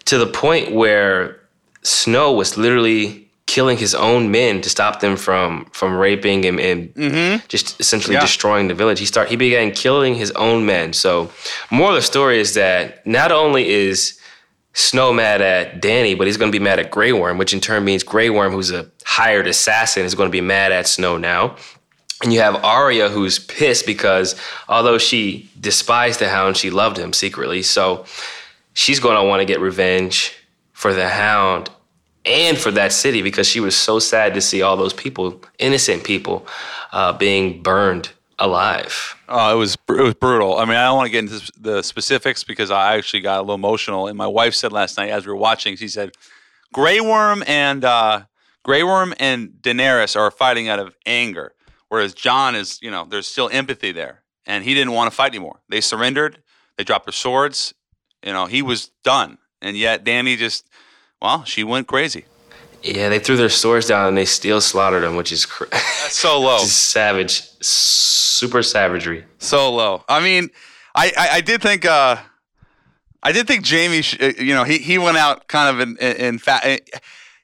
to 0.06 0.18
the 0.18 0.26
point 0.26 0.72
where 0.72 1.40
Snow 1.82 2.32
was 2.32 2.56
literally 2.56 3.23
killing 3.46 3.76
his 3.76 3.94
own 3.94 4.30
men 4.30 4.60
to 4.62 4.70
stop 4.70 5.00
them 5.00 5.16
from 5.16 5.66
from 5.72 5.94
raping 5.94 6.44
and, 6.46 6.58
and 6.58 6.94
mm-hmm. 6.94 7.46
just 7.48 7.78
essentially 7.80 8.14
Yeah. 8.14 8.20
destroying 8.20 8.68
the 8.68 8.74
village. 8.74 8.98
He 8.98 9.06
start 9.06 9.28
he 9.28 9.36
began 9.36 9.70
killing 9.70 10.14
his 10.14 10.30
own 10.32 10.64
men. 10.66 10.92
So 10.92 11.30
moral 11.70 11.90
of 11.90 11.96
the 11.96 12.02
story 12.02 12.40
is 12.40 12.54
that 12.54 13.06
not 13.06 13.32
only 13.32 13.68
is 13.68 14.18
Snow 14.76 15.12
mad 15.12 15.40
at 15.40 15.80
Dany, 15.80 16.18
but 16.18 16.26
he's 16.26 16.36
going 16.36 16.50
to 16.50 16.58
be 16.58 16.62
mad 16.62 16.80
at 16.80 16.90
Grey 16.90 17.12
Worm, 17.12 17.38
which 17.38 17.52
in 17.54 17.60
turn 17.60 17.84
means 17.84 18.02
Grey 18.02 18.28
Worm, 18.28 18.52
who's 18.52 18.72
a 18.72 18.90
hired 19.04 19.46
assassin, 19.46 20.04
is 20.04 20.16
going 20.16 20.28
to 20.28 20.32
be 20.32 20.40
mad 20.40 20.72
at 20.72 20.88
Snow 20.88 21.16
now. 21.16 21.54
And 22.24 22.32
you 22.32 22.40
have 22.40 22.56
Arya, 22.56 23.08
who's 23.08 23.38
pissed 23.38 23.86
because 23.86 24.34
although 24.68 24.98
she 24.98 25.48
despised 25.60 26.18
the 26.18 26.28
Hound, 26.28 26.56
she 26.56 26.70
loved 26.70 26.96
him 26.96 27.12
secretly. 27.12 27.62
So 27.62 28.04
she's 28.72 28.98
going 28.98 29.16
to 29.16 29.22
want 29.28 29.40
to 29.40 29.44
get 29.44 29.60
revenge 29.60 30.32
for 30.72 30.92
the 30.92 31.08
Hound 31.08 31.70
and 32.24 32.56
for 32.56 32.70
that 32.72 32.92
city 32.92 33.22
because 33.22 33.46
she 33.46 33.60
was 33.60 33.76
so 33.76 33.98
sad 33.98 34.34
to 34.34 34.40
see 34.40 34.62
all 34.62 34.76
those 34.76 34.92
people, 34.92 35.40
innocent 35.58 36.04
people, 36.04 36.46
uh, 36.92 37.12
being 37.12 37.62
burned 37.62 38.10
alive. 38.38 39.16
Oh, 39.28 39.54
it 39.54 39.58
was 39.58 39.76
it 39.88 40.02
was 40.02 40.14
brutal. 40.14 40.58
I 40.58 40.64
mean, 40.64 40.76
I 40.76 40.84
don't 40.84 40.96
want 40.96 41.06
to 41.06 41.12
get 41.12 41.24
into 41.24 41.52
the 41.58 41.82
specifics 41.82 42.44
because 42.44 42.70
I 42.70 42.96
actually 42.96 43.20
got 43.20 43.38
a 43.38 43.42
little 43.42 43.54
emotional. 43.54 44.08
And 44.08 44.18
my 44.18 44.26
wife 44.26 44.54
said 44.54 44.72
last 44.72 44.96
night 44.96 45.10
as 45.10 45.26
we 45.26 45.32
were 45.32 45.38
watching, 45.38 45.76
she 45.76 45.88
said, 45.88 46.12
"Grey 46.72 47.00
Worm 47.00 47.44
and 47.46 47.84
uh, 47.84 48.24
Grey 48.64 48.82
Worm 48.82 49.14
and 49.20 49.50
Daenerys 49.60 50.16
are 50.16 50.30
fighting 50.30 50.68
out 50.68 50.78
of 50.78 50.96
anger, 51.06 51.54
whereas 51.88 52.14
Jon 52.14 52.54
is, 52.54 52.78
you 52.82 52.90
know, 52.90 53.06
there's 53.08 53.26
still 53.26 53.50
empathy 53.52 53.92
there, 53.92 54.22
and 54.46 54.64
he 54.64 54.74
didn't 54.74 54.92
want 54.92 55.10
to 55.10 55.14
fight 55.14 55.32
anymore. 55.32 55.60
They 55.68 55.80
surrendered. 55.80 56.42
They 56.76 56.84
dropped 56.84 57.06
their 57.06 57.12
swords. 57.12 57.74
You 58.24 58.32
know, 58.32 58.46
he 58.46 58.62
was 58.62 58.90
done, 59.04 59.38
and 59.60 59.76
yet 59.76 60.04
Dany 60.04 60.38
just, 60.38 60.66
well, 61.24 61.44
she 61.44 61.64
went 61.64 61.86
crazy. 61.88 62.26
Yeah, 62.82 63.08
they 63.08 63.18
threw 63.18 63.36
their 63.36 63.48
swords 63.48 63.86
down 63.86 64.08
and 64.08 64.16
they 64.16 64.26
still 64.26 64.60
slaughtered 64.60 65.02
them, 65.02 65.16
which 65.16 65.32
is 65.32 65.46
cr- 65.46 65.74
so 66.08 66.38
low. 66.38 66.58
savage, 66.92 67.40
super 67.62 68.62
savagery. 68.62 69.24
so 69.38 69.72
low. 69.72 70.04
I 70.06 70.20
mean, 70.20 70.50
I 70.94 71.10
I, 71.16 71.28
I 71.36 71.40
did 71.40 71.62
think 71.62 71.86
uh, 71.86 72.16
I 73.22 73.32
did 73.32 73.46
think 73.46 73.66
Jaime, 73.66 74.02
sh- 74.02 74.18
uh, 74.20 74.32
you 74.38 74.54
know, 74.54 74.64
he 74.64 74.76
he 74.78 74.98
went 74.98 75.16
out 75.16 75.48
kind 75.48 75.74
of 75.74 75.80
in 75.80 75.96
in, 75.96 76.16
in 76.16 76.38
fa- 76.38 76.78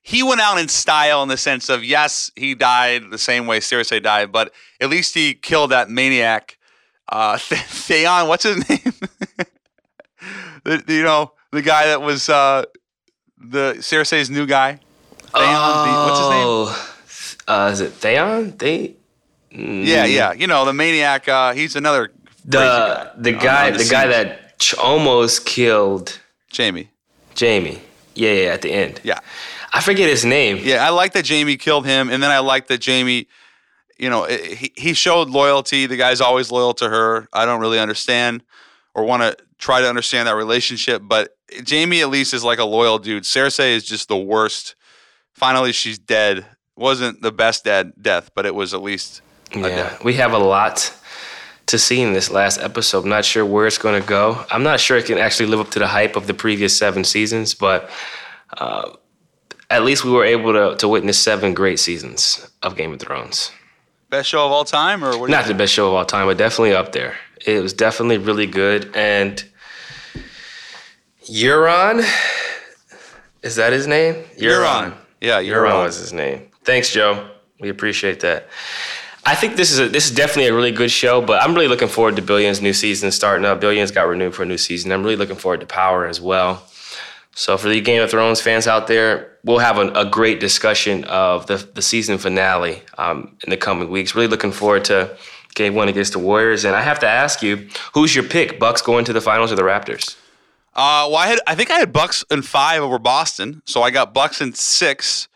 he 0.02 0.22
went 0.22 0.42
out 0.42 0.58
in 0.58 0.68
style 0.68 1.22
in 1.22 1.28
the 1.30 1.38
sense 1.38 1.70
of 1.70 1.82
yes, 1.82 2.30
he 2.36 2.54
died 2.54 3.10
the 3.10 3.18
same 3.18 3.46
way 3.46 3.60
Cersei 3.60 4.02
died, 4.02 4.30
but 4.32 4.52
at 4.78 4.90
least 4.90 5.14
he 5.14 5.32
killed 5.32 5.70
that 5.70 5.88
maniac. 5.88 6.58
Uh, 7.08 7.38
Th- 7.38 7.60
Theon, 7.86 8.28
what's 8.28 8.44
his 8.44 8.68
name? 8.68 8.92
the, 10.64 10.84
you 10.86 11.02
know, 11.02 11.32
the 11.50 11.62
guy 11.62 11.86
that 11.86 12.02
was 12.02 12.28
uh, 12.28 12.64
the 13.40 13.74
Cersei's 13.78 14.30
new 14.30 14.46
guy. 14.46 14.78
Theon, 15.34 15.86
the- 15.86 16.04
what's 16.04 16.18
his 16.20 16.28
name? 16.28 16.46
Oh, 16.46 16.86
Uh, 17.48 17.70
is 17.72 17.80
it 17.80 17.92
Theon? 17.94 18.54
They 18.58 18.94
Yeah, 19.50 20.04
yeah. 20.04 20.32
You 20.32 20.46
know, 20.46 20.64
the 20.64 20.72
maniac. 20.72 21.28
Uh, 21.28 21.52
he's 21.52 21.74
another 21.76 22.12
the 22.44 22.58
guy. 22.58 23.10
the 23.16 23.32
guy 23.32 23.70
on 23.72 23.76
the 23.76 23.84
guy 23.84 24.06
that 24.06 24.58
ch- 24.58 24.74
almost 24.74 25.44
killed 25.46 26.20
Jaime. 26.56 26.90
Jaime. 27.38 27.80
Yeah, 28.14 28.32
yeah, 28.32 28.52
at 28.52 28.62
the 28.62 28.70
end. 28.72 29.00
Yeah. 29.02 29.18
I 29.72 29.80
forget 29.80 30.08
his 30.08 30.24
name. 30.24 30.58
Yeah, 30.62 30.84
I 30.84 30.90
like 30.90 31.12
that 31.12 31.26
Jaime 31.28 31.56
killed 31.56 31.86
him, 31.86 32.10
and 32.10 32.22
then 32.22 32.30
I 32.30 32.38
like 32.40 32.66
that 32.68 32.84
Jaime, 32.84 33.26
you 33.98 34.10
know, 34.10 34.24
eh, 34.24 34.54
he, 34.54 34.72
he 34.76 34.94
showed 34.94 35.28
loyalty. 35.30 35.86
The 35.86 35.96
guy's 35.96 36.20
always 36.20 36.50
loyal 36.50 36.74
to 36.74 36.88
her. 36.88 37.28
I 37.32 37.44
don't 37.44 37.60
really 37.60 37.78
understand 37.78 38.42
or 38.94 39.04
want 39.04 39.22
to 39.22 39.36
try 39.58 39.80
to 39.80 39.88
understand 39.88 40.26
that 40.28 40.34
relationship, 40.34 41.02
but 41.04 41.36
Jaime 41.68 42.00
at 42.00 42.10
least 42.10 42.34
is 42.34 42.44
like 42.44 42.58
a 42.58 42.64
loyal 42.64 42.98
dude. 42.98 43.24
Cersei 43.24 43.70
is 43.74 43.84
just 43.84 44.08
the 44.08 44.16
worst. 44.16 44.74
Finally, 45.34 45.72
she's 45.72 45.98
dead. 45.98 46.46
Wasn't 46.76 47.20
the 47.22 47.32
best 47.32 47.64
dead 47.64 47.92
death, 48.00 48.30
but 48.34 48.46
it 48.46 48.54
was 48.54 48.72
at 48.74 48.82
least 48.82 49.22
a 49.54 49.58
Yeah, 49.58 49.68
death. 49.68 50.04
we 50.04 50.14
have 50.14 50.32
a 50.32 50.38
lot 50.38 50.94
to 51.66 51.78
see 51.78 52.00
in 52.00 52.12
this 52.12 52.30
last 52.30 52.58
episode. 52.60 53.04
I'm 53.04 53.10
not 53.10 53.24
sure 53.24 53.44
where 53.44 53.66
it's 53.66 53.78
going 53.78 54.00
to 54.00 54.06
go. 54.06 54.44
I'm 54.50 54.62
not 54.62 54.80
sure 54.80 54.96
it 54.96 55.06
can 55.06 55.18
actually 55.18 55.46
live 55.46 55.60
up 55.60 55.70
to 55.72 55.78
the 55.78 55.86
hype 55.86 56.16
of 56.16 56.26
the 56.26 56.34
previous 56.34 56.76
seven 56.76 57.04
seasons, 57.04 57.54
but 57.54 57.90
uh, 58.58 58.90
at 59.68 59.84
least 59.84 60.04
we 60.04 60.10
were 60.10 60.24
able 60.24 60.52
to, 60.52 60.76
to 60.78 60.88
witness 60.88 61.18
seven 61.18 61.54
great 61.54 61.78
seasons 61.78 62.48
of 62.62 62.76
Game 62.76 62.92
of 62.92 63.00
Thrones. 63.00 63.52
Best 64.08 64.28
show 64.30 64.44
of 64.44 64.50
all 64.50 64.64
time, 64.64 65.04
or 65.04 65.16
what? 65.18 65.30
Not 65.30 65.46
the 65.46 65.54
best 65.54 65.72
show 65.72 65.86
of 65.88 65.94
all 65.94 66.04
time, 66.04 66.26
but 66.26 66.36
definitely 66.36 66.74
up 66.74 66.90
there. 66.92 67.16
It 67.46 67.62
was 67.62 67.72
definitely 67.72 68.18
really 68.18 68.46
good. 68.46 68.90
And 68.96 69.44
Euron, 71.30 72.04
is 73.42 73.56
that 73.56 73.72
his 73.72 73.86
name? 73.86 74.24
Euron. 74.36 74.94
Yeah, 75.20 75.40
Euron 75.40 75.70
Euron. 75.70 75.84
was 75.84 75.96
his 75.96 76.12
name. 76.12 76.48
Thanks, 76.64 76.92
Joe. 76.92 77.30
We 77.60 77.68
appreciate 77.68 78.20
that. 78.20 78.48
I 79.24 79.34
think 79.34 79.56
this 79.56 79.70
is 79.70 79.78
a, 79.78 79.88
this 79.88 80.06
is 80.06 80.16
definitely 80.16 80.48
a 80.48 80.54
really 80.54 80.72
good 80.72 80.90
show, 80.90 81.20
but 81.20 81.42
I'm 81.42 81.54
really 81.54 81.68
looking 81.68 81.88
forward 81.88 82.16
to 82.16 82.22
Billions' 82.22 82.62
new 82.62 82.72
season 82.72 83.12
starting 83.12 83.44
up. 83.44 83.60
Billions 83.60 83.90
got 83.90 84.08
renewed 84.08 84.34
for 84.34 84.42
a 84.42 84.46
new 84.46 84.56
season. 84.58 84.90
I'm 84.92 85.02
really 85.02 85.16
looking 85.16 85.36
forward 85.36 85.60
to 85.60 85.66
Power 85.66 86.06
as 86.06 86.20
well. 86.20 86.66
So 87.32 87.56
for 87.56 87.68
the 87.68 87.80
Game 87.80 88.02
of 88.02 88.10
Thrones 88.10 88.40
fans 88.40 88.66
out 88.66 88.86
there, 88.86 89.36
we'll 89.44 89.58
have 89.58 89.78
a, 89.78 89.88
a 89.92 90.04
great 90.04 90.40
discussion 90.40 91.04
of 91.04 91.46
the 91.46 91.56
the 91.56 91.82
season 91.82 92.18
finale 92.18 92.82
um, 92.98 93.36
in 93.44 93.50
the 93.50 93.56
coming 93.56 93.88
weeks. 93.90 94.14
Really 94.14 94.26
looking 94.26 94.52
forward 94.52 94.84
to 94.86 95.16
Game 95.54 95.74
One 95.74 95.88
against 95.88 96.12
the 96.12 96.18
Warriors. 96.18 96.64
And 96.64 96.74
I 96.74 96.80
have 96.80 96.98
to 97.00 97.08
ask 97.08 97.42
you, 97.42 97.68
who's 97.94 98.14
your 98.14 98.24
pick? 98.24 98.58
Bucks 98.58 98.82
going 98.82 99.04
to 99.04 99.12
the 99.12 99.20
finals 99.20 99.52
or 99.52 99.56
the 99.56 99.62
Raptors? 99.62 100.16
Uh, 100.74 101.06
well, 101.10 101.16
I 101.16 101.26
had 101.26 101.40
I 101.46 101.54
think 101.54 101.70
I 101.70 101.78
had 101.78 101.92
Bucks 101.92 102.24
in 102.30 102.42
five 102.42 102.82
over 102.82 102.98
Boston, 102.98 103.62
so 103.66 103.82
I 103.82 103.90
got 103.90 104.14
Bucks 104.14 104.40
in 104.40 104.52
six 104.54 105.28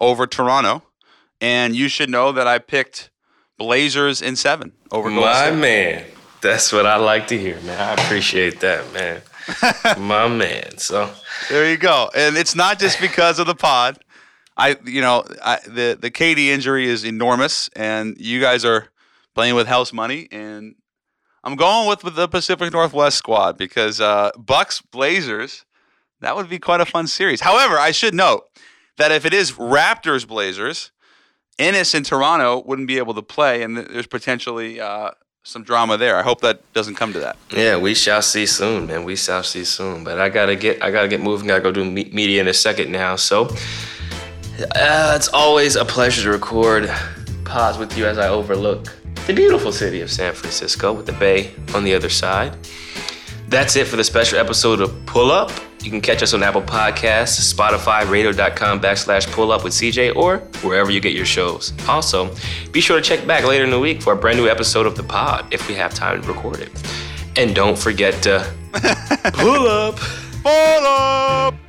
over 0.00 0.26
Toronto, 0.26 0.82
and 1.40 1.74
you 1.74 1.88
should 1.88 2.10
know 2.10 2.32
that 2.32 2.46
I 2.46 2.58
picked 2.58 3.10
Blazers 3.58 4.20
in 4.20 4.36
seven 4.36 4.72
over 4.90 5.08
Golden 5.08 5.24
My 5.24 5.46
State. 5.46 5.56
man. 5.56 6.04
That's 6.42 6.72
what 6.72 6.84
I 6.84 6.96
like 6.96 7.28
to 7.28 7.38
hear, 7.38 7.58
man. 7.62 7.80
I 7.80 7.92
appreciate 8.04 8.60
that, 8.60 8.92
man. 8.92 9.22
My 9.98 10.28
man. 10.28 10.76
So 10.76 11.10
There 11.48 11.70
you 11.70 11.78
go, 11.78 12.10
and 12.14 12.36
it's 12.36 12.54
not 12.54 12.78
just 12.78 13.00
because 13.00 13.38
of 13.38 13.46
the 13.46 13.54
pod. 13.54 13.98
I, 14.56 14.76
you 14.84 15.00
know, 15.00 15.24
I, 15.42 15.60
the 15.66 15.96
the 15.98 16.10
KD 16.10 16.48
injury 16.48 16.86
is 16.86 17.04
enormous, 17.04 17.70
and 17.74 18.16
you 18.18 18.40
guys 18.40 18.64
are 18.64 18.88
playing 19.34 19.54
with 19.54 19.66
house 19.66 19.92
money, 19.92 20.28
and 20.30 20.74
I'm 21.44 21.56
going 21.56 21.86
with, 21.88 22.02
with 22.02 22.16
the 22.16 22.26
Pacific 22.26 22.72
Northwest 22.72 23.18
squad 23.18 23.58
because 23.58 24.00
uh, 24.00 24.30
Bucks 24.38 24.80
Blazers, 24.80 25.66
that 26.20 26.34
would 26.34 26.48
be 26.48 26.58
quite 26.58 26.80
a 26.80 26.86
fun 26.86 27.06
series. 27.06 27.42
However, 27.42 27.78
I 27.78 27.90
should 27.90 28.14
note 28.14 28.48
that 28.96 29.12
if 29.12 29.26
it 29.26 29.34
is 29.34 29.52
Raptors 29.52 30.26
Blazers, 30.26 30.90
Enes 31.58 31.94
in 31.94 32.02
Toronto 32.02 32.62
wouldn't 32.64 32.88
be 32.88 32.96
able 32.96 33.12
to 33.12 33.22
play, 33.22 33.62
and 33.62 33.76
there's 33.76 34.06
potentially 34.06 34.80
uh, 34.80 35.10
some 35.42 35.62
drama 35.62 35.98
there. 35.98 36.16
I 36.16 36.22
hope 36.22 36.40
that 36.40 36.60
doesn't 36.72 36.94
come 36.94 37.12
to 37.12 37.18
that. 37.20 37.36
Yeah, 37.50 37.76
we 37.76 37.94
shall 37.94 38.22
see 38.22 38.46
soon, 38.46 38.86
man. 38.86 39.04
We 39.04 39.14
shall 39.14 39.42
see 39.42 39.64
soon. 39.64 40.02
But 40.02 40.18
I 40.18 40.30
gotta 40.30 40.56
get, 40.56 40.82
I 40.82 40.90
gotta 40.90 41.08
get 41.08 41.20
moving. 41.20 41.46
Gotta 41.46 41.60
go 41.60 41.70
do 41.70 41.84
me- 41.84 42.10
media 42.10 42.40
in 42.40 42.48
a 42.48 42.54
second 42.54 42.90
now. 42.90 43.16
So 43.16 43.48
uh, 44.74 45.12
it's 45.14 45.28
always 45.28 45.76
a 45.76 45.84
pleasure 45.84 46.22
to 46.22 46.30
record 46.30 46.90
pods 47.44 47.76
with 47.76 47.98
you 47.98 48.06
as 48.06 48.16
I 48.16 48.28
overlook 48.28 48.86
the 49.26 49.32
beautiful 49.34 49.72
city 49.72 50.00
of 50.00 50.10
San 50.10 50.34
Francisco 50.34 50.92
with 50.92 51.06
the 51.06 51.12
bay 51.12 51.52
on 51.74 51.84
the 51.84 51.94
other 51.94 52.08
side. 52.08 52.56
That's 53.48 53.76
it 53.76 53.86
for 53.86 53.96
the 53.96 54.04
special 54.04 54.38
episode 54.38 54.80
of 54.80 55.06
Pull 55.06 55.30
Up. 55.30 55.52
You 55.82 55.90
can 55.90 56.00
catch 56.00 56.22
us 56.22 56.32
on 56.32 56.42
Apple 56.42 56.62
Podcasts, 56.62 57.52
Spotify, 57.52 58.08
radio.com 58.08 58.80
backslash 58.80 59.30
pull 59.32 59.52
up 59.52 59.64
with 59.64 59.74
CJ, 59.74 60.16
or 60.16 60.38
wherever 60.66 60.90
you 60.90 60.98
get 60.98 61.14
your 61.14 61.26
shows. 61.26 61.74
Also, 61.86 62.34
be 62.72 62.80
sure 62.80 62.96
to 62.96 63.02
check 63.02 63.26
back 63.26 63.44
later 63.44 63.64
in 63.64 63.70
the 63.70 63.78
week 63.78 64.00
for 64.02 64.14
a 64.14 64.16
brand 64.16 64.38
new 64.38 64.48
episode 64.48 64.86
of 64.86 64.96
the 64.96 65.02
pod 65.02 65.46
if 65.52 65.68
we 65.68 65.74
have 65.74 65.92
time 65.92 66.22
to 66.22 66.28
record 66.28 66.60
it. 66.60 66.70
And 67.36 67.54
don't 67.54 67.76
forget 67.78 68.14
to 68.22 68.50
pull 69.34 69.68
up. 69.68 69.96
Pull 70.42 70.86
up! 70.86 71.63